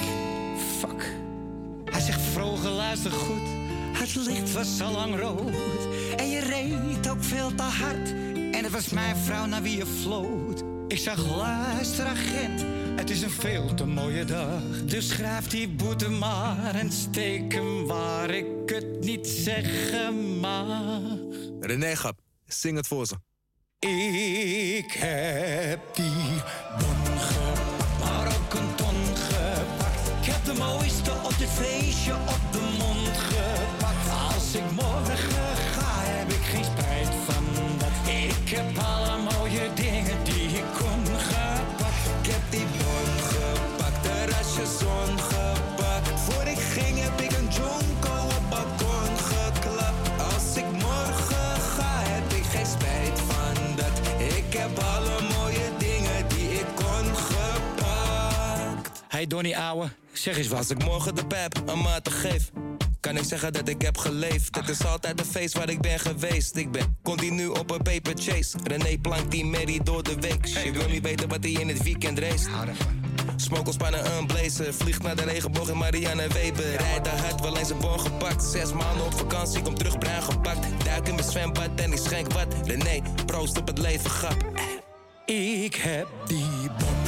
fuck. 0.80 1.16
Hij 1.86 2.02
zegt, 2.02 2.22
vroeger 2.22 2.70
luister 2.70 3.12
goed. 3.12 3.48
Het 3.94 4.16
licht 4.16 4.54
was 4.54 4.82
al 4.82 4.92
lang 4.92 5.20
rood. 5.20 5.88
En 6.16 6.30
je 6.30 6.40
reed 6.40 7.10
ook 7.10 7.24
veel 7.24 7.56
te 7.56 7.64
hard. 7.64 8.10
En 8.52 8.64
het 8.64 8.72
was 8.72 8.90
mijn 8.90 9.16
vrouw 9.16 9.46
naar 9.46 9.62
wie 9.62 9.78
je 9.78 9.86
floot. 9.86 10.67
Ik 10.98 11.04
zag, 11.04 11.36
luister 11.36 12.06
agent. 12.06 12.66
Het 12.96 13.10
is 13.10 13.22
een 13.22 13.30
veel 13.30 13.74
te 13.74 13.86
mooie 13.86 14.26
dag. 14.26 14.62
Dus 14.86 15.08
schrijf 15.08 15.48
die 15.48 15.70
boete 15.70 16.10
maar 16.10 16.76
en 16.76 16.92
steek 16.92 17.54
hem 17.54 17.86
waar 17.86 18.30
ik 18.30 18.46
het 18.66 19.00
niet 19.00 19.28
zeggen 19.28 20.40
mag. 20.40 21.02
René 21.60 21.96
Gap, 21.96 22.20
zing 22.46 22.78
het 22.78 22.88
voor 22.88 23.06
ze. 23.06 23.16
Ik 23.80 24.92
heb 24.92 25.96
die 25.96 26.37
Hey 59.18 59.28
Donnie 59.28 59.58
ouwe, 59.58 59.90
zeg 60.14 60.38
eens 60.38 60.48
wat. 60.48 60.58
Als 60.58 60.70
ik 60.70 60.84
morgen 60.84 61.16
de 61.16 61.26
pep 61.26 61.62
een 61.66 61.82
maat 61.82 62.04
te 62.04 62.12
geef, 62.12 62.52
kan 63.00 63.18
ik 63.18 63.24
zeggen 63.24 63.54
dat 63.54 63.68
ik 63.68 63.82
heb 63.82 63.98
geleefd. 63.98 64.56
Het 64.56 64.70
is 64.70 64.86
altijd 64.86 65.20
een 65.20 65.26
feest 65.26 65.54
waar 65.54 65.70
ik 65.70 65.82
ben 65.82 66.00
geweest. 66.00 66.56
Ik 66.56 66.72
ben 66.72 66.98
continu 67.04 67.48
op 67.48 67.72
een 67.72 67.82
paper 67.82 68.14
chase. 68.16 68.58
René 68.64 68.98
plankt 68.98 69.32
die 69.32 69.46
Mary 69.46 69.80
door 69.84 70.04
de 70.04 70.16
week. 70.20 70.46
Je 70.46 70.72
wil 70.72 70.90
niet 70.90 71.04
weten 71.04 71.30
wat 71.30 71.44
hij 71.44 71.52
in 71.52 71.68
het 71.68 71.84
weekend 71.84 72.20
race. 72.20 72.50
Smokkel 73.36 73.74
spannen 73.74 74.18
een 74.18 74.28
blazer. 74.28 74.74
Vliegt 74.74 75.04
naar 75.04 75.16
de 75.16 75.24
regenboog 75.24 75.70
in 75.70 75.78
Marianne 75.78 76.28
Weber. 76.28 76.76
Rijdt 76.76 77.04
de 77.04 77.10
hard, 77.10 77.42
wel 77.42 77.58
eens 77.58 77.70
een 77.70 77.80
bon 77.80 78.00
gepakt. 78.00 78.44
Zes 78.44 78.74
maanden 78.74 79.06
op 79.06 79.14
vakantie, 79.14 79.62
kom 79.62 79.76
terug 79.76 79.98
bruin 79.98 80.24
gepakt. 80.24 80.84
Duik 80.84 81.08
in 81.08 81.16
mijn 81.16 81.28
zwembad 81.28 81.70
en 81.76 81.92
ik 81.92 82.00
schenk 82.00 82.34
wat. 82.34 82.48
René, 82.66 83.02
proost 83.26 83.58
op 83.58 83.68
het 83.68 83.78
leven, 83.78 84.10
grap. 84.10 84.46
Ik 85.26 85.76
heb 85.76 86.08
die 86.28 86.70
bon 86.78 87.07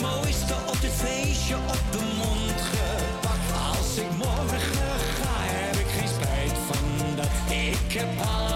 mooiste 0.00 0.54
op 0.66 0.80
dit 0.80 0.90
feestje 0.90 1.54
op 1.54 1.82
de 1.90 2.02
mond 2.18 2.60
gepakt. 2.72 3.50
Als 3.70 3.96
ik 3.96 4.10
morgen 4.16 4.60
ga, 4.60 5.34
heb 5.40 5.76
ik 5.76 5.86
geen 5.98 6.08
spijt 6.08 6.58
van 6.68 7.16
dat. 7.16 7.26
Ik 7.48 7.92
heb 7.92 8.08
alle 8.26 8.49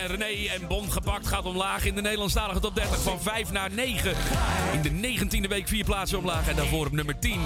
en 0.00 0.06
René 0.06 0.48
en 0.48 0.66
Bon 0.68 0.92
gepakt 0.92 1.26
gaat 1.26 1.44
omlaag 1.44 1.84
in 1.84 1.94
de 1.94 2.00
Nederlandstalige 2.00 2.60
top 2.60 2.74
30 2.74 3.02
van 3.02 3.20
5 3.20 3.52
naar 3.52 3.70
9. 3.72 4.14
In 4.72 4.82
de 4.82 5.18
19e 5.18 5.48
week 5.48 5.68
vier 5.68 5.84
plaatsen 5.84 6.18
omlaag 6.18 6.48
en 6.48 6.56
daarvoor 6.56 6.86
op 6.86 6.92
nummer 6.92 7.18
10. 7.18 7.40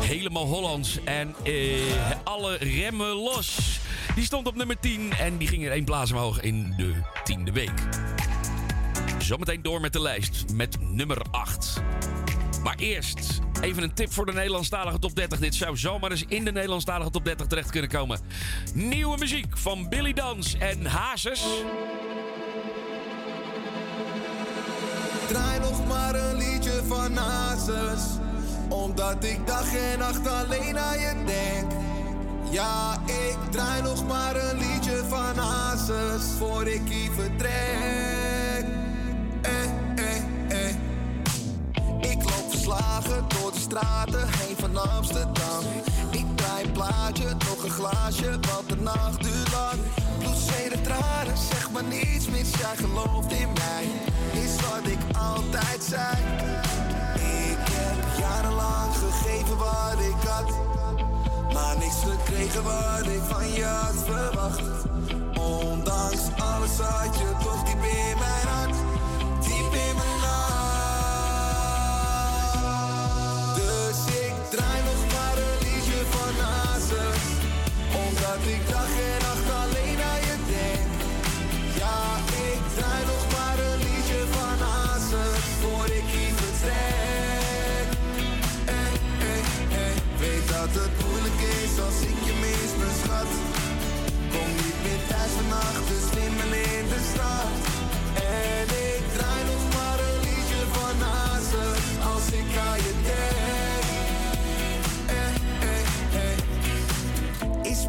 Helemaal 0.00 0.44
Hollands 0.46 0.98
en 1.04 1.34
eh, 1.42 1.52
alle 2.24 2.56
remmen 2.56 3.06
los. 3.06 3.78
Die 4.14 4.24
stond 4.24 4.46
op 4.46 4.54
nummer 4.54 4.80
10 4.80 5.12
en 5.12 5.36
die 5.36 5.48
ging 5.48 5.64
er 5.64 5.72
één 5.72 5.84
plaats 5.84 6.12
omhoog 6.12 6.40
in 6.40 6.74
de 6.76 6.94
10e 7.32 7.52
week. 7.52 7.80
Zometeen 9.18 9.62
door 9.62 9.80
met 9.80 9.92
de 9.92 10.00
lijst 10.00 10.44
met 10.52 10.76
nummer 10.80 11.18
8. 11.30 11.82
Maar 12.66 12.76
eerst 12.78 13.40
even 13.60 13.82
een 13.82 13.94
tip 13.94 14.12
voor 14.12 14.26
de 14.26 14.32
Nederlandstalige 14.32 14.98
top 14.98 15.16
30. 15.16 15.38
Dit 15.38 15.54
zou 15.54 15.76
zomaar 15.76 16.10
eens 16.10 16.24
in 16.28 16.44
de 16.44 16.52
Nederlandstalige 16.52 17.10
top 17.10 17.24
30 17.24 17.46
terecht 17.46 17.70
kunnen 17.70 17.90
komen. 17.90 18.20
Nieuwe 18.74 19.18
muziek 19.18 19.58
van 19.58 19.88
Billy 19.88 20.12
Dans 20.12 20.58
en 20.58 20.86
Hazes. 20.86 21.44
Draai 25.28 25.60
nog 25.60 25.86
maar 25.86 26.14
een 26.14 26.36
liedje 26.36 26.82
van 26.86 27.16
Hazes 27.16 28.02
Omdat 28.68 29.24
ik 29.24 29.46
dag 29.46 29.76
en 29.76 29.98
nacht 29.98 30.28
alleen 30.28 30.78
aan 30.78 30.98
je 30.98 31.14
denk 31.26 31.72
Ja, 32.50 33.02
ik 33.06 33.36
draai 33.50 33.82
nog 33.82 34.06
maar 34.06 34.36
een 34.36 34.58
liedje 34.58 35.04
van 35.08 35.36
Hazes 35.38 36.24
Voor 36.38 36.66
ik 36.66 36.88
hier 36.88 37.10
vertrek 37.12 38.35
Verslagen 42.66 43.24
door 43.28 43.52
de 43.52 43.58
straten 43.58 44.28
heen 44.28 44.56
van 44.56 44.76
Amsterdam 44.76 45.62
Ik 46.10 46.24
draai 46.34 46.64
een 46.64 46.72
plaatje, 46.72 47.24
nog 47.24 47.64
een 47.64 47.70
glaasje, 47.70 48.30
want 48.30 48.68
de 48.68 48.76
nacht 48.76 49.22
duurt 49.22 49.52
lang 49.52 49.80
Bloed, 50.18 50.36
zweet 50.36 50.72
en 50.72 50.82
tranen, 50.82 51.36
zeg 51.36 51.70
maar 51.70 51.84
niets 51.84 52.28
mis, 52.28 52.50
jij 52.50 52.76
gelooft 52.76 53.32
in 53.32 53.48
mij 53.52 53.84
Is 54.42 54.54
wat 54.56 54.86
ik 54.86 54.98
altijd 55.16 55.82
zei 55.88 56.16
Ik 57.14 57.58
heb 57.70 58.18
jaren 58.18 58.92
gegeven 58.92 59.56
wat 59.56 59.98
ik 59.98 60.28
had. 60.28 60.50
Maar 61.52 61.76
niks 61.78 61.96
gekregen 62.04 62.62
wat 62.62 63.06
ik 63.06 63.22
van 63.28 63.52
je 63.52 63.64
had 63.64 64.04
verwacht. 64.04 64.62
Ondanks 65.38 66.20
alles 66.38 66.78
had 66.78 67.18
je 67.18 67.32
toch 67.42 67.62
diep 67.64 67.82
in 67.82 68.18
mijn 68.18 68.46
hart. 68.46 68.85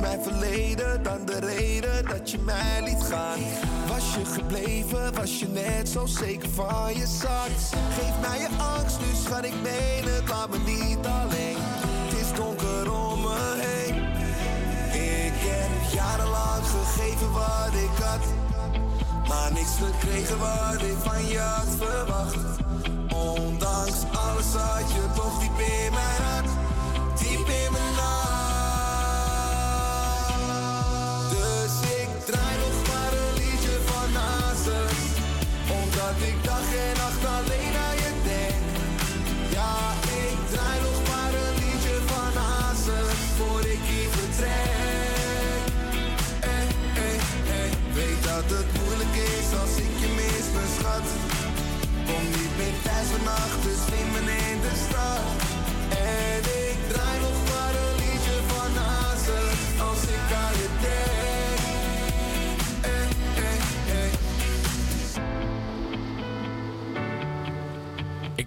Mijn 0.01 0.21
verleden 0.23 1.03
dan 1.03 1.25
de 1.25 1.39
reden 1.39 2.05
dat 2.05 2.31
je 2.31 2.37
mij 2.39 2.81
liet 2.83 3.03
gaan? 3.03 3.39
Was 3.87 4.13
je 4.15 4.25
gebleven, 4.25 5.13
was 5.13 5.39
je 5.39 5.47
net 5.47 5.89
zo 5.89 6.05
zeker 6.05 6.49
van 6.49 6.95
je 6.95 7.05
zak? 7.05 7.49
Geef 7.99 8.19
mij 8.21 8.39
je 8.39 8.47
angst, 8.57 8.99
nu 8.99 9.05
schat 9.23 9.45
ik 9.45 9.53
meen 9.63 10.13
het, 10.13 10.29
laat 10.29 10.49
me 10.49 10.57
niet 10.57 11.05
alleen. 11.05 11.57
Het 11.59 12.19
is 12.19 12.33
donker 12.33 12.91
om 12.91 13.21
me 13.21 13.55
heen. 13.57 13.95
Ik 15.25 15.33
heb 15.49 15.93
jarenlang 15.93 16.63
gegeven 16.65 17.31
wat 17.31 17.73
ik 17.73 18.03
had. 18.03 18.25
Maar 19.27 19.51
niks 19.53 19.75
gekregen 19.81 20.39
wat 20.39 20.81
ik 20.81 20.97
van 21.03 21.27
je 21.27 21.39
had 21.39 21.75
verwacht. 21.77 22.37
Ondanks 23.13 23.99
alles 24.11 24.53
had 24.53 24.91
je 24.91 25.03
toch 25.15 25.39
diep 25.39 25.59
in 25.59 25.91
mijn 25.93 26.21
hart. 26.21 26.49
Diep 27.19 27.47
in 27.47 27.71
mijn 27.71 27.93
hart. 27.93 28.46
Draai 32.27 32.57
nog 32.57 32.87
maar 32.87 33.13
een 33.21 33.33
liedje 33.39 33.75
van 33.85 34.09
Hazes. 34.21 34.99
Omdat 35.81 36.17
ik 36.29 36.43
dag 36.43 36.67
en 36.85 36.97
nacht 36.97 37.25
alleen 37.25 37.76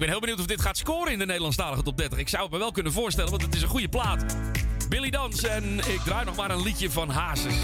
ben 0.00 0.08
heel 0.08 0.20
benieuwd 0.20 0.40
of 0.40 0.46
dit 0.46 0.60
gaat 0.60 0.76
scoren 0.76 1.12
in 1.12 1.18
de 1.18 1.26
Nederlandstalige 1.26 1.82
top 1.82 1.96
30. 1.96 2.18
Ik 2.18 2.28
zou 2.28 2.42
het 2.42 2.52
me 2.52 2.58
wel 2.58 2.72
kunnen 2.72 2.92
voorstellen, 2.92 3.30
want 3.30 3.42
het 3.42 3.54
is 3.54 3.62
een 3.62 3.68
goede 3.68 3.88
plaat. 3.88 4.36
Billy 4.88 5.10
Dans 5.10 5.42
en 5.42 5.78
ik 5.78 6.00
draai 6.04 6.24
nog 6.24 6.36
maar 6.36 6.50
een 6.50 6.62
liedje 6.62 6.90
van 6.90 7.10
Hazes. 7.10 7.54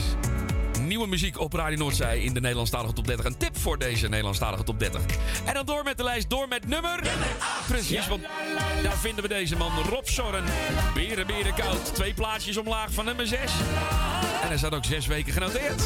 Nieuwe 0.81 1.07
muziek 1.07 1.41
op 1.41 1.53
Radio 1.53 1.79
Noordzij 1.79 2.21
in 2.21 2.35
de 2.35 2.41
Nederlandstalige 2.41 2.93
top 2.93 3.07
30. 3.07 3.25
Een 3.25 3.37
tip 3.37 3.59
voor 3.59 3.79
deze 3.79 4.09
Nederlandstalige 4.09 4.63
top 4.63 4.79
30. 4.79 5.01
En 5.45 5.55
dan 5.55 5.67
door 5.67 5.85
met 5.85 5.97
de 5.97 6.03
lijst, 6.03 6.31
door 6.31 6.49
met 6.49 6.69
nummer... 6.69 7.01
Precies, 7.69 8.09
want 8.09 8.23
daar 8.83 8.97
vinden 8.97 9.23
we 9.23 9.29
deze 9.29 9.57
man. 9.57 9.73
Rob 9.89 10.07
Sorren, 10.07 10.45
Beren 10.95 11.27
Beren 11.27 11.55
Koud. 11.55 11.95
Twee 11.95 12.15
plaatsjes 12.15 12.57
omlaag 12.57 12.93
van 12.93 13.05
nummer 13.05 13.27
6. 13.27 13.41
En 14.43 14.49
hij 14.49 14.59
staat 14.59 14.75
ook 14.75 14.85
zes 14.85 15.07
weken 15.07 15.33
genoteerd. 15.33 15.83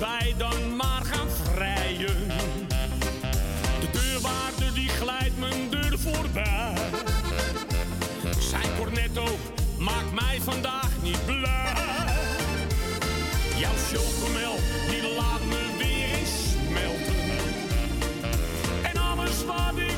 Wij 0.00 0.34
dan 0.36 0.76
maar 0.76 1.02
gaan 1.04 1.28
vrijen? 1.28 2.28
De 3.80 3.90
deurwaarder 3.92 4.74
die 4.74 4.88
glijdt 4.88 5.38
mijn 5.38 5.70
deur 5.70 5.98
voorbij. 5.98 6.74
Zijn 8.38 8.76
cornetto 8.78 9.24
maakt 9.78 10.12
mij 10.12 10.40
vandaag 10.40 10.90
niet 11.02 11.24
blij. 11.26 11.74
Jouw 13.56 13.76
chocomel, 13.92 14.56
die 14.90 15.14
laat 15.14 15.44
me 15.48 15.74
weer 15.78 16.18
eens 16.18 16.30
smelten. 16.50 17.14
En 18.82 18.96
alles 18.96 19.44
wat 19.44 19.76
ik 19.76 19.89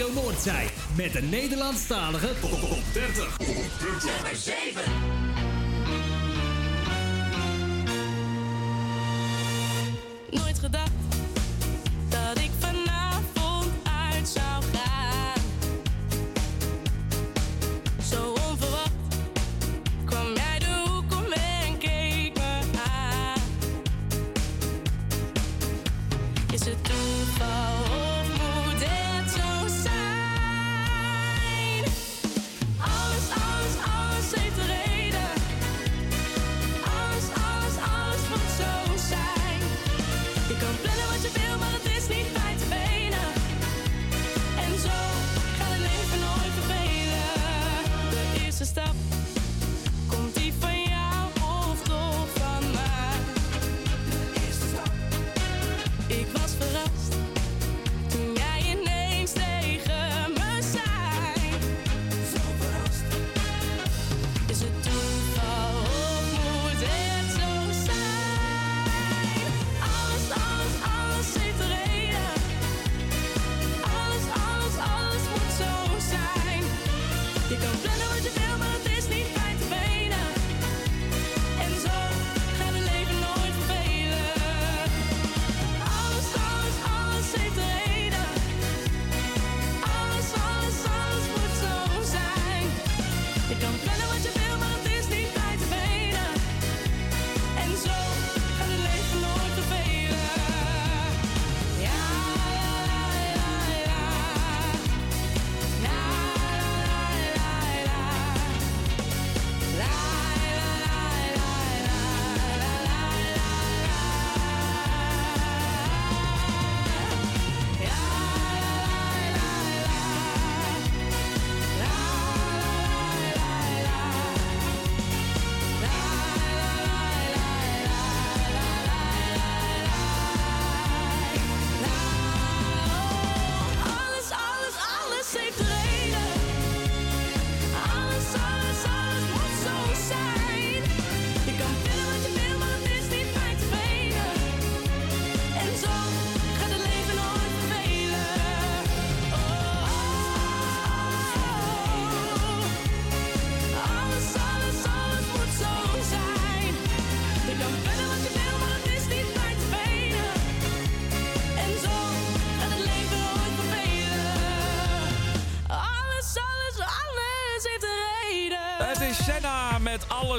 Radio 0.00 0.22
Noordzij 0.22 0.68
met 0.96 1.12
de 1.12 1.22
Nederlandstalige 1.22 2.28
Top 2.40 2.78
30. 2.92 3.38
Nummer 3.38 4.36
7. 4.36 4.99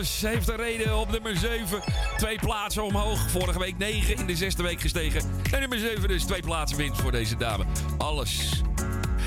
Alles 0.01 0.21
heeft 0.21 0.49
een 0.49 0.55
reden 0.55 0.97
op 0.97 1.11
nummer 1.11 1.37
7. 1.37 1.81
Twee 2.17 2.39
plaatsen 2.39 2.83
omhoog. 2.83 3.29
Vorige 3.29 3.59
week 3.59 3.77
9, 3.77 4.15
in 4.15 4.25
de 4.25 4.35
zesde 4.35 4.63
week 4.63 4.81
gestegen. 4.81 5.21
En 5.51 5.59
nummer 5.59 5.79
7 5.79 6.07
dus 6.07 6.23
twee 6.23 6.41
plaatsen 6.41 6.77
winst 6.77 7.01
voor 7.01 7.11
deze 7.11 7.37
dame. 7.37 7.65
Alles. 7.97 8.61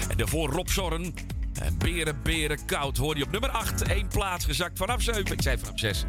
En 0.09 0.17
daarvoor 0.17 0.51
Rob 0.51 0.69
Zorn. 0.69 1.15
En 1.63 1.79
Beren, 1.79 2.23
Beren, 2.23 2.65
Koud 2.67 2.97
hoor 2.97 3.17
je 3.17 3.25
op 3.25 3.31
nummer 3.31 3.51
8. 3.51 3.89
Eén 3.91 4.09
plaats 4.09 4.45
gezakt 4.45 4.79
vanaf 4.79 5.03
7. 5.03 5.33
Ik 5.33 5.43
zei 5.43 5.59
vanaf 5.59 5.79
6. 5.79 6.05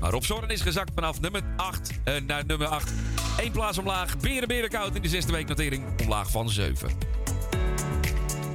Maar 0.00 0.10
Rob 0.10 0.22
Zorn 0.22 0.50
is 0.50 0.60
gezakt 0.60 0.90
vanaf 0.94 1.20
nummer 1.20 1.42
8 1.56 1.90
eh, 2.04 2.14
naar 2.26 2.46
nummer 2.46 2.66
8. 2.66 2.92
Eén 3.36 3.52
plaats 3.52 3.78
omlaag. 3.78 4.18
Beren, 4.18 4.48
Beren, 4.48 4.70
Koud 4.70 4.94
in 4.94 5.02
de 5.02 5.08
zesde 5.08 5.32
week 5.32 5.48
notering. 5.48 6.00
Omlaag 6.02 6.30
van 6.30 6.50
7. 6.50 6.90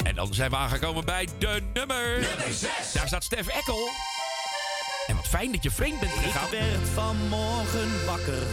En 0.03 0.15
dan 0.15 0.34
zijn 0.34 0.49
we 0.49 0.56
aangekomen 0.56 1.06
bij 1.06 1.27
de 1.40 1.61
nummer... 1.73 2.19
Nummer 2.19 2.53
6. 2.53 2.91
Daar 2.94 3.07
staat 3.07 3.23
Stef 3.23 3.48
Ekkel. 3.48 3.90
Fijn 5.34 5.51
dat 5.51 5.64
je 5.64 5.72
vreemd 5.72 5.99
bent 5.99 6.11
gegaan. 6.11 6.45
Ik 6.45 6.51
werd 6.51 6.89
vanmorgen 6.93 8.05
wakker. 8.05 8.43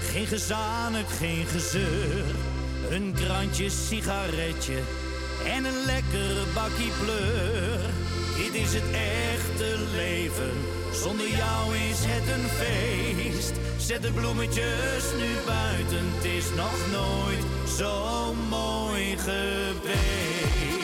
Geen 0.00 0.26
gezanik, 0.26 1.08
geen 1.08 1.46
gezeur. 1.46 2.24
Een 2.90 3.14
krantje 3.14 3.70
sigaretje 3.70 4.78
en 5.46 5.64
een 5.64 5.84
lekker 5.84 6.36
bakkie 6.54 6.92
pleur. 7.02 7.80
Dit 8.36 8.54
is 8.54 8.74
het 8.74 8.90
echte 8.92 9.78
leven. 9.94 10.52
Zonder 10.92 11.28
jou 11.28 11.76
is 11.76 11.98
het 12.00 12.28
een 12.36 12.48
feest. 12.48 13.52
Zet 13.78 14.02
de 14.02 14.12
bloemetjes 14.12 15.04
nu 15.18 15.28
buiten. 15.46 16.04
Het 16.14 16.24
is 16.24 16.44
nog 16.56 16.78
nooit 16.92 17.44
zo 17.78 18.34
mooi 18.48 19.16
geweest. 19.18 20.79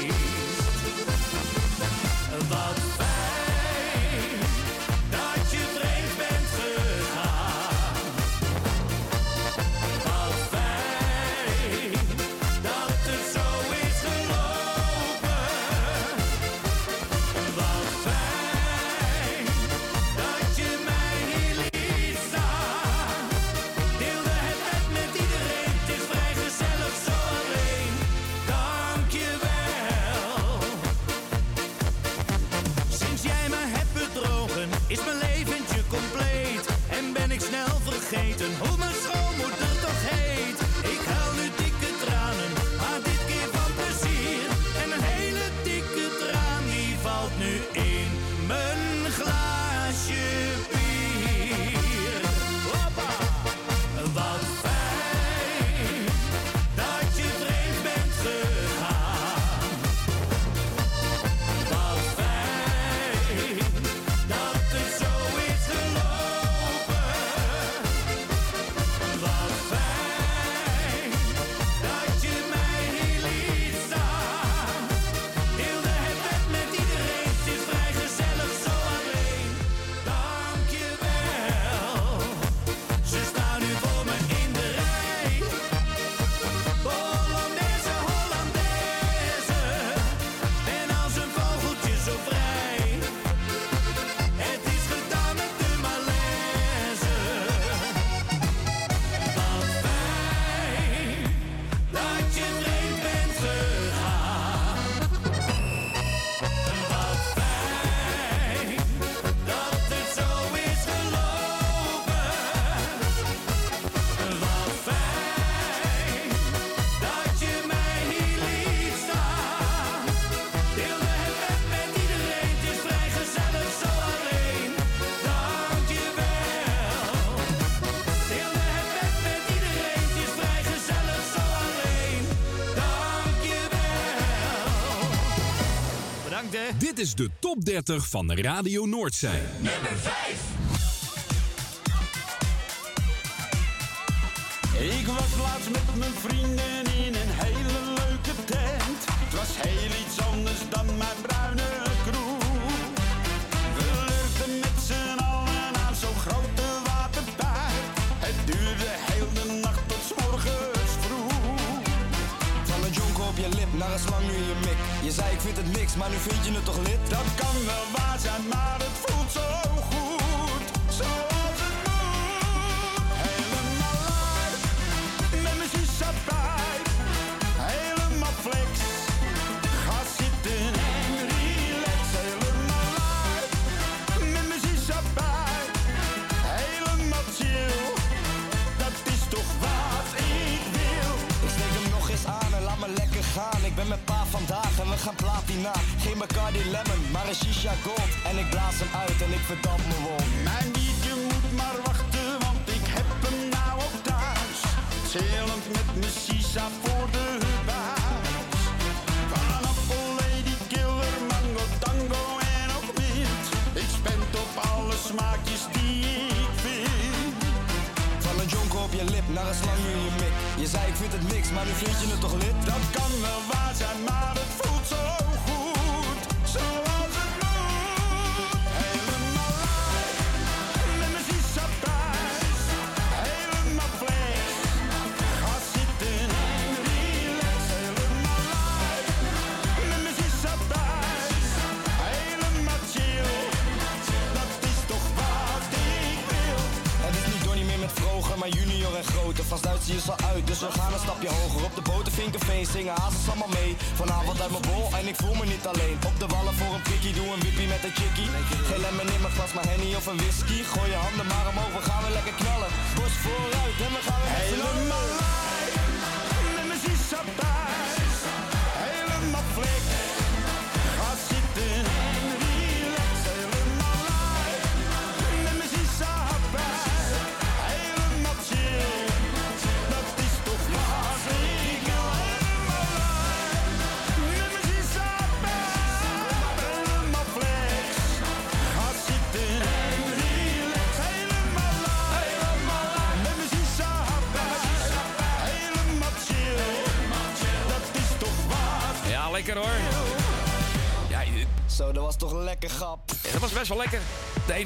Dit 136.96 137.04
is 137.04 137.14
de 137.14 137.30
top 137.38 137.64
30 137.64 138.08
van 138.08 138.32
Radio 138.32 138.86
Noordzee. 138.86 139.40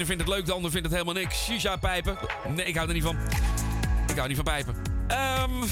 ene 0.00 0.08
vindt 0.08 0.22
het 0.22 0.34
leuk, 0.34 0.46
de 0.46 0.52
ander 0.52 0.70
vindt 0.70 0.86
het 0.86 0.96
helemaal 0.96 1.22
niks. 1.22 1.44
Shisha 1.44 1.76
pijpen. 1.76 2.18
Nee, 2.48 2.66
ik 2.66 2.74
hou 2.74 2.88
er 2.88 2.94
niet 2.94 3.02
van. 3.02 3.16
Ik 4.08 4.16
hou 4.16 4.28
niet 4.28 4.36
van 4.36 4.44
pijpen. 4.44 4.74
Um, 5.10 5.68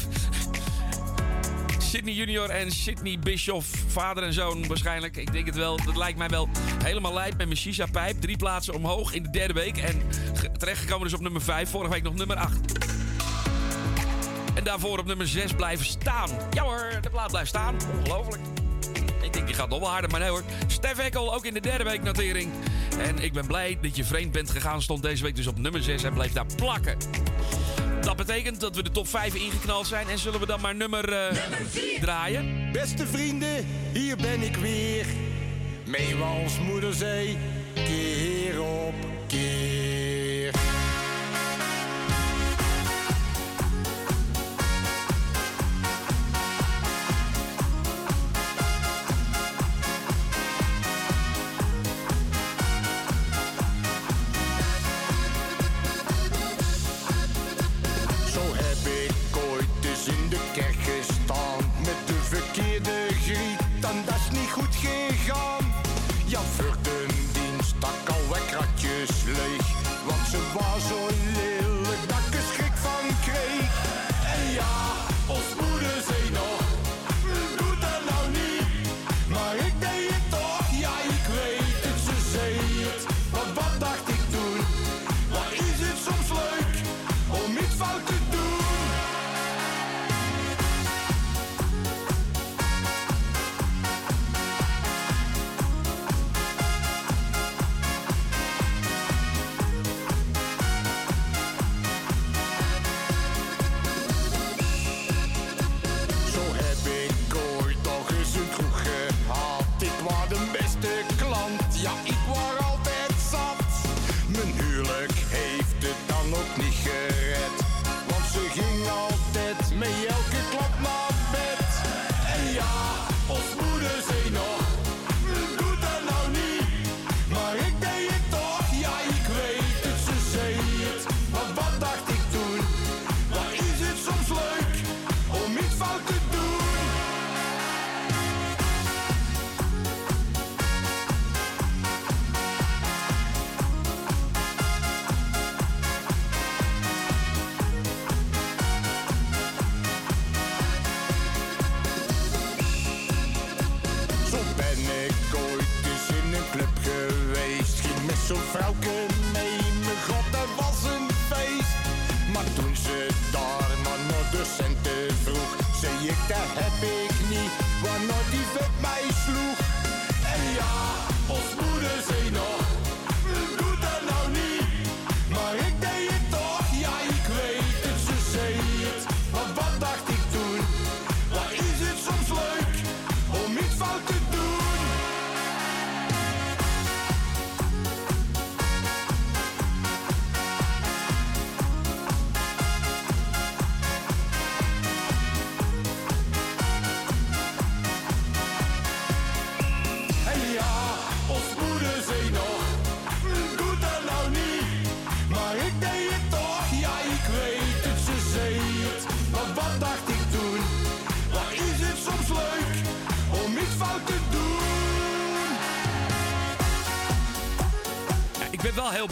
Sydney 1.78 2.14
Junior 2.14 2.48
en 2.50 2.70
Sydney 2.70 3.18
Bischoff. 3.18 3.68
Vader 3.86 4.22
en 4.22 4.32
zoon 4.32 4.66
waarschijnlijk. 4.66 5.16
Ik 5.16 5.32
denk 5.32 5.46
het 5.46 5.54
wel. 5.56 5.76
Dat 5.84 5.96
lijkt 5.96 6.18
mij 6.18 6.28
wel 6.28 6.48
helemaal 6.84 7.14
lijp 7.14 7.36
met 7.36 7.46
mijn 7.46 7.58
shisha-pijp. 7.58 8.20
Drie 8.20 8.36
plaatsen 8.36 8.74
omhoog 8.74 9.12
in 9.12 9.22
de 9.22 9.30
derde 9.30 9.54
week. 9.54 9.76
En 9.76 10.02
terechtgekomen 10.58 11.04
dus 11.04 11.14
op 11.14 11.20
nummer 11.20 11.42
5. 11.42 11.70
Vorige 11.70 11.92
week 11.92 12.02
nog 12.02 12.14
nummer 12.14 12.36
8. 12.36 12.58
En 14.54 14.64
daarvoor 14.64 14.98
op 14.98 15.06
nummer 15.06 15.28
6 15.28 15.52
blijven 15.52 15.86
staan. 15.86 16.30
Ja 16.50 16.62
hoor, 16.62 16.98
de 17.00 17.10
plaat 17.10 17.30
blijft 17.30 17.48
staan. 17.48 17.76
Ongelooflijk. 17.98 18.42
Ik 19.22 19.32
denk, 19.32 19.46
die 19.46 19.56
gaat 19.56 19.68
nog 19.68 19.78
wel 19.78 19.90
harder, 19.90 20.10
maar 20.10 20.20
nee 20.20 20.28
hoor. 20.28 20.42
Stef 20.66 20.98
Eckel, 20.98 21.34
ook 21.34 21.44
in 21.44 21.54
de 21.54 21.60
derde 21.60 21.84
week 21.84 22.02
notering. 22.02 22.52
En 23.00 23.18
ik 23.18 23.32
ben 23.32 23.46
blij 23.46 23.78
dat 23.82 23.96
je 23.96 24.04
vreemd 24.04 24.32
bent 24.32 24.50
gegaan. 24.50 24.82
Stond 24.82 25.02
deze 25.02 25.22
week 25.22 25.36
dus 25.36 25.46
op 25.46 25.58
nummer 25.58 25.82
6 25.82 26.02
en 26.02 26.14
bleef 26.14 26.32
daar 26.32 26.46
plakken. 26.56 26.96
Dat 28.00 28.16
betekent 28.16 28.60
dat 28.60 28.76
we 28.76 28.82
de 28.82 28.90
top 28.90 29.08
5 29.08 29.34
ingeknald 29.34 29.86
zijn. 29.86 30.08
En 30.08 30.18
zullen 30.18 30.40
we 30.40 30.46
dan 30.46 30.60
maar 30.60 30.74
nummer, 30.74 31.12
uh, 31.12 32.00
draaien? 32.00 32.72
Beste 32.72 33.06
vrienden, 33.06 33.66
hier 33.92 34.16
ben 34.16 34.42
ik 34.42 34.56
weer. 34.56 35.06
Mee 35.86 36.14
moeder 36.66 36.94
zei, 36.94 37.36
kerel. 37.74 38.77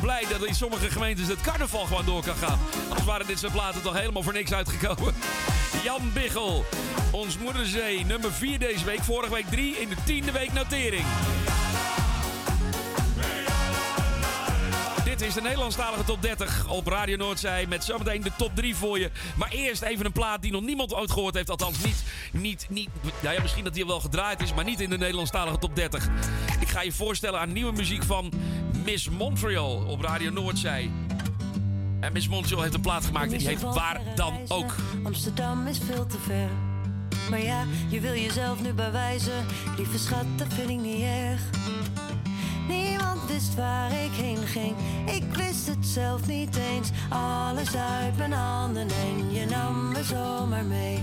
Blij 0.06 0.24
dat 0.28 0.44
in 0.44 0.54
sommige 0.54 0.90
gemeentes 0.90 1.28
het 1.28 1.40
carnaval 1.40 1.86
gewoon 1.86 2.04
door 2.04 2.22
kan 2.22 2.36
gaan. 2.36 2.58
Anders 2.88 3.04
waren 3.04 3.26
dit 3.26 3.38
soort 3.38 3.52
platen 3.52 3.82
toch 3.82 3.98
helemaal 3.98 4.22
voor 4.22 4.32
niks 4.32 4.52
uitgekomen. 4.52 5.14
Jan 5.84 6.12
Biggel, 6.12 6.64
ons 7.10 7.38
moederzee, 7.38 8.04
nummer 8.04 8.32
4 8.32 8.58
deze 8.58 8.84
week. 8.84 9.02
Vorige 9.02 9.34
week 9.34 9.46
3, 9.50 9.76
in 9.76 9.88
de 9.88 9.94
tiende 10.04 10.32
week 10.32 10.52
notering. 10.52 11.04
Dit 15.04 15.20
is 15.20 15.34
de 15.34 15.40
Nederlandstalige 15.40 16.04
top 16.04 16.22
30 16.22 16.68
op 16.68 16.86
Radio 16.86 17.16
Noordzij. 17.16 17.66
Met 17.66 17.84
zometeen 17.84 18.22
de 18.22 18.30
top 18.36 18.50
3 18.54 18.76
voor 18.76 18.98
je. 18.98 19.10
Maar 19.36 19.50
eerst 19.50 19.82
even 19.82 20.06
een 20.06 20.12
plaat 20.12 20.42
die 20.42 20.52
nog 20.52 20.62
niemand 20.62 20.94
ooit 20.94 21.10
gehoord 21.10 21.34
heeft. 21.34 21.50
Althans, 21.50 21.78
niet. 21.84 22.04
niet, 22.32 22.66
niet 22.70 22.88
ja, 23.20 23.40
misschien 23.42 23.64
dat 23.64 23.74
die 23.74 23.86
wel 23.86 24.00
gedraaid 24.00 24.42
is. 24.42 24.54
Maar 24.54 24.64
niet 24.64 24.80
in 24.80 24.90
de 24.90 24.98
Nederlandstalige 24.98 25.58
top 25.58 25.76
30. 25.76 26.08
Ik 26.60 26.68
ga 26.68 26.82
je 26.82 26.92
voorstellen 26.92 27.40
aan 27.40 27.52
nieuwe 27.52 27.72
muziek 27.72 28.02
van 28.02 28.32
Miss 28.86 29.08
Montreal 29.08 29.84
op 29.86 30.00
Radio 30.00 30.30
Noordzij. 30.30 30.90
En 32.00 32.12
Miss 32.12 32.28
Montreal 32.28 32.62
heeft 32.62 32.74
een 32.74 32.80
plaat 32.80 33.04
gemaakt 33.04 33.32
en 33.32 33.38
die 33.38 33.48
heet 33.48 33.60
Waar 33.60 34.00
dan 34.14 34.32
ook. 34.48 34.74
Amsterdam 35.02 35.66
is 35.66 35.78
veel 35.78 36.06
te 36.06 36.18
ver. 36.18 36.48
Maar 37.30 37.42
ja, 37.42 37.64
je 37.88 38.00
wil 38.00 38.14
jezelf 38.14 38.62
nu 38.62 38.72
bewijzen. 38.72 39.46
Lieve 39.76 39.98
schat, 39.98 40.24
dat 40.36 40.46
vind 40.52 40.70
ik 40.70 40.80
niet 40.80 41.02
erg. 41.02 41.40
Niemand 42.68 43.30
wist 43.30 43.54
waar 43.54 43.90
ik 43.90 44.12
heen 44.12 44.46
ging. 44.46 44.74
Ik 45.06 45.34
wist 45.34 45.66
het 45.66 45.86
zelf 45.86 46.26
niet 46.26 46.56
eens. 46.56 46.90
Alles 47.08 47.76
uit 47.76 48.16
mijn 48.16 48.32
handen 48.32 48.88
en 48.88 49.32
je 49.32 49.46
nam 49.46 49.92
me 49.92 50.04
zomaar 50.04 50.64
mee. 50.64 51.02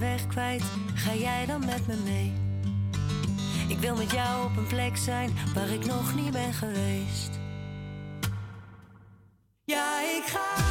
Weg 0.00 0.26
kwijt, 0.26 0.62
ga 0.94 1.14
jij 1.14 1.46
dan 1.46 1.64
met 1.66 1.86
me 1.86 1.96
mee? 2.04 2.32
Ik 3.68 3.78
wil 3.78 3.96
met 3.96 4.10
jou 4.10 4.44
op 4.44 4.56
een 4.56 4.66
plek 4.66 4.96
zijn 4.96 5.30
waar 5.54 5.68
ik 5.68 5.86
nog 5.86 6.14
niet 6.14 6.32
ben 6.32 6.52
geweest. 6.52 7.30
Ja, 9.64 10.00
ik 10.00 10.24
ga. 10.26 10.69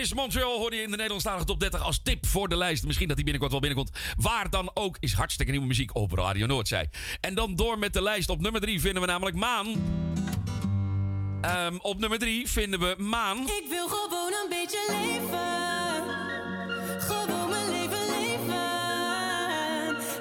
Miss 0.00 0.14
Montreal 0.14 0.58
hoorde 0.58 0.76
je 0.76 0.82
in 0.82 0.90
de 0.90 0.96
Nederlandstalige 0.96 1.44
top 1.44 1.60
30 1.60 1.82
als 1.82 2.00
tip 2.02 2.26
voor 2.26 2.48
de 2.48 2.56
lijst. 2.56 2.84
Misschien 2.84 3.06
dat 3.06 3.16
die 3.16 3.24
binnenkort 3.24 3.52
wel 3.52 3.60
binnenkomt. 3.60 3.98
Waar 4.16 4.50
dan 4.50 4.70
ook 4.74 4.96
is 5.00 5.12
hartstikke 5.12 5.52
nieuwe 5.52 5.66
muziek 5.66 5.94
op 5.94 6.12
Radio 6.12 6.46
Noordzij. 6.46 6.90
En 7.20 7.34
dan 7.34 7.56
door 7.56 7.78
met 7.78 7.92
de 7.92 8.02
lijst. 8.02 8.28
Op 8.28 8.40
nummer 8.40 8.60
3 8.60 8.80
vinden 8.80 9.02
we 9.02 9.08
namelijk 9.08 9.36
Maan. 9.36 9.66
Um, 11.66 11.78
op 11.80 11.98
nummer 11.98 12.18
3 12.18 12.48
vinden 12.48 12.80
we 12.80 12.94
Maan. 12.98 13.38
Ik 13.38 13.64
wil 13.68 13.88
gewoon 13.88 14.32
een 14.42 14.48
beetje 14.48 14.84
leven. 14.88 16.02
Gewoon 17.00 17.50
mijn 17.50 17.70
leven 17.70 18.06
leven. 18.18 18.68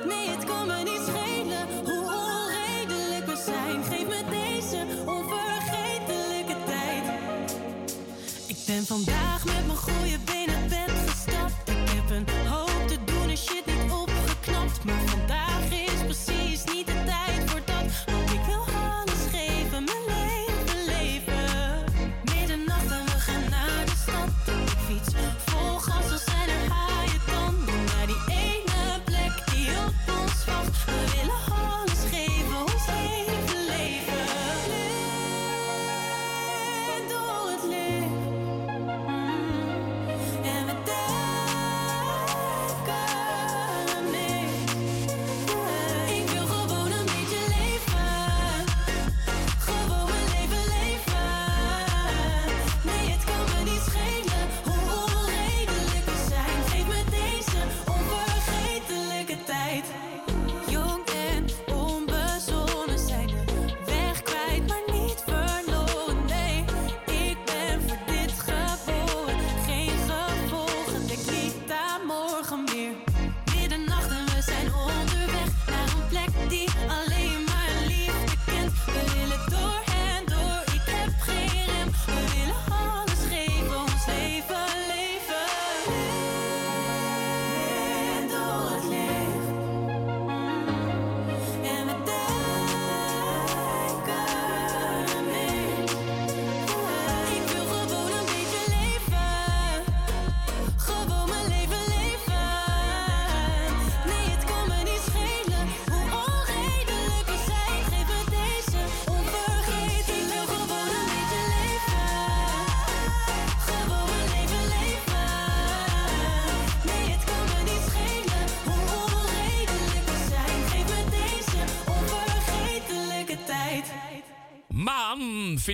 Nee, 0.07 0.29
het 0.29 0.43
kan 0.43 0.67
me 0.67 0.83
niet 0.83 1.01
schelen 1.07 1.67
hoe 1.85 2.03
onredelijk 2.03 3.25
we 3.25 3.43
zijn. 3.45 3.83
Geef 3.83 4.07
me 4.07 4.23
deze 4.29 4.85
onvergetelijke 5.05 6.63
tijd. 6.65 7.03
Ik 8.47 8.57
ben 8.65 8.85
vandaag. 8.85 9.18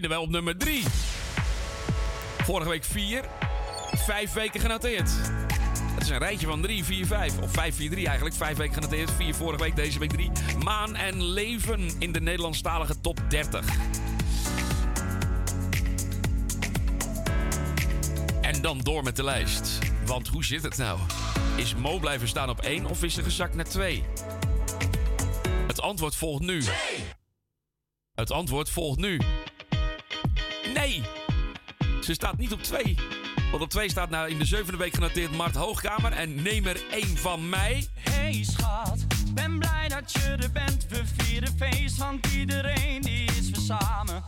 vinden 0.02 0.14
wij 0.14 0.20
op 0.26 0.30
nummer 0.30 0.58
3. 0.58 0.84
Vorige 2.38 2.70
week 2.70 2.84
4. 2.84 3.26
5 3.92 4.34
weken 4.34 4.60
genoteerd. 4.60 5.12
Het 5.94 6.04
is 6.04 6.10
een 6.10 6.18
rijtje 6.18 6.48
van 6.48 6.62
3, 6.62 6.84
4, 6.84 7.06
5. 7.06 7.38
Of 7.38 7.52
5, 7.52 7.76
4, 7.76 7.90
3 7.90 8.06
eigenlijk. 8.06 8.36
5 8.36 8.58
weken 8.58 8.74
genoteerd. 8.74 9.12
4 9.12 9.36
vorige 9.36 9.64
week, 9.64 9.76
deze 9.76 10.00
week 10.00 10.12
3. 10.12 10.32
Maan 10.64 10.96
en 10.96 11.24
leven 11.24 11.90
in 12.00 12.12
de 12.12 12.22
Nederlandstalige 12.22 13.02
top 13.02 13.20
30. 13.30 13.66
En 18.42 18.62
dan 18.62 18.80
door 18.80 19.04
met 19.04 19.16
de 19.16 19.24
lijst. 19.24 19.80
Want 20.06 20.28
hoe 20.28 20.44
zit 20.44 20.64
het 20.64 20.78
nou? 20.78 21.00
Is 21.56 21.76
Mo 21.76 22.00
blijven 22.00 22.28
staan 22.28 22.50
op 22.50 22.62
1 22.62 22.86
of 22.86 23.04
is 23.04 23.14
ze 23.14 23.24
gezakt 23.24 23.56
naar 23.56 23.70
2? 23.70 24.04
Het 25.68 25.82
antwoord 25.82 26.16
volgt 26.16 26.44
nu. 26.44 26.64
Het 28.16 28.32
antwoord 28.32 28.70
volgt 28.70 29.00
nu. 29.00 29.20
Ze 32.02 32.14
staat 32.14 32.38
niet 32.38 32.54
op 32.54 32.64
2. 32.64 32.96
Want 33.52 33.64
op 33.64 33.70
2 33.70 33.90
staat 33.90 34.10
nou 34.10 34.30
in 34.30 34.38
de 34.38 34.46
zevende 34.46 34.78
week 34.78 34.94
genoteerd 34.94 35.32
Mart 35.32 35.56
Hoogkamer. 35.56 36.12
En 36.12 36.42
neem 36.42 36.66
er 36.66 36.82
één 36.92 37.18
van 37.18 37.50
mij. 37.50 37.88
Hey 38.00 38.44
schat, 38.44 39.06
ben 39.34 39.60
blij 39.60 39.88
dat 39.88 40.12
je 40.12 40.36
er 40.40 40.52
bent. 40.52 40.88
We 40.90 41.04
vieren 41.18 41.54
feest, 41.58 41.98
want 41.98 42.28
iedereen 42.28 43.02
die 43.02 43.24
is 43.26 43.50
weer 43.50 43.78
samen. 43.78 44.24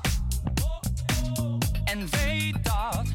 En 1.83 2.09
weet 2.09 2.63
dat 2.63 3.07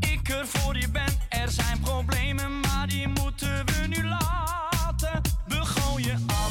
ik 0.00 0.28
er 0.28 0.46
voor 0.46 0.76
je 0.76 0.88
ben. 0.88 1.18
Er 1.28 1.50
zijn 1.50 1.80
problemen, 1.80 2.60
maar 2.60 2.86
die 2.88 3.08
moeten 3.08 3.66
we 3.66 3.86
nu 3.86 4.08
laten. 4.08 5.20
We 5.46 5.64
gooien 5.64 6.24
alles. 6.26 6.49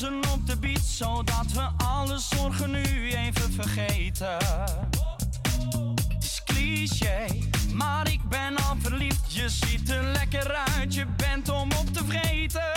dansen 0.00 0.32
op 0.32 0.46
de 0.46 0.56
beat, 0.58 0.84
zodat 0.84 1.52
we 1.52 1.68
alle 1.84 2.18
zorgen 2.18 2.70
nu 2.70 3.10
even 3.10 3.52
vergeten. 3.52 4.38
Is 6.18 6.42
cliché, 6.44 7.26
maar 7.72 8.12
ik 8.12 8.28
ben 8.28 8.56
al 8.56 8.76
verliefd. 8.78 9.34
Je 9.34 9.48
ziet 9.48 9.90
er 9.90 10.02
lekker 10.02 10.54
uit, 10.76 10.94
je 10.94 11.06
bent 11.16 11.48
om 11.48 11.70
op 11.72 11.92
te 11.92 12.04
vreten. 12.04 12.75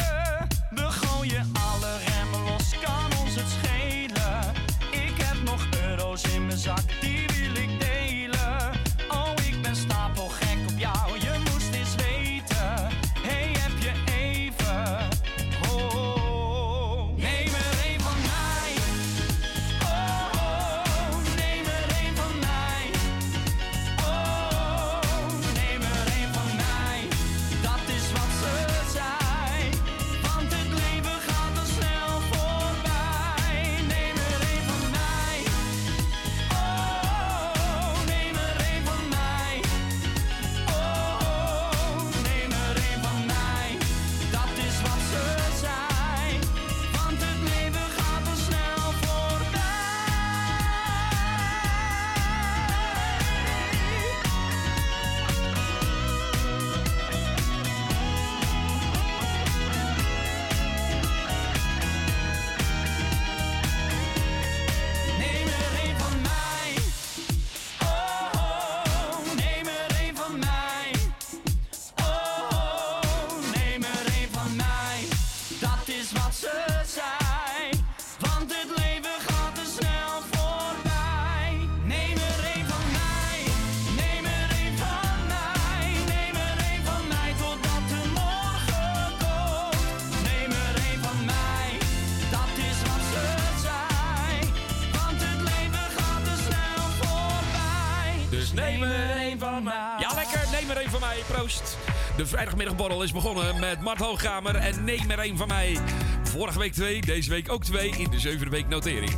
Is 103.04 103.12
begonnen 103.12 103.60
met 103.60 103.82
Mart 103.82 104.00
Hoogkamer 104.00 104.56
en 104.56 104.84
neem 104.84 105.12
er 105.12 105.26
een 105.26 105.38
van 105.38 105.48
mij. 105.48 105.78
Vorige 106.24 106.60
week 106.60 106.74
twee, 106.74 107.02
deze 107.02 107.30
week 107.30 107.52
ook 107.52 107.64
twee 107.64 107.90
in 107.90 108.10
de 108.10 108.20
zevende 108.20 108.50
week 108.50 108.68
notering. 108.68 109.12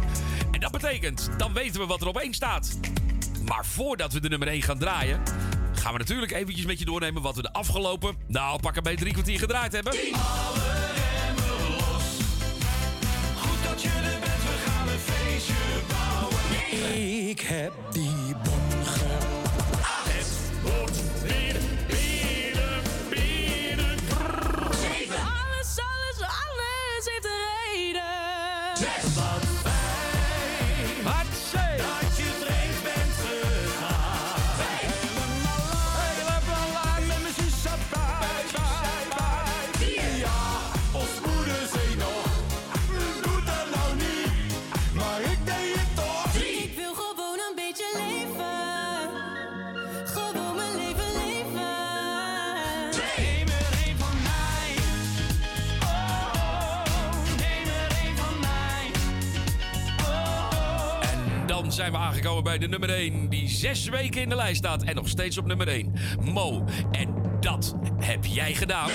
En 0.52 0.60
dat 0.60 0.72
betekent, 0.72 1.30
dan 1.38 1.54
weten 1.54 1.82
we 1.82 1.86
wat 1.86 2.02
er 2.02 2.08
op 2.08 2.18
één 2.18 2.34
staat. 2.34 2.78
Maar 3.46 3.66
voordat 3.66 4.14
we 4.14 4.20
de 4.20 4.30
nummer 4.30 4.48
1 4.48 4.62
gaan 4.62 4.78
draaien, 4.78 5.22
gaan 5.74 5.94
we 5.94 6.00
natuurlijk 6.00 6.32
eventjes 6.32 6.66
met 6.66 6.80
je 6.80 6.86
doornemen 6.86 7.22
wat 7.22 7.36
we 7.36 7.42
de 7.42 7.54
afgelopen, 7.54 8.16
nou 8.28 8.60
pakken 8.60 8.84
bij 8.84 8.96
drie 8.96 9.14
kwartier 9.14 9.40
gedraaid 9.40 9.72
hebben. 9.72 9.94
Alle 9.94 10.04
remmen 10.94 11.70
los. 11.70 12.04
Goed 13.36 13.70
dat 13.70 13.82
je 13.82 13.88
er 13.90 14.20
bent, 14.20 14.44
we 14.44 14.64
gaan 14.66 14.88
een 14.88 15.00
feestje 15.00 15.54
bouwen. 15.88 17.30
Ik 17.30 17.40
heb 17.40 17.74
zijn 61.82 61.94
we 61.94 62.00
aangekomen 62.00 62.44
bij 62.44 62.58
de 62.58 62.68
nummer 62.68 62.90
1, 62.90 63.30
die 63.30 63.50
zes 63.50 63.90
weken 63.90 64.22
in 64.22 64.30
de 64.30 64.36
lijst 64.36 64.58
staat 64.58 64.84
en 64.84 64.96
nog 64.96 65.08
steeds 65.08 65.38
op 65.38 65.46
nummer 65.46 65.68
1. 65.68 65.94
Mo, 66.22 66.66
en 66.92 67.16
dat 67.40 67.76
heb 67.98 68.26
jij 68.26 68.54
gedaan. 68.54 68.90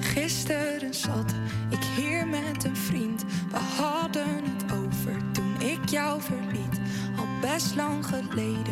Gisteren 0.00 0.94
zat 0.94 1.34
ik 1.70 1.82
hier 1.96 2.26
met 2.26 2.64
een 2.64 2.76
vriend. 2.76 3.24
We 3.50 3.58
hadden 3.82 4.44
het 4.44 4.72
over 4.72 5.32
toen 5.32 5.60
ik 5.60 5.88
jou 5.88 6.20
verliet. 6.22 6.80
Al 7.16 7.26
best 7.40 7.74
lang 7.74 8.06
geleden, 8.06 8.63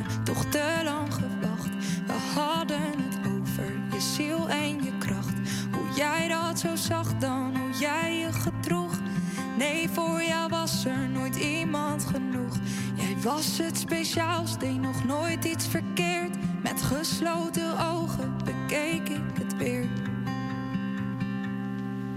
het 13.62 13.78
speciaals, 13.78 14.58
deed 14.58 14.80
nog 14.80 15.04
nooit 15.04 15.44
iets 15.44 15.66
verkeerd. 15.66 16.36
Met 16.62 16.82
gesloten 16.82 17.78
ogen 17.92 18.36
bekeek 18.44 19.08
ik 19.08 19.36
het 19.38 19.56
weer. 19.56 19.86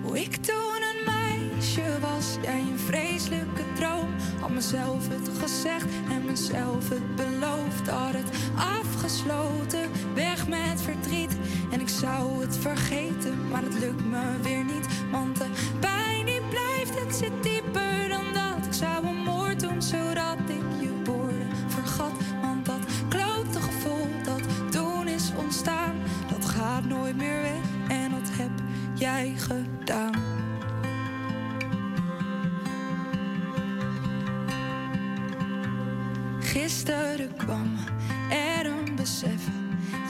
Hoe 0.04 0.20
ik 0.20 0.36
toen 0.36 0.82
een 0.82 1.06
meisje 1.06 2.00
was, 2.02 2.38
jij 2.42 2.60
een 2.60 2.80
vreselijke 2.80 3.64
droom. 3.76 4.10
Had 4.40 4.50
mezelf 4.50 5.08
het 5.08 5.30
gezegd 5.40 5.86
en 6.10 6.26
mezelf 6.26 6.90
het 6.90 7.16
beloofd. 7.16 7.88
Had 7.88 8.14
het 8.14 8.30
afgesloten, 8.56 9.90
weg 10.14 10.48
met 10.48 10.82
verdriet. 10.82 11.38
En 11.72 11.80
ik 11.80 11.90
zou 11.90 12.42
het 12.42 12.58
vergeten, 12.58 13.48
maar 13.50 13.62
het 13.62 13.80
lukt 13.80 14.05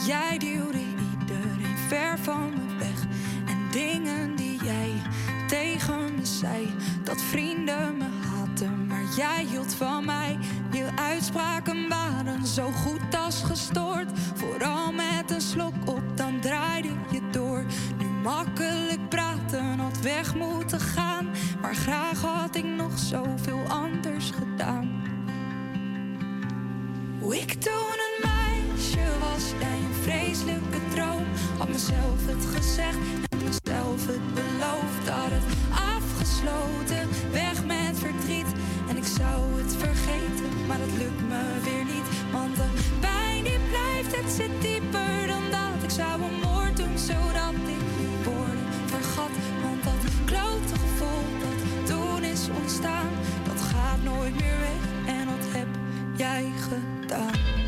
Jij 0.05 0.37
duwde 0.37 0.64
jij 56.35 56.51
gedaan. 56.57 57.64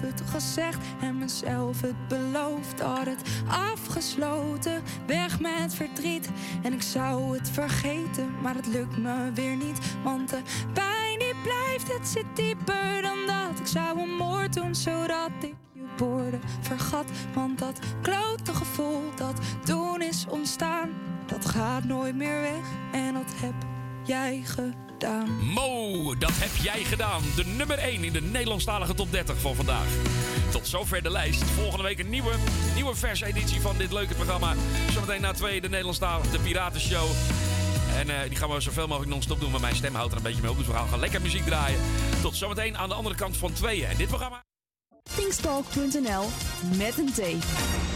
Het 0.00 0.22
gezegd 0.30 0.78
en 1.00 1.18
mezelf 1.18 1.80
het 1.80 2.08
beloofd. 2.08 2.80
Had 2.80 3.06
het 3.06 3.22
afgesloten, 3.48 4.82
weg 5.06 5.40
met 5.40 5.74
verdriet. 5.74 6.30
En 6.62 6.72
ik 6.72 6.82
zou 6.82 7.36
het 7.36 7.50
vergeten, 7.50 8.40
maar 8.42 8.54
het 8.54 8.66
lukt 8.66 8.96
me 8.96 9.30
weer 9.34 9.56
niet. 9.56 9.78
Want 10.04 10.28
de 10.30 10.42
pijn 10.72 11.18
die 11.18 11.34
blijft, 11.42 11.98
het 11.98 12.08
zit 12.08 12.26
dieper 12.34 13.02
dan 13.02 13.18
dat. 13.26 13.60
Ik 13.60 13.66
zou 13.66 14.00
een 14.00 14.16
moord 14.16 14.54
doen, 14.54 14.74
zodat 14.74 15.30
ik 15.40 15.54
je 15.72 15.82
woorden 15.96 16.40
vergat. 16.60 17.06
Want 17.34 17.58
dat 17.58 17.78
klote 18.02 18.54
gevoel 18.54 19.02
dat 19.16 19.40
toen 19.64 20.02
is 20.02 20.26
ontstaan, 20.28 20.90
dat 21.26 21.44
gaat 21.44 21.84
nooit 21.84 22.16
meer 22.16 22.40
weg. 22.40 22.66
En 22.92 23.14
dat 23.14 23.32
heb 23.40 23.54
jij 24.04 24.42
gedaan. 24.44 24.85
Mo, 25.40 26.14
dat 26.18 26.32
heb 26.32 26.50
jij 26.62 26.84
gedaan. 26.84 27.22
De 27.36 27.44
nummer 27.44 27.78
1 27.78 28.04
in 28.04 28.12
de 28.12 28.20
Nederlandstalige 28.20 28.94
top 28.94 29.12
30 29.12 29.40
van 29.40 29.54
vandaag. 29.54 29.86
Tot 30.50 30.66
zover 30.66 31.02
de 31.02 31.10
lijst. 31.10 31.44
Volgende 31.44 31.84
week 31.84 31.98
een 31.98 32.10
nieuwe, 32.10 32.34
nieuwe 32.74 32.94
verse 32.94 33.26
editie 33.26 33.60
van 33.60 33.76
dit 33.78 33.92
leuke 33.92 34.14
programma. 34.14 34.54
Zometeen 34.90 35.20
na 35.20 35.32
twee 35.32 35.60
de 35.60 35.68
Nederlandstalige, 35.68 36.30
de 36.30 36.38
Piratenshow. 36.38 37.08
En 37.96 38.10
eh, 38.10 38.28
die 38.28 38.38
gaan 38.38 38.50
we 38.50 38.60
zoveel 38.60 38.86
mogelijk 38.86 39.12
non-stop 39.12 39.40
doen, 39.40 39.50
want 39.50 39.62
mijn 39.62 39.76
stem 39.76 39.94
houdt 39.94 40.10
er 40.10 40.16
een 40.16 40.22
beetje 40.22 40.42
mee 40.42 40.50
op. 40.50 40.56
Dus 40.56 40.66
we 40.66 40.72
gaan 40.72 40.84
gewoon 40.84 41.00
lekker 41.00 41.20
muziek 41.20 41.44
draaien. 41.44 41.80
Tot 42.22 42.36
zometeen 42.36 42.76
aan 42.76 42.88
de 42.88 42.94
andere 42.94 43.14
kant 43.14 43.36
van 43.36 43.52
tweeën. 43.52 43.88
En 43.88 43.96
dit 43.96 44.08
programma... 44.08 44.44
Kingstalk.nl 45.16 46.24
met 46.76 46.98
een 46.98 47.12
T. 47.12 47.95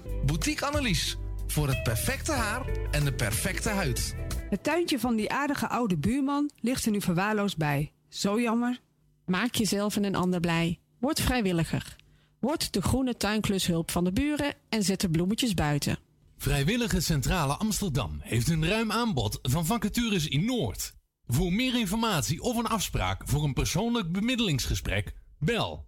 Boutique 0.25 0.65
Annelies. 0.65 1.17
Voor 1.47 1.67
het 1.67 1.83
perfecte 1.83 2.31
haar 2.31 2.65
en 2.91 3.03
de 3.03 3.13
perfecte 3.13 3.69
huid. 3.69 4.15
Het 4.49 4.63
tuintje 4.63 4.99
van 4.99 5.15
die 5.15 5.31
aardige 5.31 5.67
oude 5.67 5.97
buurman 5.97 6.51
ligt 6.59 6.85
er 6.85 6.91
nu 6.91 7.01
verwaarloosd 7.01 7.57
bij. 7.57 7.91
Zo 8.09 8.41
jammer. 8.41 8.79
Maak 9.25 9.55
jezelf 9.55 9.95
en 9.95 10.03
een 10.03 10.15
ander 10.15 10.39
blij. 10.39 10.79
Word 10.99 11.21
vrijwilliger. 11.21 11.95
Word 12.39 12.73
de 12.73 12.81
groene 12.81 13.17
tuinklushulp 13.17 13.91
van 13.91 14.03
de 14.03 14.11
buren 14.11 14.53
en 14.69 14.83
zet 14.83 15.01
de 15.01 15.09
bloemetjes 15.09 15.53
buiten. 15.53 15.97
Vrijwillige 16.37 16.99
Centrale 16.99 17.53
Amsterdam 17.53 18.17
heeft 18.19 18.49
een 18.49 18.67
ruim 18.67 18.91
aanbod 18.91 19.39
van 19.41 19.65
vacatures 19.65 20.27
in 20.27 20.45
Noord. 20.45 20.93
Voor 21.27 21.53
meer 21.53 21.79
informatie 21.79 22.41
of 22.41 22.57
een 22.57 22.67
afspraak 22.67 23.21
voor 23.25 23.43
een 23.43 23.53
persoonlijk 23.53 24.11
bemiddelingsgesprek, 24.11 25.13
bel 25.39 25.85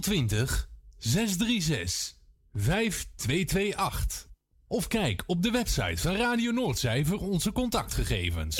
020 0.00 0.68
636 0.98 2.15
5228. 2.56 4.28
Of 4.68 4.86
kijk 4.86 5.22
op 5.26 5.42
de 5.42 5.50
website 5.50 5.96
van 5.96 6.16
Radio 6.16 6.50
Noordzij 6.52 7.04
voor 7.04 7.18
onze 7.18 7.52
contactgegevens. 7.52 8.58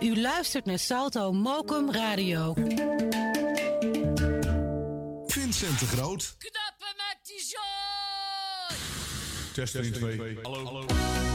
U 0.00 0.20
luistert 0.20 0.64
naar 0.64 0.78
Salto 0.78 1.32
Mokum 1.32 1.92
Radio. 1.92 2.54
Vincent 5.26 5.78
de 5.78 5.86
Groot. 5.86 6.36
Knappen 6.38 6.94
met 6.96 7.18
die 7.22 7.40
zo. 7.40 7.58
Test 9.52 9.74
1, 9.74 9.92
2. 9.92 10.38
Hallo. 10.42 10.82
Ik 10.82 11.25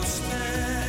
hoor 0.00 0.06
jouw 0.28 0.79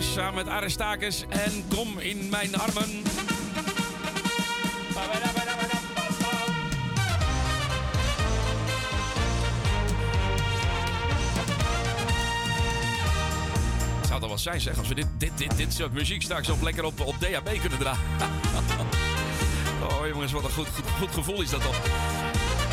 Samen 0.00 0.34
met 0.34 0.48
Aristakis 0.48 1.24
en 1.28 1.64
Kom 1.68 1.98
in 1.98 2.28
mijn 2.30 2.56
armen. 2.56 3.02
Het 13.98 14.06
zou 14.06 14.20
toch 14.20 14.28
wel 14.28 14.38
zijn 14.38 14.60
zeg 14.60 14.78
als 14.78 14.88
we 14.88 14.94
dit, 14.94 15.06
dit, 15.18 15.30
dit, 15.38 15.56
dit 15.56 15.72
soort 15.72 15.92
muziek 15.92 16.22
straks 16.22 16.48
op 16.48 16.62
lekker 16.62 16.84
op, 16.84 17.00
op 17.00 17.14
DHB 17.18 17.60
kunnen 17.60 17.78
draaien. 17.78 18.00
oh 19.90 20.06
jongens, 20.08 20.32
wat 20.32 20.44
een 20.44 20.50
goed, 20.50 20.68
goed, 20.98 21.10
gevoel 21.10 21.42
is 21.42 21.50
dat 21.50 21.62
toch. 21.62 21.80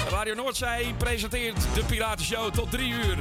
Radio 0.09 0.33
Noordzee 0.33 0.93
presenteert 0.93 1.67
de 1.73 1.83
Piratenshow 1.83 2.53
tot 2.53 2.71
drie 2.71 2.91
uur. 2.91 3.17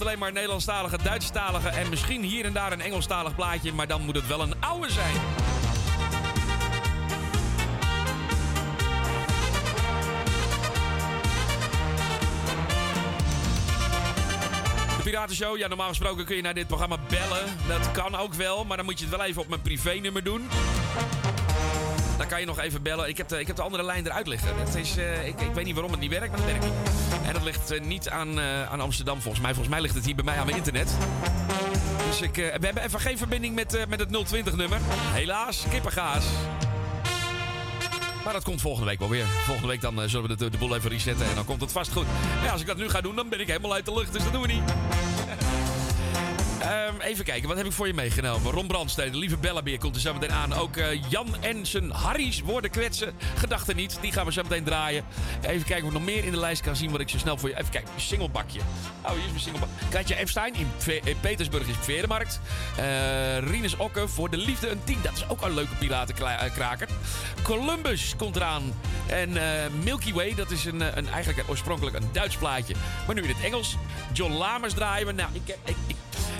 Alleen 0.00 0.18
maar 0.18 0.32
Nederlandstalige, 0.32 0.98
Duitsstalige 1.02 1.68
en 1.68 1.88
misschien 1.88 2.22
hier 2.22 2.44
en 2.44 2.52
daar 2.52 2.72
een 2.72 2.80
Engelstalig 2.80 3.34
plaatje. 3.34 3.72
Maar 3.72 3.86
dan 3.86 4.02
moet 4.02 4.14
het 4.14 4.26
wel 4.26 4.40
een 4.40 4.54
oude 4.60 4.90
zijn. 4.92 5.14
De 14.96 15.02
Piratenshow, 15.02 15.56
ja 15.56 15.68
normaal 15.68 15.88
gesproken 15.88 16.24
kun 16.24 16.36
je 16.36 16.42
naar 16.42 16.54
dit 16.54 16.66
programma 16.66 16.96
bellen. 17.08 17.56
Dat 17.68 17.90
kan 17.90 18.16
ook 18.16 18.34
wel, 18.34 18.64
maar 18.64 18.76
dan 18.76 18.86
moet 18.86 18.98
je 18.98 19.06
het 19.06 19.16
wel 19.16 19.26
even 19.26 19.42
op 19.42 19.48
mijn 19.48 19.62
privénummer 19.62 20.24
doen. 20.24 20.48
Dan 22.18 22.26
kan 22.26 22.40
je 22.40 22.46
nog 22.46 22.58
even 22.58 22.82
bellen. 22.82 23.08
Ik 23.08 23.16
heb 23.16 23.28
de, 23.28 23.40
ik 23.40 23.46
heb 23.46 23.56
de 23.56 23.62
andere 23.62 23.82
lijn 23.82 24.06
eruit 24.06 24.26
liggen. 24.26 24.58
Het 24.58 24.74
is, 24.74 24.96
eh, 24.96 25.26
ik, 25.26 25.40
ik 25.40 25.54
weet 25.54 25.64
niet 25.64 25.74
waarom 25.74 25.92
het 25.92 26.00
niet 26.00 26.10
werkt, 26.10 26.30
maar 26.30 26.40
het 26.40 26.50
werkt 26.50 26.64
niet. 26.64 27.09
En 27.30 27.36
dat 27.36 27.44
ligt 27.44 27.70
eh, 27.70 27.80
niet 27.80 28.08
aan, 28.08 28.40
eh, 28.40 28.70
aan 28.70 28.80
Amsterdam 28.80 29.20
volgens 29.20 29.42
mij. 29.42 29.54
Volgens 29.54 29.74
mij 29.74 29.80
ligt 29.82 29.94
het 29.94 30.04
hier 30.04 30.14
bij 30.14 30.24
mij 30.24 30.36
aan 30.36 30.44
mijn 30.44 30.56
internet. 30.56 30.96
Dus 32.06 32.20
ik, 32.20 32.38
eh, 32.38 32.44
we 32.58 32.66
hebben 32.66 32.82
even 32.82 33.00
geen 33.00 33.18
verbinding 33.18 33.54
met, 33.54 33.86
met 33.88 33.98
het 34.00 34.10
020-nummer. 34.10 34.78
Helaas, 35.12 35.64
kippengaas. 35.70 36.24
Maar 38.24 38.32
dat 38.32 38.42
komt 38.42 38.60
volgende 38.60 38.86
week 38.86 38.98
wel 38.98 39.08
weer. 39.08 39.24
Volgende 39.26 39.68
week 39.68 39.80
dan 39.80 40.08
zullen 40.08 40.28
we 40.28 40.36
de, 40.36 40.50
de 40.50 40.58
boel 40.58 40.76
even 40.76 40.90
resetten 40.90 41.26
en 41.26 41.34
dan 41.34 41.44
komt 41.44 41.60
het 41.60 41.72
vast 41.72 41.92
goed. 41.92 42.06
Ja, 42.42 42.52
als 42.52 42.60
ik 42.60 42.66
dat 42.66 42.76
nu 42.76 42.88
ga 42.88 43.00
doen, 43.00 43.16
dan 43.16 43.28
ben 43.28 43.40
ik 43.40 43.46
helemaal 43.46 43.72
uit 43.72 43.84
de 43.84 43.94
lucht. 43.94 44.12
Dus 44.12 44.22
dat 44.22 44.32
doen 44.32 44.42
we 44.42 44.48
niet. 44.48 44.62
Ehm, 46.70 47.00
even 47.00 47.24
kijken, 47.24 47.48
wat 47.48 47.56
heb 47.56 47.66
ik 47.66 47.72
voor 47.72 47.86
je 47.86 47.94
meegenomen? 47.94 48.52
Ron 48.52 48.66
Brandstede, 48.66 49.18
lieve 49.18 49.36
Bellabeer 49.36 49.78
komt 49.78 49.94
er 49.94 50.00
zo 50.00 50.12
meteen 50.12 50.32
aan. 50.32 50.52
Ook 50.52 50.76
eh, 50.76 51.02
Jan 51.08 51.36
en 51.40 51.66
zijn 51.66 51.90
Harry's 51.90 52.40
woorden 52.40 52.70
kwetsen. 52.70 53.12
Gedachten 53.36 53.76
niet, 53.76 53.98
die 54.00 54.12
gaan 54.12 54.26
we 54.26 54.32
zo 54.32 54.42
meteen 54.42 54.64
draaien. 54.64 55.04
Even 55.42 55.66
kijken 55.66 55.86
of 55.86 55.92
ik 55.92 55.98
nog 55.98 56.04
meer 56.04 56.24
in 56.24 56.30
de 56.30 56.38
lijst 56.38 56.62
kan 56.62 56.76
zien 56.76 56.90
wat 56.90 57.00
ik 57.00 57.08
zo 57.08 57.18
snel 57.18 57.36
voor 57.36 57.48
je... 57.48 57.58
Even 57.58 57.70
kijken, 57.70 57.90
singlebakje. 57.96 58.60
Oh, 59.02 59.10
hier 59.10 59.24
is 59.24 59.30
mijn 59.30 59.40
singlebak. 59.40 59.68
Katja 59.90 60.16
Epstein 60.16 60.54
in, 60.54 60.66
in 61.04 61.20
Petersburg 61.20 61.68
is 61.68 61.74
Verenmarkt. 61.80 62.40
Eh 62.76 63.38
Rinus 63.38 63.76
Okke 63.76 64.08
voor 64.08 64.30
de 64.30 64.36
liefde 64.36 64.68
een 64.68 64.84
10. 64.84 64.98
Dat 65.02 65.12
is 65.12 65.28
ook 65.28 65.42
een 65.42 65.54
leuke 65.54 65.74
piratenkraker. 65.74 66.88
Columbus 67.42 68.14
komt 68.16 68.36
eraan. 68.36 68.74
En 69.06 69.36
eh, 69.36 69.70
Milky 69.82 70.12
Way, 70.12 70.34
dat 70.34 70.50
is 70.50 70.64
een, 70.64 70.82
eh, 70.82 70.96
een, 70.96 71.08
eigenlijk 71.08 71.48
oorspronkelijk 71.48 71.96
een 71.96 72.08
Duits 72.12 72.36
plaatje. 72.36 72.74
Maar 73.06 73.14
nu 73.14 73.22
in 73.22 73.28
het 73.28 73.44
Engels. 73.44 73.76
John 74.12 74.32
Lamers 74.32 74.74
draaien 74.74 75.06
we. 75.06 75.12
Nou, 75.12 75.28
ik, 75.32 75.56
ik, 75.64 75.96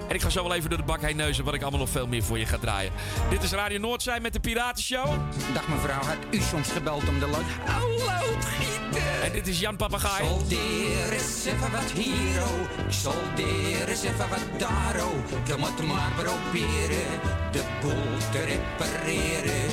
en 0.08 0.14
ik 0.14 0.22
ga 0.22 0.28
zo 0.28 0.42
wel 0.42 0.54
even 0.54 0.68
door 0.68 0.78
de 0.78 0.84
bak 0.84 1.00
heen 1.00 1.16
neuzen 1.16 1.44
wat 1.44 1.54
ik 1.54 1.62
allemaal 1.62 1.80
nog 1.80 1.88
veel 1.88 2.06
meer 2.06 2.22
voor 2.22 2.38
je 2.38 2.46
ga 2.46 2.58
draaien. 2.58 2.92
Dit 3.30 3.42
is 3.42 3.52
Radio 3.52 3.78
Noordzij 3.78 4.20
met 4.20 4.32
de 4.32 4.40
Piratenshow. 4.40 5.06
Dag 5.54 5.68
mevrouw, 5.68 6.02
had 6.02 6.16
u 6.30 6.40
soms 6.40 6.70
gebeld 6.70 7.08
om 7.08 7.18
de 7.18 7.26
lood? 7.26 7.44
Hallo, 7.64 8.36
Gieter! 8.58 9.22
En 9.22 9.32
dit 9.32 9.46
is 9.46 9.60
Jan 9.60 9.76
Papagaai. 9.76 10.26
Soldeer 10.26 11.12
eens 11.12 11.44
even 11.44 11.72
wat 11.72 11.90
hier, 11.94 12.42
oh. 12.42 12.92
Soldeer 12.92 13.88
eens 13.88 14.02
even 14.02 14.28
wat 14.28 14.58
daar, 14.58 15.04
oh. 15.04 15.46
Je 15.46 15.54
moet 15.58 15.86
maar 15.86 16.12
proberen 16.16 17.20
de 17.52 17.62
boel 17.80 18.18
te 18.32 18.38
repareren. 18.38 19.70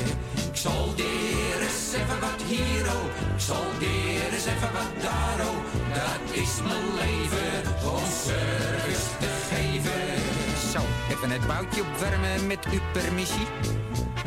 Ik 0.49 0.56
soldeer 0.56 1.62
eens 1.62 1.94
even 1.94 2.20
wat 2.20 2.41
hier, 2.48 2.86
oh. 2.86 3.36
Ik 3.36 3.41
soldeer 3.41 4.34
eens 4.34 4.45
even 4.45 4.72
wat 4.74 5.02
daar, 5.02 5.48
oh. 5.48 5.58
Dat 5.94 6.36
is 6.36 6.62
mijn 6.64 6.95
leven, 6.95 7.28
geven. 8.28 8.77
Zo, 10.78 10.84
even 11.14 11.30
het 11.30 11.48
boutje 11.48 11.82
opwarmen 11.82 12.48
met 12.48 12.66
uw 12.72 12.80
permissie. 12.94 13.48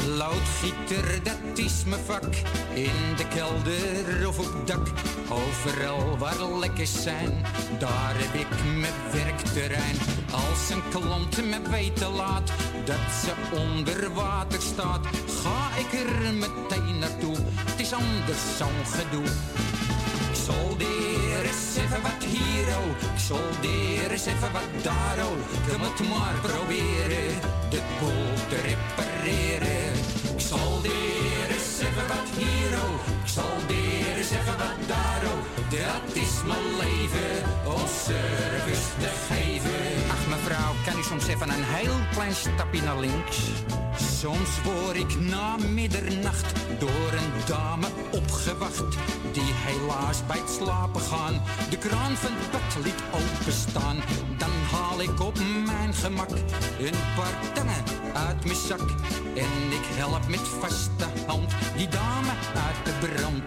Loodgieter, 0.06 1.22
dat 1.22 1.58
is 1.58 1.84
mijn 1.84 2.00
vak. 2.06 2.34
In 2.74 3.16
de 3.16 3.28
kelder 3.34 4.28
of 4.28 4.38
op 4.38 4.66
dak. 4.66 4.88
Overal 5.28 6.18
waar 6.18 6.58
lekkers 6.58 7.02
zijn, 7.02 7.44
daar 7.78 8.14
heb 8.14 8.40
ik 8.40 8.78
mijn 8.80 8.92
werkterrein. 9.12 9.96
Als 10.30 10.70
een 10.70 10.82
klant 10.90 11.44
me 11.44 11.70
weten 11.70 12.14
laat 12.14 12.52
dat 12.84 13.10
ze 13.24 13.32
onder 13.56 14.14
water 14.14 14.62
staat, 14.62 15.06
ga 15.42 15.78
ik 15.78 16.00
er 16.00 16.34
meteen 16.34 16.98
naartoe. 16.98 17.36
Het 17.54 17.80
is 17.80 17.92
anders 17.92 18.56
zo'n 18.58 18.86
gedoe. 18.86 19.26
Ik 20.30 20.36
soldeer 20.46 21.44
eens 21.44 21.69
even 21.90 22.02
wat 22.02 22.24
hier, 22.24 22.66
oh. 22.78 23.12
Ik 23.14 23.18
soldeer 23.18 24.10
eens 24.10 24.26
even 24.26 24.52
wat 24.52 24.82
daar, 24.82 25.18
oh. 25.26 25.36
Je 25.66 25.76
moet 25.78 26.08
maar 26.08 26.34
proberen 26.42 27.40
de 27.70 27.80
boel 28.00 28.34
te 28.48 28.56
repareren. 28.56 29.92
Ik 30.34 30.40
soldeer 30.40 31.46
eens 31.50 31.78
even 31.80 32.06
wat 32.08 32.28
hier, 32.36 32.72
oh. 32.82 32.94
Ik 33.22 33.28
soldeer 33.36 34.16
eens 34.16 34.30
even 34.30 34.56
wat 34.58 34.78
daar, 34.86 35.22
oh. 35.32 35.40
Dat 35.70 36.16
is 36.16 36.34
mijn 36.46 36.68
leven, 36.82 37.32
om 37.64 37.86
service. 38.04 38.88
Mevrouw, 40.70 40.92
kan 40.92 41.00
u 41.00 41.04
soms 41.04 41.26
even 41.26 41.48
een 41.48 41.64
heel 41.64 41.94
klein 42.12 42.34
stapje 42.34 42.82
naar 42.82 42.98
links? 42.98 43.38
Soms 44.20 44.62
word 44.62 44.96
ik 44.96 45.20
na 45.20 45.56
middernacht 45.56 46.52
door 46.78 47.12
een 47.12 47.46
dame 47.46 47.86
opgewacht. 48.10 48.96
Die 49.32 49.52
helaas 49.66 50.26
bij 50.26 50.38
het 50.38 50.50
slapen 50.50 51.00
gaan 51.00 51.42
de 51.70 51.78
kraan 51.78 52.16
van 52.16 52.30
het 52.32 52.50
bed 52.50 52.84
liet 52.84 53.02
openstaan. 53.12 53.96
Dan 54.38 54.50
haal 54.70 55.00
ik 55.00 55.20
op 55.20 55.38
mijn 55.66 55.94
gemak 55.94 56.30
een 56.78 57.00
paar 57.16 57.52
tangen 57.54 57.84
uit 58.14 58.44
mijn 58.44 58.56
zak. 58.56 58.90
En 59.34 59.72
ik 59.78 59.86
help 59.96 60.28
met 60.28 60.48
vaste 60.60 61.06
hand 61.26 61.52
die 61.76 61.88
dame 61.88 62.32
uit 62.54 62.84
de 62.84 63.06
brand. 63.06 63.42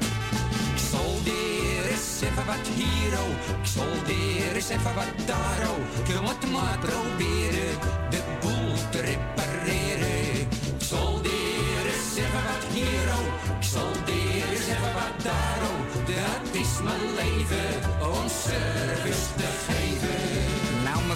Ik 2.24 2.30
even 2.30 2.46
wat 2.46 2.68
hier, 2.76 3.14
oh. 3.20 3.60
Ik 3.60 3.66
soldeer 3.66 4.56
eens 4.56 4.70
even 4.70 4.96
wat 4.96 5.28
daar, 5.28 5.70
oh. 5.70 6.08
Je 6.08 6.20
moet 6.22 6.52
maar 6.52 6.78
proberen 6.80 7.74
de 8.10 8.22
boel 8.42 8.74
te 8.92 9.00
repareren. 9.02 10.40
Ik 10.42 10.48
soldeer 10.78 11.86
eens 11.94 12.16
even 12.18 12.44
wat 12.48 12.64
hier, 12.74 13.08
oh. 13.18 13.58
Ik 13.60 13.68
soldeer 13.74 14.50
eens 14.52 14.68
even 14.68 14.94
wat 14.94 15.24
daar, 15.24 15.60
oh. 15.70 15.82
Dat 16.06 16.62
is 16.62 16.82
mijn 16.84 17.14
leven, 17.16 17.92
geven. 18.44 19.03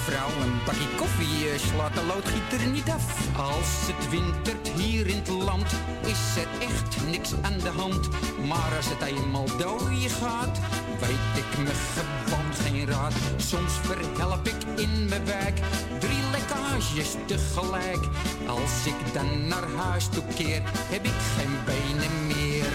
Mevrouw, 0.08 0.42
een 0.42 0.60
bakje 0.66 0.88
koffie 0.96 1.50
eh, 1.50 1.60
slaat 1.60 1.94
de 1.94 2.04
loodgieter 2.04 2.68
niet 2.68 2.90
af. 2.90 3.38
Als 3.38 3.72
het 3.88 4.10
wintert 4.10 4.68
hier 4.68 5.08
in 5.08 5.16
het 5.16 5.28
land, 5.28 5.72
is 6.06 6.36
er 6.38 6.48
echt 6.62 7.06
niks 7.06 7.34
aan 7.42 7.58
de 7.58 7.70
hand. 7.70 8.10
Maar 8.48 8.76
als 8.76 8.90
het 8.90 9.02
eenmaal 9.02 9.46
dooien 9.58 10.10
gaat, 10.10 10.60
weet 11.00 11.44
ik 11.44 11.58
me 11.58 11.72
gewoon 11.94 12.54
geen 12.54 12.88
raad. 12.88 13.14
Soms 13.38 13.74
verhelp 13.74 14.48
ik 14.48 14.64
in 14.76 15.06
mijn 15.10 15.26
wijk 15.26 15.60
drie 16.00 16.24
lekkages 16.32 17.16
tegelijk. 17.26 18.04
Als 18.48 18.86
ik 18.86 19.14
dan 19.14 19.48
naar 19.48 19.68
huis 19.78 20.08
toe 20.08 20.24
keer, 20.36 20.62
heb 20.66 21.06
ik 21.06 21.20
geen 21.36 21.56
benen 21.66 22.28
meer. 22.28 22.72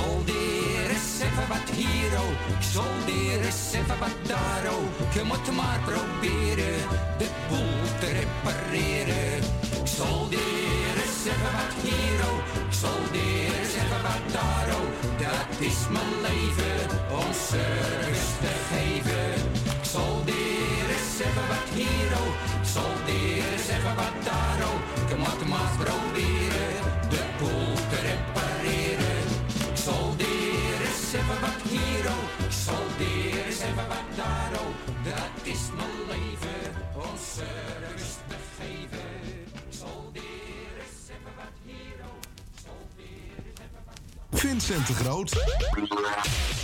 even 1.29 1.47
wat 1.47 1.69
hier. 1.75 2.13
Ik 2.55 2.63
soldeer 2.73 3.39
eens 3.45 3.73
even 3.73 3.99
wat 3.99 4.17
daar, 4.31 4.63
oh. 4.73 5.13
Je 5.15 5.23
moet 5.23 5.55
maar 5.55 5.79
proberen 5.89 6.79
de 7.17 7.29
boel 7.49 7.81
te 7.99 8.09
repareren. 8.19 9.37
Ik 9.81 9.87
soldeer 9.97 10.93
eens 11.03 11.21
even 11.31 11.51
wat 11.57 11.73
hier. 11.83 12.21
Ik 12.67 12.73
soldeer 12.83 13.51
eens 13.59 13.75
even 13.81 14.01
wat 14.07 14.25
daar. 14.37 14.67
Dat 15.25 15.67
is 15.69 15.79
mijn 15.95 16.13
leven, 16.27 16.79
om 17.19 17.31
service 17.49 18.31
te 18.43 18.53
geven. 18.69 19.29
Ik 19.77 19.85
soldeer 19.95 20.85
eens 20.95 21.15
even 21.25 21.47
wat 21.51 21.67
hier. 21.77 22.11
Ik 22.61 22.67
soldeer 22.75 23.43
eens 23.53 23.67
even 23.75 23.95
wat 24.01 24.15
daar, 24.27 24.59
oh. 24.69 24.79
Je 25.09 25.15
moet 25.15 25.47
maar 25.51 25.71
proberen 25.83 26.58
service 37.35 38.15
te 38.27 38.35
geven. 38.57 39.07
Soldeer 39.69 40.73
eens 40.79 41.09
even 41.09 41.33
wat 41.35 41.55
hier. 41.65 41.99
Ik 42.35 42.59
soldeer 42.65 43.35
eens 43.45 43.59
even 43.59 43.81
wat 43.85 44.39
Vincent 44.39 44.87
de 44.87 44.93
Groot. 44.93 45.31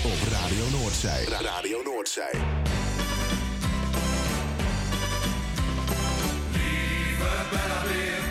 Op 0.03 0.19
Radio 0.31 0.79
Noordzij. 0.79 1.23
Radio 1.23 1.81
Noordzij. 1.83 2.41
Lieve 6.51 7.33
Vincent 7.51 8.24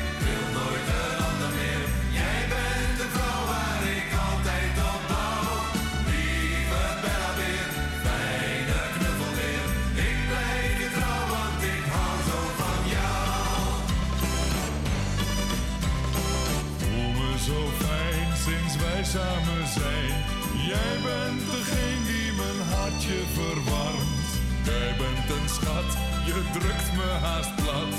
Jij 19.15 20.97
bent 21.03 21.51
degene 21.51 22.05
die 22.07 22.33
mijn 22.33 22.69
hartje 22.69 23.23
verwarmt. 23.33 24.29
Jij 24.65 24.95
bent 24.99 25.31
een 25.31 25.49
schat, 25.49 25.97
je 26.25 26.43
drukt 26.53 26.93
me 26.97 27.11
haast 27.23 27.55
plat. 27.57 27.95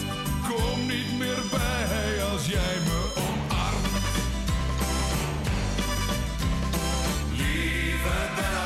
Kom 0.47 0.85
niet 0.85 1.17
meer 1.17 1.41
bij 1.51 2.23
als 2.31 2.45
jij 2.45 2.77
me 2.85 3.11
omarmt. 3.15 4.05
Lieve 7.31 8.29
Bella. 8.35 8.64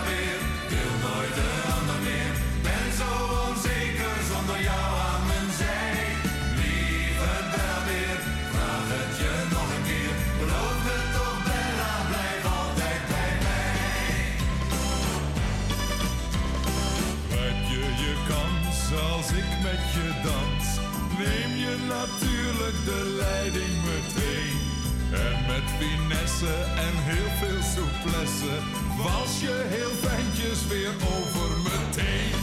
Met 25.59 25.71
finesse 25.77 26.53
en 26.75 26.95
heel 27.09 27.31
veel 27.39 27.61
souplesse 27.75 28.55
was 28.97 29.39
je 29.39 29.65
heel 29.67 29.89
fijntjes 29.89 30.67
weer 30.67 30.93
over 31.17 31.49
meteen. 31.57 32.33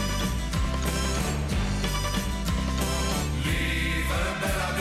Lieve 3.45 4.23
Bella 4.41 4.76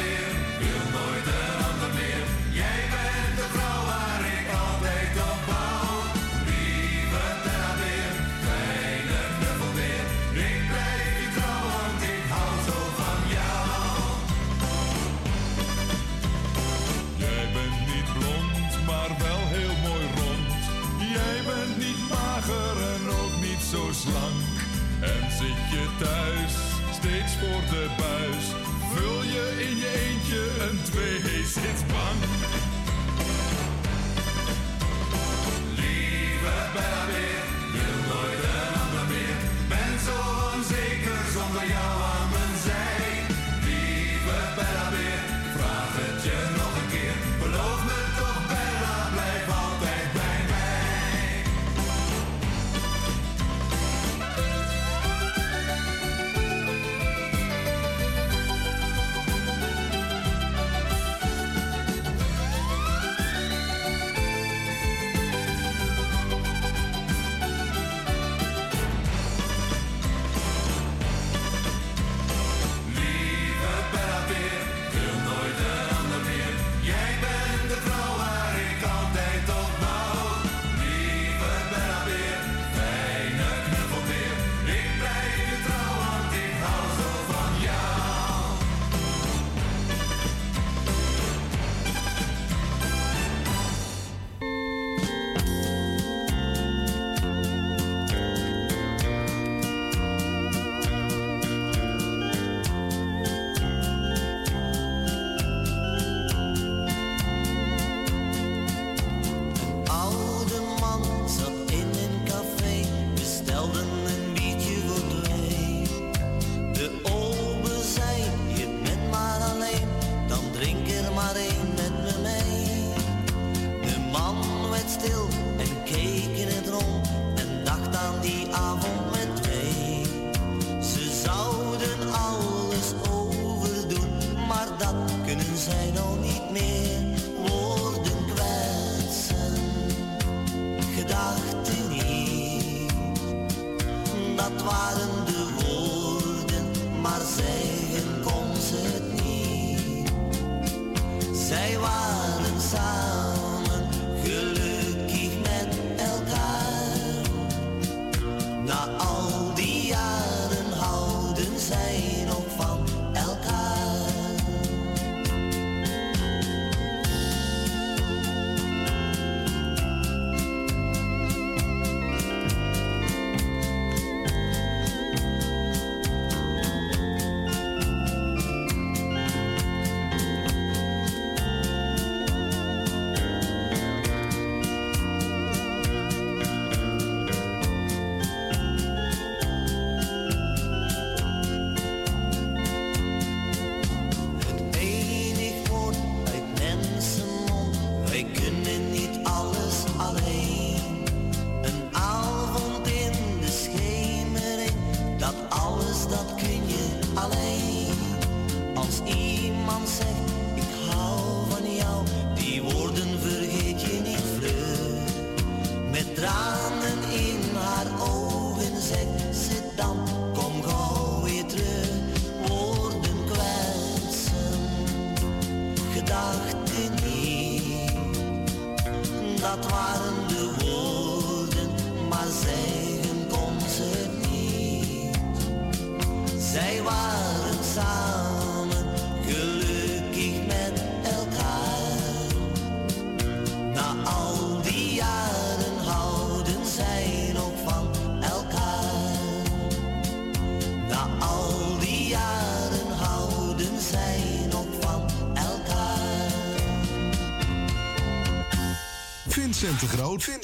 I 135.68 135.92
don't 135.92 136.22
need 136.22 136.52
me. 136.52 136.65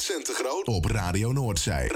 Centengroot 0.02 0.68
op 0.68 0.86
Radio 0.86 1.32
Noordzij. 1.32 1.88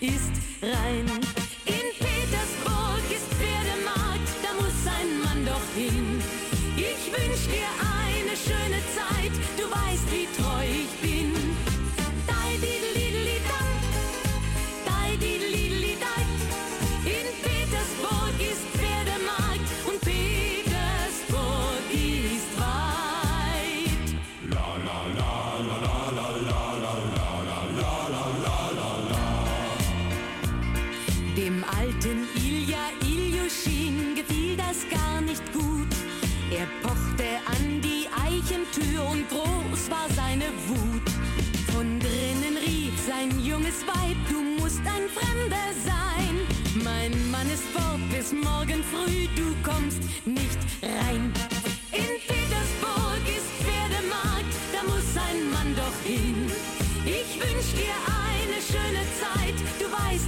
ist 0.00 0.32
rein. 0.62 1.27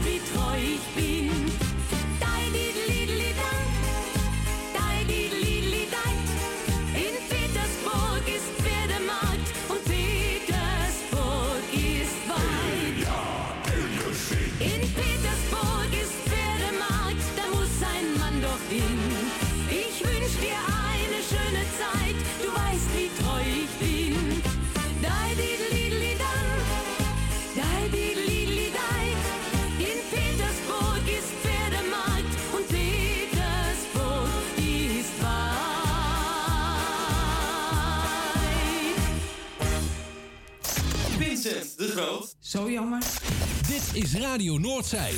wie 0.05 0.21
treu 0.33 0.57
ich 0.57 0.95
bin. 0.95 1.20
Groot. 42.01 42.37
Zo 42.41 42.71
jammer. 42.71 43.03
Dit 43.69 44.03
is 44.03 44.15
Radio 44.15 44.59
Noordzij. 44.59 45.15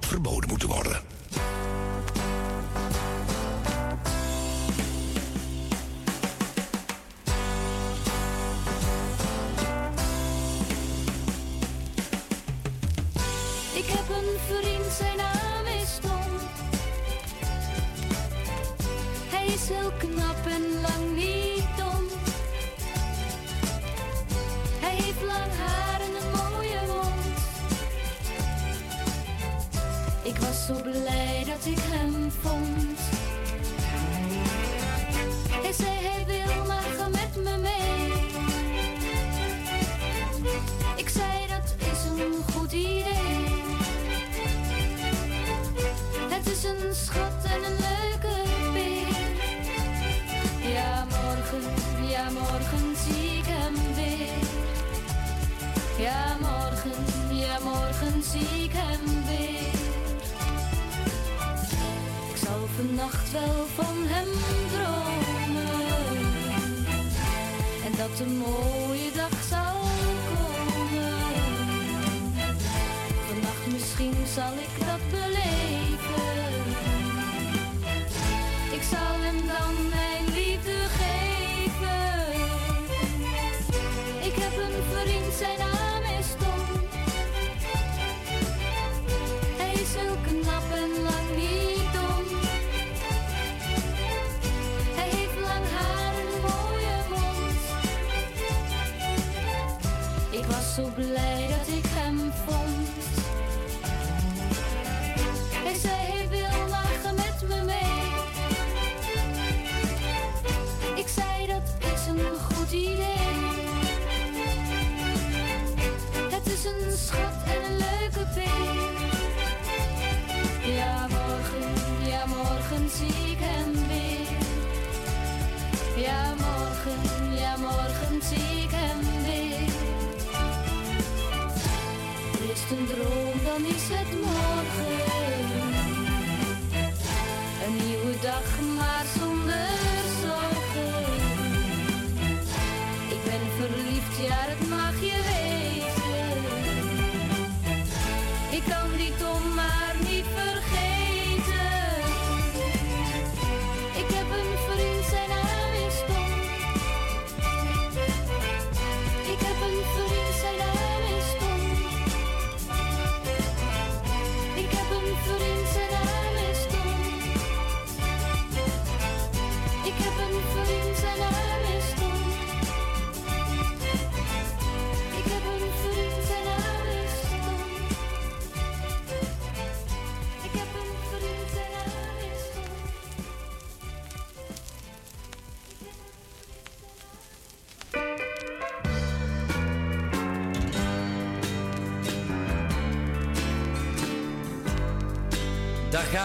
verboden 0.00 0.48
moeten 0.48 0.68
worden. 0.68 0.95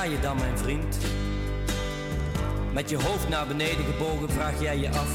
sta 0.01 0.09
je 0.09 0.19
dan, 0.19 0.37
mijn 0.37 0.57
vriend? 0.57 0.97
Met 2.73 2.89
je 2.89 2.95
hoofd 2.95 3.29
naar 3.29 3.47
beneden 3.47 3.85
gebogen 3.85 4.29
vraag 4.29 4.61
jij 4.61 4.77
je 4.77 4.89
af 4.89 5.09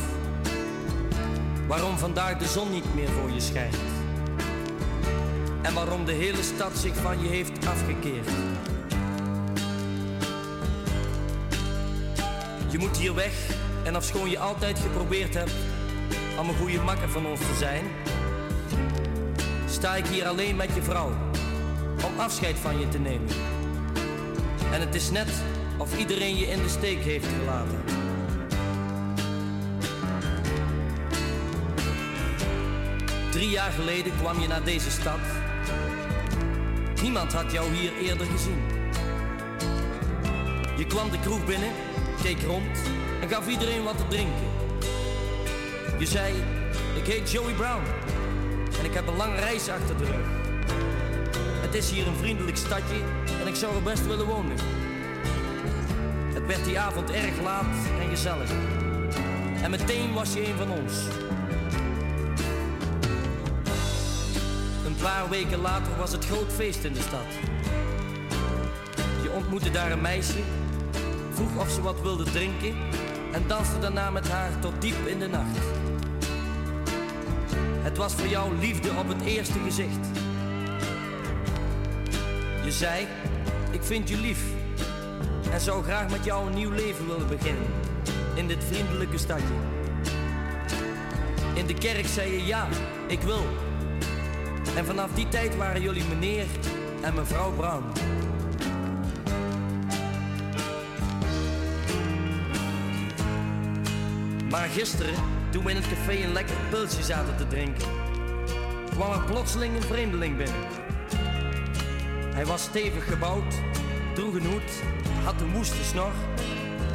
waarom 1.67 1.99
vandaag 1.99 2.37
de 2.37 2.47
zon 2.47 2.71
niet 2.71 2.95
meer 2.95 3.09
voor 3.09 3.31
je 3.31 3.41
schijnt. 3.41 3.77
En 5.63 5.75
waarom 5.75 6.05
de 6.05 6.13
hele 6.13 6.43
stad 6.43 6.79
zich 6.79 6.97
van 6.97 7.23
je 7.23 7.29
heeft 7.29 7.67
afgekeerd. 7.67 8.29
Je 12.71 12.79
moet 12.79 12.97
hier 12.97 13.15
weg 13.15 13.51
en 13.85 13.97
ofschoon 13.97 14.31
je 14.31 14.39
altijd 14.39 14.79
geprobeerd 14.79 15.35
hebt 15.35 15.55
om 16.39 16.49
een 16.49 16.57
goede 16.57 16.81
makker 16.81 17.09
van 17.09 17.27
ons 17.27 17.41
te 17.41 17.57
zijn, 17.59 17.85
sta 19.69 19.97
ik 19.97 20.07
hier 20.07 20.27
alleen 20.27 20.57
met 20.57 20.75
je 20.75 20.83
vrouw 20.83 21.13
om 22.05 22.21
afscheid 22.21 22.57
van 22.57 22.81
je 22.81 22.89
te 22.89 22.99
nemen. 22.99 23.56
En 24.77 24.83
het 24.83 24.95
is 24.95 25.11
net 25.11 25.29
of 25.77 25.99
iedereen 25.99 26.37
je 26.37 26.47
in 26.47 26.63
de 26.63 26.69
steek 26.69 27.03
heeft 27.03 27.27
gelaten. 27.27 27.81
Drie 33.31 33.49
jaar 33.49 33.71
geleden 33.71 34.13
kwam 34.19 34.41
je 34.41 34.49
naar 34.49 34.65
deze 34.65 34.91
stad. 34.91 35.19
Niemand 37.03 37.33
had 37.33 37.53
jou 37.53 37.75
hier 37.75 37.97
eerder 37.97 38.27
gezien. 38.27 38.63
Je 40.77 40.87
kwam 40.87 41.11
de 41.11 41.21
kroeg 41.21 41.45
binnen, 41.45 41.71
keek 42.23 42.43
rond 42.43 42.79
en 43.21 43.29
gaf 43.29 43.49
iedereen 43.49 43.83
wat 43.83 43.97
te 43.97 44.07
drinken. 44.09 44.49
Je 45.99 46.07
zei, 46.07 46.35
ik 46.97 47.07
heet 47.07 47.31
Joey 47.31 47.53
Brown 47.53 47.85
en 48.79 48.85
ik 48.85 48.95
heb 48.95 49.07
een 49.07 49.17
lange 49.17 49.37
reis 49.37 49.69
achter 49.69 49.97
de 49.97 50.05
rug. 50.05 50.27
Het 51.61 51.75
is 51.75 51.91
hier 51.91 52.07
een 52.07 52.17
vriendelijk 52.17 52.57
stadje 52.57 52.97
ik 53.57 53.63
zou 53.63 53.75
er 53.75 53.83
best 53.83 54.07
willen 54.07 54.27
wonen. 54.27 54.57
Het 56.35 56.47
werd 56.47 56.65
die 56.65 56.79
avond 56.79 57.11
erg 57.11 57.41
laat 57.43 57.75
en 58.01 58.09
gezellig. 58.09 58.51
En 59.63 59.71
meteen 59.71 60.13
was 60.13 60.33
je 60.33 60.49
een 60.49 60.57
van 60.57 60.71
ons. 60.71 60.93
Een 64.87 64.97
paar 65.03 65.29
weken 65.29 65.59
later 65.59 65.97
was 65.99 66.13
het 66.13 66.25
groot 66.25 66.53
feest 66.53 66.85
in 66.85 66.93
de 66.93 67.01
stad. 67.01 67.27
Je 69.23 69.31
ontmoette 69.35 69.71
daar 69.71 69.93
een 69.93 70.01
meisje, 70.01 70.41
vroeg 71.31 71.57
of 71.61 71.71
ze 71.71 71.83
wat 71.83 72.01
wilde 72.01 72.25
drinken 72.25 72.75
en 73.33 73.45
danste 73.47 73.79
daarna 73.79 74.11
met 74.11 74.29
haar 74.29 74.59
tot 74.61 74.81
diep 74.81 75.07
in 75.07 75.19
de 75.19 75.29
nacht. 75.29 75.59
Het 77.83 77.97
was 77.97 78.15
voor 78.15 78.29
jou 78.29 78.59
liefde 78.59 78.91
op 78.99 79.09
het 79.09 79.23
eerste 79.23 79.59
gezicht. 79.59 80.07
Je 82.65 82.73
zei, 82.73 83.07
ik 83.77 83.83
vind 83.83 84.09
je 84.09 84.17
lief 84.17 84.39
en 85.53 85.61
zou 85.61 85.85
graag 85.85 86.11
met 86.11 86.25
jou 86.25 86.47
een 86.47 86.55
nieuw 86.55 86.71
leven 86.71 87.07
willen 87.07 87.29
beginnen 87.29 87.67
in 88.35 88.47
dit 88.47 88.65
vriendelijke 88.65 89.19
stadje. 89.19 89.55
In 91.55 91.67
de 91.67 91.75
kerk 91.75 92.07
zei 92.07 92.33
je 92.33 92.47
ja, 92.47 92.69
ik 93.07 93.21
wil. 93.21 93.47
En 94.77 94.85
vanaf 94.85 95.11
die 95.13 95.29
tijd 95.29 95.57
waren 95.57 95.83
jullie 95.83 96.05
meneer 96.05 96.47
en 97.03 97.15
mevrouw 97.15 97.53
Brown. 97.53 97.85
Maar 104.51 104.69
gisteren, 104.69 105.15
toen 105.51 105.65
we 105.65 105.71
in 105.71 105.77
het 105.77 105.89
café 105.89 106.25
een 106.25 106.33
lekker 106.33 106.57
pilsje 106.71 107.03
zaten 107.03 107.37
te 107.37 107.47
drinken, 107.47 107.89
kwam 108.91 109.13
er 109.13 109.25
plotseling 109.25 109.77
een 109.77 109.83
vreemdeling 109.83 110.37
binnen. 110.37 110.76
Hij 112.37 112.47
was 112.47 112.63
stevig 112.63 113.05
gebouwd, 113.05 113.55
droeg 114.15 114.35
een 114.35 114.47
hoed, 114.47 114.83
had 115.25 115.41
een 115.41 115.53
woeste 115.53 115.85
snor 115.85 116.13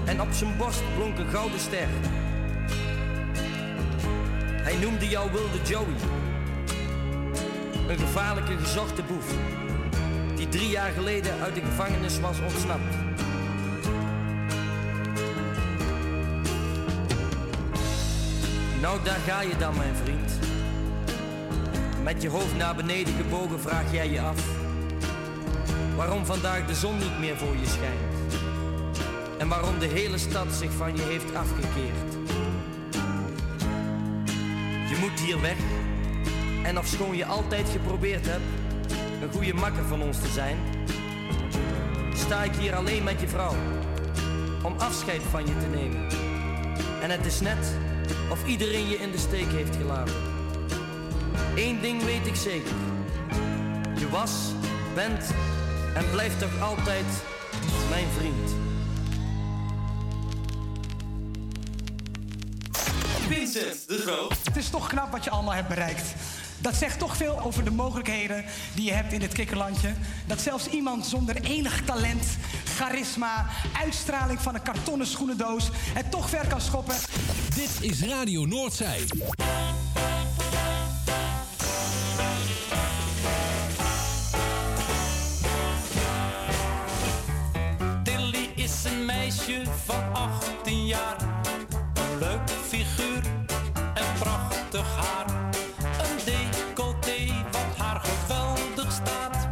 en 0.05 0.21
op 0.21 0.31
zijn 0.31 0.57
borst 0.57 0.81
blonk 0.95 1.17
een 1.17 1.29
gouden 1.29 1.59
ster. 1.59 1.87
Hij 4.63 4.75
noemde 4.75 5.07
jou 5.07 5.31
Wilde 5.31 5.61
Joey. 5.63 5.95
Een 7.87 7.97
gevaarlijke 7.97 8.57
gezochte 8.57 9.03
boef. 9.03 9.33
Die 10.35 10.49
drie 10.49 10.69
jaar 10.69 10.91
geleden 10.91 11.39
uit 11.39 11.55
de 11.55 11.61
gevangenis 11.61 12.19
was 12.19 12.39
ontsnapt. 12.39 12.95
Nou, 18.81 19.03
daar 19.03 19.19
ga 19.27 19.41
je 19.41 19.57
dan, 19.57 19.77
mijn 19.77 19.95
vriend. 19.95 20.31
Met 22.03 22.21
je 22.21 22.29
hoofd 22.29 22.57
naar 22.57 22.75
beneden 22.75 23.13
gebogen 23.13 23.59
vraag 23.59 23.91
jij 23.91 24.09
je 24.09 24.21
af 24.21 24.60
waarom 26.01 26.25
vandaag 26.25 26.65
de 26.65 26.75
zon 26.75 26.97
niet 26.97 27.19
meer 27.19 27.37
voor 27.37 27.55
je 27.57 27.65
schijnt. 27.65 28.33
En 29.37 29.47
waarom 29.47 29.79
de 29.79 29.85
hele 29.85 30.17
stad 30.17 30.53
zich 30.53 30.71
van 30.71 30.95
je 30.95 31.01
heeft 31.01 31.35
afgekeerd. 31.35 32.13
Je 34.89 34.97
moet 34.99 35.19
hier 35.19 35.41
weg. 35.41 35.57
En 36.63 36.77
ofschoon 36.77 37.15
je 37.15 37.25
altijd 37.25 37.69
geprobeerd 37.69 38.25
hebt 38.25 38.43
een 39.21 39.31
goede 39.31 39.53
makker 39.53 39.83
van 39.85 40.01
ons 40.01 40.19
te 40.19 40.27
zijn, 40.27 40.57
sta 42.13 42.43
ik 42.43 42.55
hier 42.55 42.75
alleen 42.75 43.03
met 43.03 43.21
je 43.21 43.27
vrouw 43.27 43.55
om 44.63 44.75
afscheid 44.77 45.21
van 45.29 45.45
je 45.45 45.57
te 45.57 45.67
nemen. 45.67 46.07
En 47.01 47.09
het 47.09 47.25
is 47.25 47.39
net 47.39 47.77
of 48.29 48.45
iedereen 48.45 48.89
je 48.89 48.95
in 48.95 49.11
de 49.11 49.17
steek 49.17 49.51
heeft 49.51 49.75
gelaten. 49.75 50.15
Eén 51.55 51.81
ding 51.81 52.03
weet 52.03 52.27
ik 52.27 52.35
zeker. 52.35 52.75
Je 53.97 54.09
was, 54.09 54.51
bent 54.95 55.33
en 56.01 56.11
blijft 56.11 56.39
toch 56.39 56.61
altijd 56.61 57.05
mijn 57.89 58.07
vriend. 58.17 58.49
Vincent 63.27 63.87
de 63.87 63.97
Groot. 63.97 64.37
Het 64.43 64.57
is 64.57 64.69
toch 64.69 64.87
knap 64.87 65.11
wat 65.11 65.23
je 65.23 65.29
allemaal 65.29 65.53
hebt 65.53 65.67
bereikt. 65.67 66.03
Dat 66.57 66.75
zegt 66.75 66.99
toch 66.99 67.17
veel 67.17 67.39
over 67.41 67.63
de 67.63 67.71
mogelijkheden 67.71 68.45
die 68.75 68.85
je 68.85 68.93
hebt 68.93 69.13
in 69.13 69.19
dit 69.19 69.33
kikkerlandje. 69.33 69.93
Dat 70.27 70.41
zelfs 70.41 70.67
iemand 70.67 71.05
zonder 71.05 71.35
enig 71.41 71.81
talent, 71.85 72.25
charisma, 72.65 73.45
uitstraling 73.83 74.41
van 74.41 74.55
een 74.55 74.61
kartonnen 74.61 75.07
schoenendoos 75.07 75.69
het 75.73 76.11
toch 76.11 76.29
ver 76.29 76.47
kan 76.47 76.61
schoppen. 76.61 76.95
Dit 77.55 77.91
is 77.91 78.03
Radio 78.03 78.45
Noordzij. 78.45 79.03
Meisje 89.31 89.63
van 89.85 90.13
18 90.13 90.85
jaar. 90.85 91.15
Een 91.93 92.19
leuk 92.19 92.49
figuur 92.49 93.21
en 93.93 94.05
prachtig 94.19 94.95
haar. 94.95 95.25
Een 95.81 96.25
decolleté 96.25 97.33
wat 97.51 97.77
haar 97.77 98.01
geweldig 98.03 98.91
staat. 98.91 99.47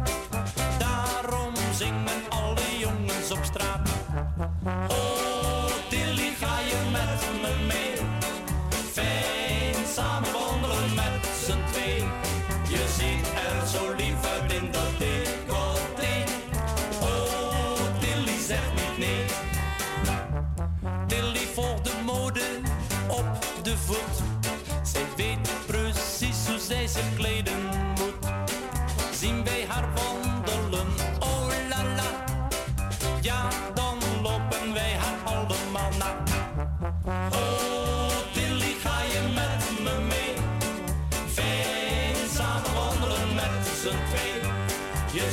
Daarom 0.78 1.54
zingen 1.74 2.22
alle 2.28 2.78
jongens 2.78 3.30
op 3.30 3.44
straat. 3.44 3.88
Oh, 4.88 5.09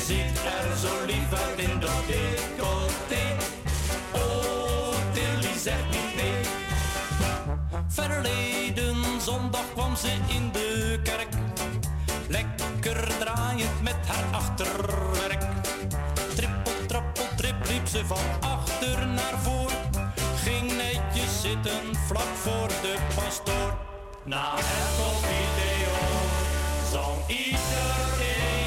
ziet 0.08 0.40
er 0.46 0.78
zo 0.78 1.06
lief 1.06 1.34
uit 1.34 1.60
in 1.60 1.80
dat 1.80 2.04
decolleté. 2.08 3.26
Oh, 4.12 4.96
Tilly 5.14 5.54
niet 5.92 6.16
nee. 6.16 6.42
Verleden 7.88 9.22
zondag 9.22 9.74
kwam 9.74 9.96
ze 9.96 10.08
in 10.28 10.52
de 10.52 11.00
kerk. 11.04 11.34
Lekker 12.28 13.18
draaiend 13.20 13.82
met 13.82 13.96
haar 14.08 14.26
achterwerk. 14.32 15.46
Trippel, 16.36 16.86
trappel, 16.88 17.26
trip 17.36 17.68
liep 17.68 17.88
ze 17.88 18.06
van 18.06 18.28
achter 18.40 19.08
naar 19.08 19.40
voor. 19.44 19.72
Ging 20.44 20.72
netjes 20.72 21.42
zitten 21.42 21.96
vlak 22.08 22.36
voor 22.36 22.68
de 22.68 22.96
pastoor. 23.16 23.78
Na 24.24 24.54
het 24.56 25.18
video 25.22 25.96
zong 26.92 27.28
iedereen 27.28 28.67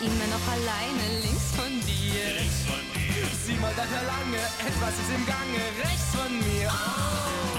immer 0.00 0.26
noch 0.32 0.46
alleine 0.48 1.20
links 1.20 1.52
von 1.54 1.72
dir. 1.84 2.24
Links 2.40 2.64
von 2.64 2.80
dir. 2.94 3.26
Sieh 3.44 3.60
mal 3.60 3.72
da 3.76 3.84
lange, 3.84 4.40
etwas 4.66 4.94
ist 4.98 5.10
im 5.14 5.26
Gange 5.26 5.60
rechts 5.84 6.10
von 6.16 6.32
mir. 6.38 6.68
Oh, 6.72 7.58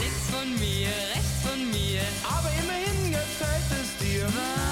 links 0.00 0.24
von 0.30 0.48
mir, 0.60 0.88
rechts 1.14 1.40
von 1.42 1.60
mir. 1.70 2.02
Aber 2.24 2.50
immerhin 2.60 3.12
gefällt 3.12 3.70
es 3.80 3.96
dir. 4.04 4.26
Was? 4.26 4.67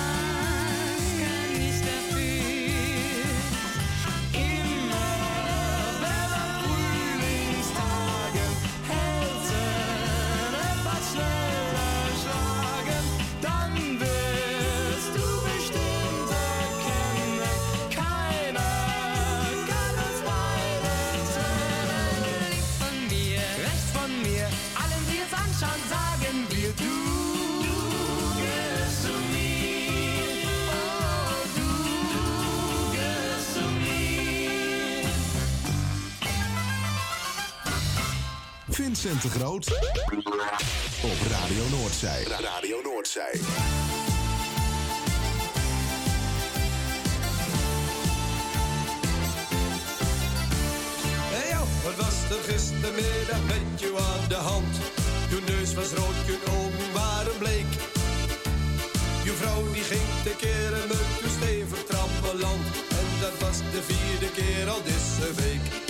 Vincent 38.97 39.23
de 39.23 39.29
Groot. 39.29 39.67
Op 41.03 41.19
Radio 41.31 41.79
Noordzij. 41.79 42.23
Radio 42.23 42.81
Noordzij. 42.83 43.41
Hey 51.33 51.51
joh, 51.51 51.69
wat 51.85 51.97
was 51.97 52.37
er 52.37 52.43
gistermiddag 52.53 53.43
met 53.47 53.81
je 53.81 53.97
aan 53.97 54.29
de 54.29 54.35
hand? 54.35 54.77
Je 55.29 55.41
neus 55.47 55.75
was 55.75 55.91
rood, 55.93 56.27
je 56.27 56.39
ogen 56.51 56.93
waren 56.93 57.39
bleek. 57.39 57.71
Je 59.25 59.33
vrouw 59.33 59.73
die 59.73 59.83
ging 59.83 60.09
te 60.23 60.35
keren 60.37 60.89
met 60.89 61.09
je 61.23 61.29
stevig 61.37 61.85
trappeland. 61.85 62.67
En 62.89 63.09
dat 63.21 63.39
was 63.41 63.59
de 63.59 63.83
vierde 63.83 64.33
keer 64.33 64.69
al 64.69 64.83
deze 64.83 65.43
week. 65.43 65.86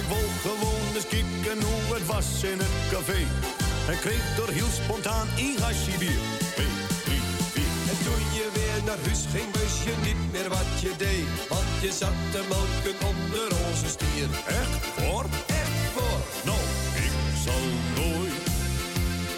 Ik 0.00 0.06
wou 0.08 0.26
gewoon 0.42 0.94
eens 0.94 1.06
kijken 1.06 1.62
hoe 1.62 1.94
het 1.94 2.06
was 2.06 2.42
in 2.42 2.58
het 2.58 2.76
café. 2.92 3.20
En 3.90 3.98
kreeg 3.98 4.34
door 4.36 4.48
heel 4.48 4.72
spontaan 4.82 5.28
een 5.36 5.56
glasje 5.56 5.98
bier. 5.98 6.22
Twee, 6.54 6.74
drie, 7.04 7.24
vier. 7.54 7.72
En 7.90 7.98
toen 8.06 8.24
je 8.38 8.46
weer 8.58 8.80
naar 8.84 9.00
huis 9.04 9.22
ging, 9.34 9.50
wist 9.60 9.82
je 9.88 9.94
niet 10.08 10.22
meer 10.32 10.48
wat 10.48 10.70
je 10.84 10.92
deed. 10.96 11.28
Want 11.48 11.70
je 11.84 11.92
zat 12.00 12.18
te 12.32 12.42
melken 12.52 12.96
de 13.34 13.44
roze 13.54 13.88
stier. 13.96 14.28
Echt 14.46 14.82
voor? 14.96 15.24
Echt 15.46 15.82
voor. 15.94 16.20
Nou, 16.48 16.62
ik 17.06 17.16
zal 17.44 17.64
nooit 18.00 18.44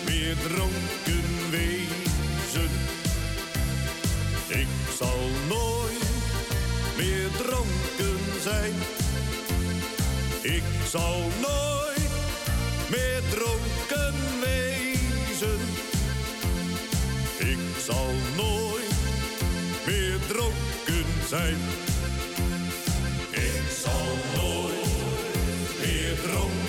meer 0.08 0.36
dronken 0.46 1.26
wezen. 1.50 2.70
Ik 4.62 4.72
zal 4.98 5.20
nooit 5.48 6.04
meer 6.96 7.28
dronken 7.42 8.42
zijn. 8.42 9.03
Ik 10.44 10.62
zal 10.88 11.20
nooit 11.40 12.10
meer 12.90 13.22
dronken 13.30 14.14
wezen. 14.40 15.60
Ik 17.38 17.58
zal 17.86 18.10
nooit 18.36 18.94
meer 19.86 20.18
dronken 20.28 21.28
zijn. 21.28 21.56
Ik 23.30 23.62
zal 23.82 24.42
nooit 24.42 24.86
meer 25.80 26.20
dronken 26.22 26.63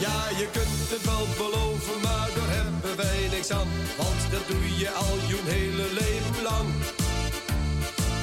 Ja, 0.00 0.18
je 0.40 0.48
kunt 0.52 0.90
het 0.92 1.04
wel 1.04 1.26
beloven, 1.42 2.00
maar 2.02 2.28
daar 2.36 2.50
hebben 2.58 2.96
wij 2.96 3.28
niks 3.30 3.50
aan. 3.50 3.68
Want 3.96 4.20
dat 4.30 4.44
doe 4.48 4.78
je 4.82 4.90
al 4.90 5.16
je 5.30 5.40
hele 5.54 5.86
leven 6.00 6.42
lang. 6.42 6.68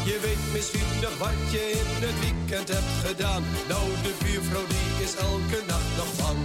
Je 0.09 0.17
weet 0.25 0.45
misschien 0.53 0.91
nog 1.01 1.17
wat 1.17 1.39
je 1.51 1.63
in 1.81 1.89
het 2.05 2.17
weekend 2.25 2.67
hebt 2.67 2.93
gedaan. 3.05 3.43
Nou, 3.67 3.85
de 4.05 4.13
buurvrouw 4.23 4.67
die 4.73 5.05
is 5.05 5.15
elke 5.15 5.59
nacht 5.67 5.91
nog 5.97 6.11
bang. 6.21 6.39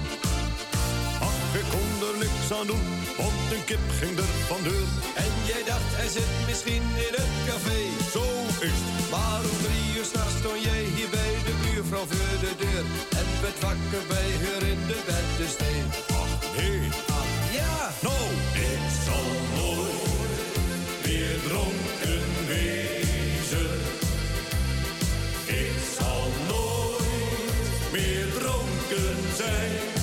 Ik 1.61 1.67
kon 1.75 1.91
er 2.09 2.19
niks 2.19 2.49
aan 2.59 2.67
doen, 2.67 2.87
want 3.17 3.53
een 3.55 3.65
kip 3.65 3.85
ging 4.01 4.19
er 4.19 4.33
van 4.51 4.63
deur. 4.63 4.89
En 5.25 5.33
jij 5.51 5.63
dacht, 5.73 5.91
hij 6.01 6.09
zit 6.17 6.33
misschien 6.49 6.85
in 7.07 7.15
het 7.21 7.33
café. 7.49 7.81
Zo 8.15 8.25
is 8.69 8.79
het. 8.87 9.11
Maar 9.15 9.41
om 9.51 9.59
drie 9.67 9.87
uur 9.97 10.07
s'nachts 10.11 10.37
stond 10.43 10.61
jij 10.69 10.83
hier 10.97 11.11
bij 11.19 11.33
de 11.49 11.55
buurvrouw 11.63 12.07
voor 12.11 12.39
de 12.47 12.55
deur. 12.65 12.85
En 13.21 13.27
werd 13.43 13.59
wakker 13.67 14.05
bij 14.15 14.29
haar 14.43 14.65
in 14.75 14.81
de 14.91 14.99
bed 15.09 15.27
te 15.39 15.47
steen. 15.55 15.87
Ach, 16.23 16.35
nee. 16.57 16.81
Ach, 17.21 17.33
ja. 17.59 17.77
Nou, 18.07 18.25
ik 18.71 18.85
zal 19.07 19.27
nooit 19.59 20.55
meer 21.05 21.37
dronken 21.49 22.25
wezen. 22.53 23.75
Ik 25.63 25.77
zal 25.99 26.25
nooit 26.51 27.93
meer 27.95 28.27
dronken 28.39 29.17
zijn. 29.43 29.94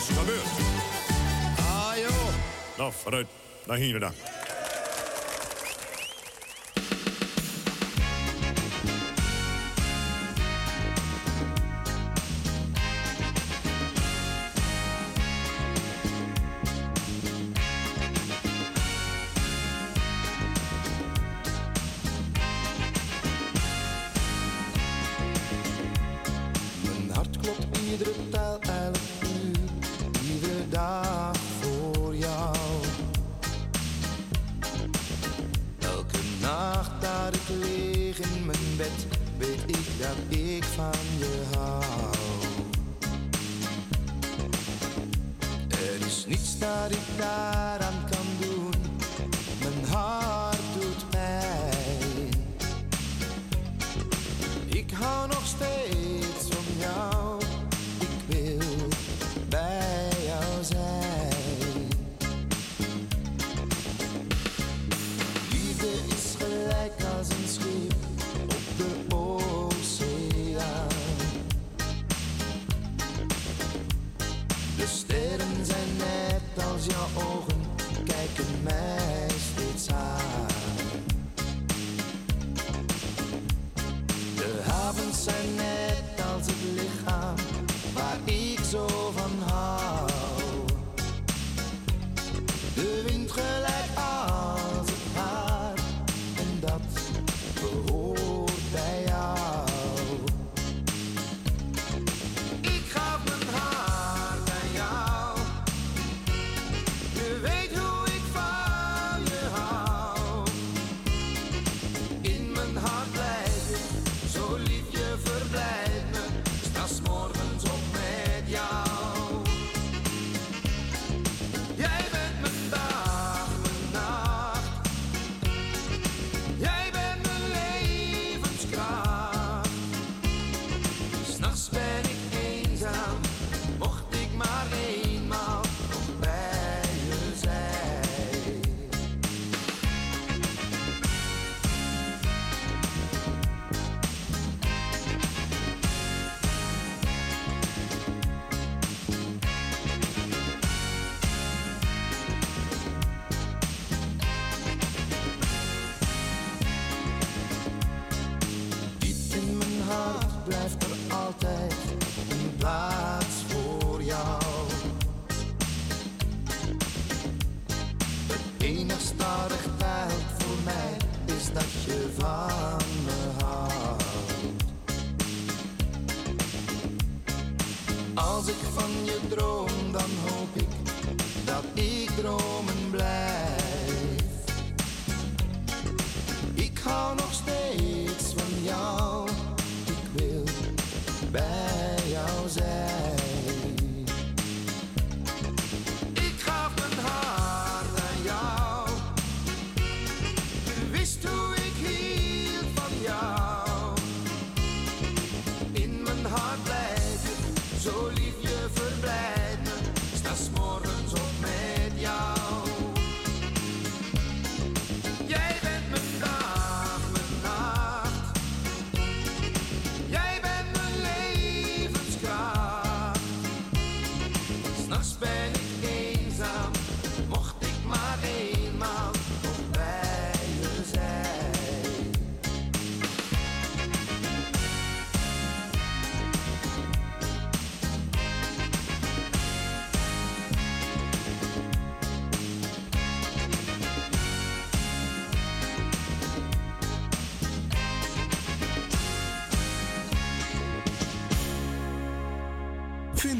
Is 0.00 0.16
gebeurd. 0.16 0.46
Ah 1.58 1.96
joh. 1.96 2.34
Nou, 2.76 2.92
vooruit. 3.02 3.26
Naar 3.66 3.76
hier 3.76 4.00
dan. 4.00 4.12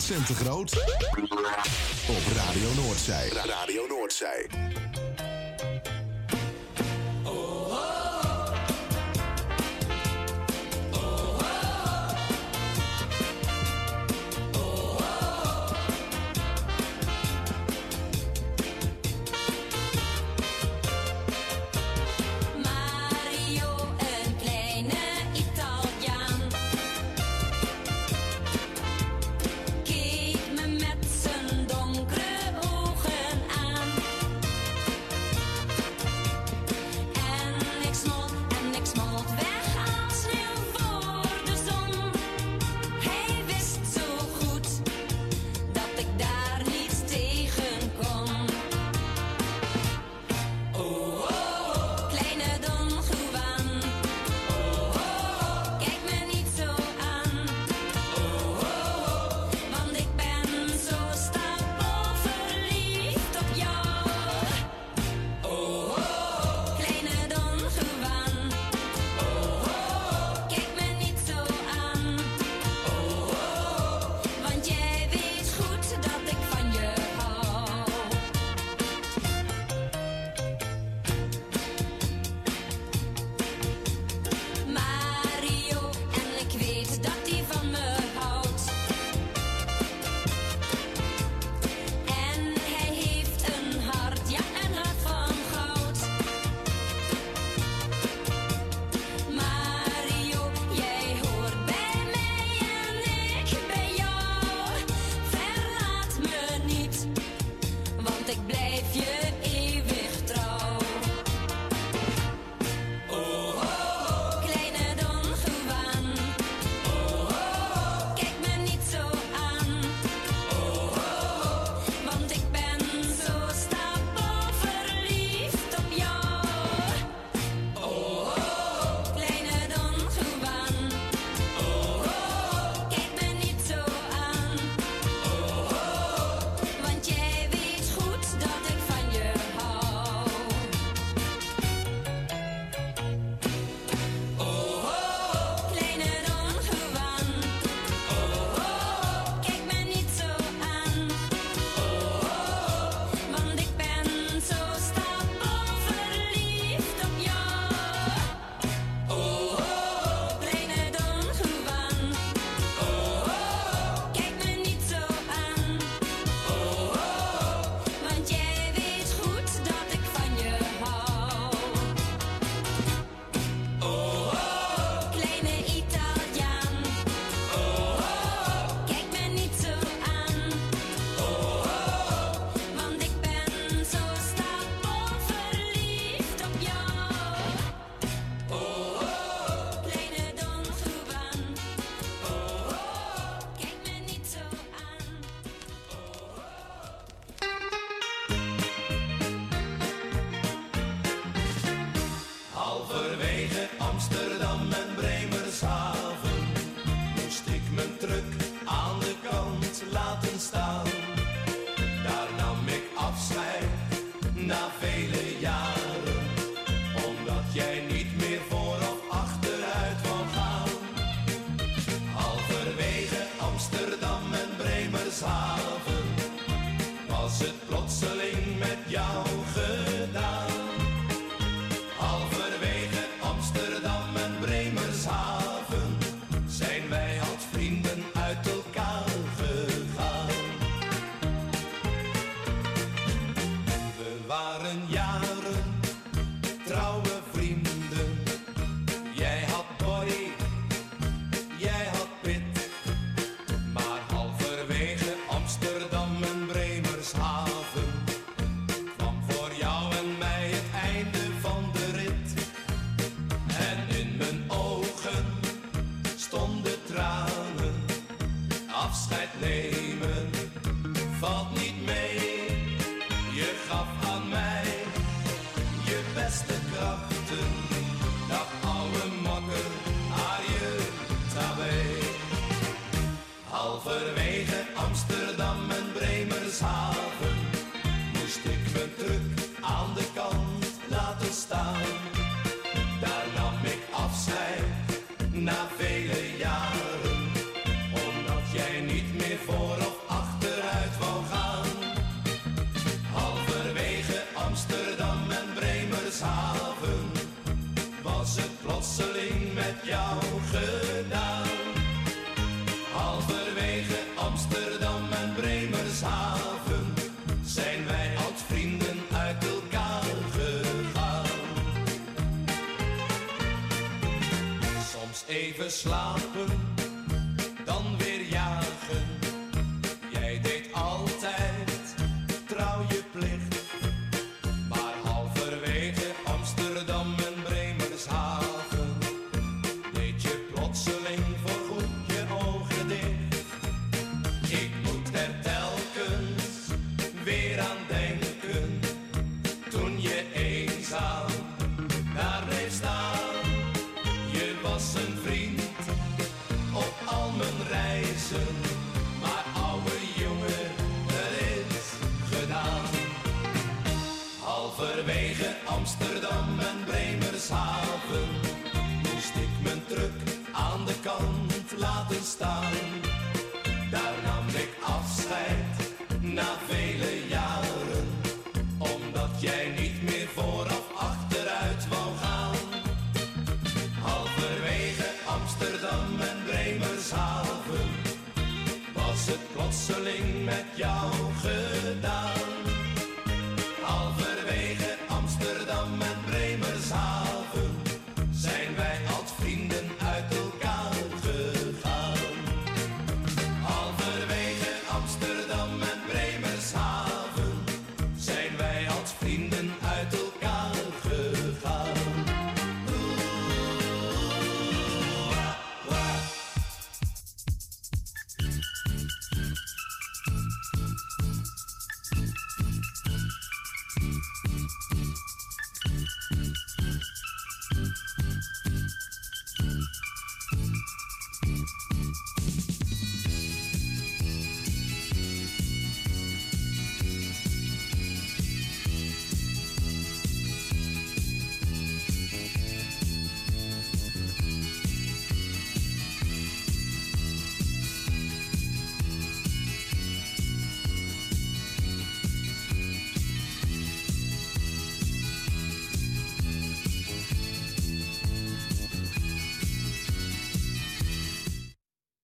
Vincent 0.01 0.27
de 0.27 0.35
Groot. 0.35 0.73
Op 2.09 2.33
Radio 2.37 2.83
Noordzij. 2.83 3.29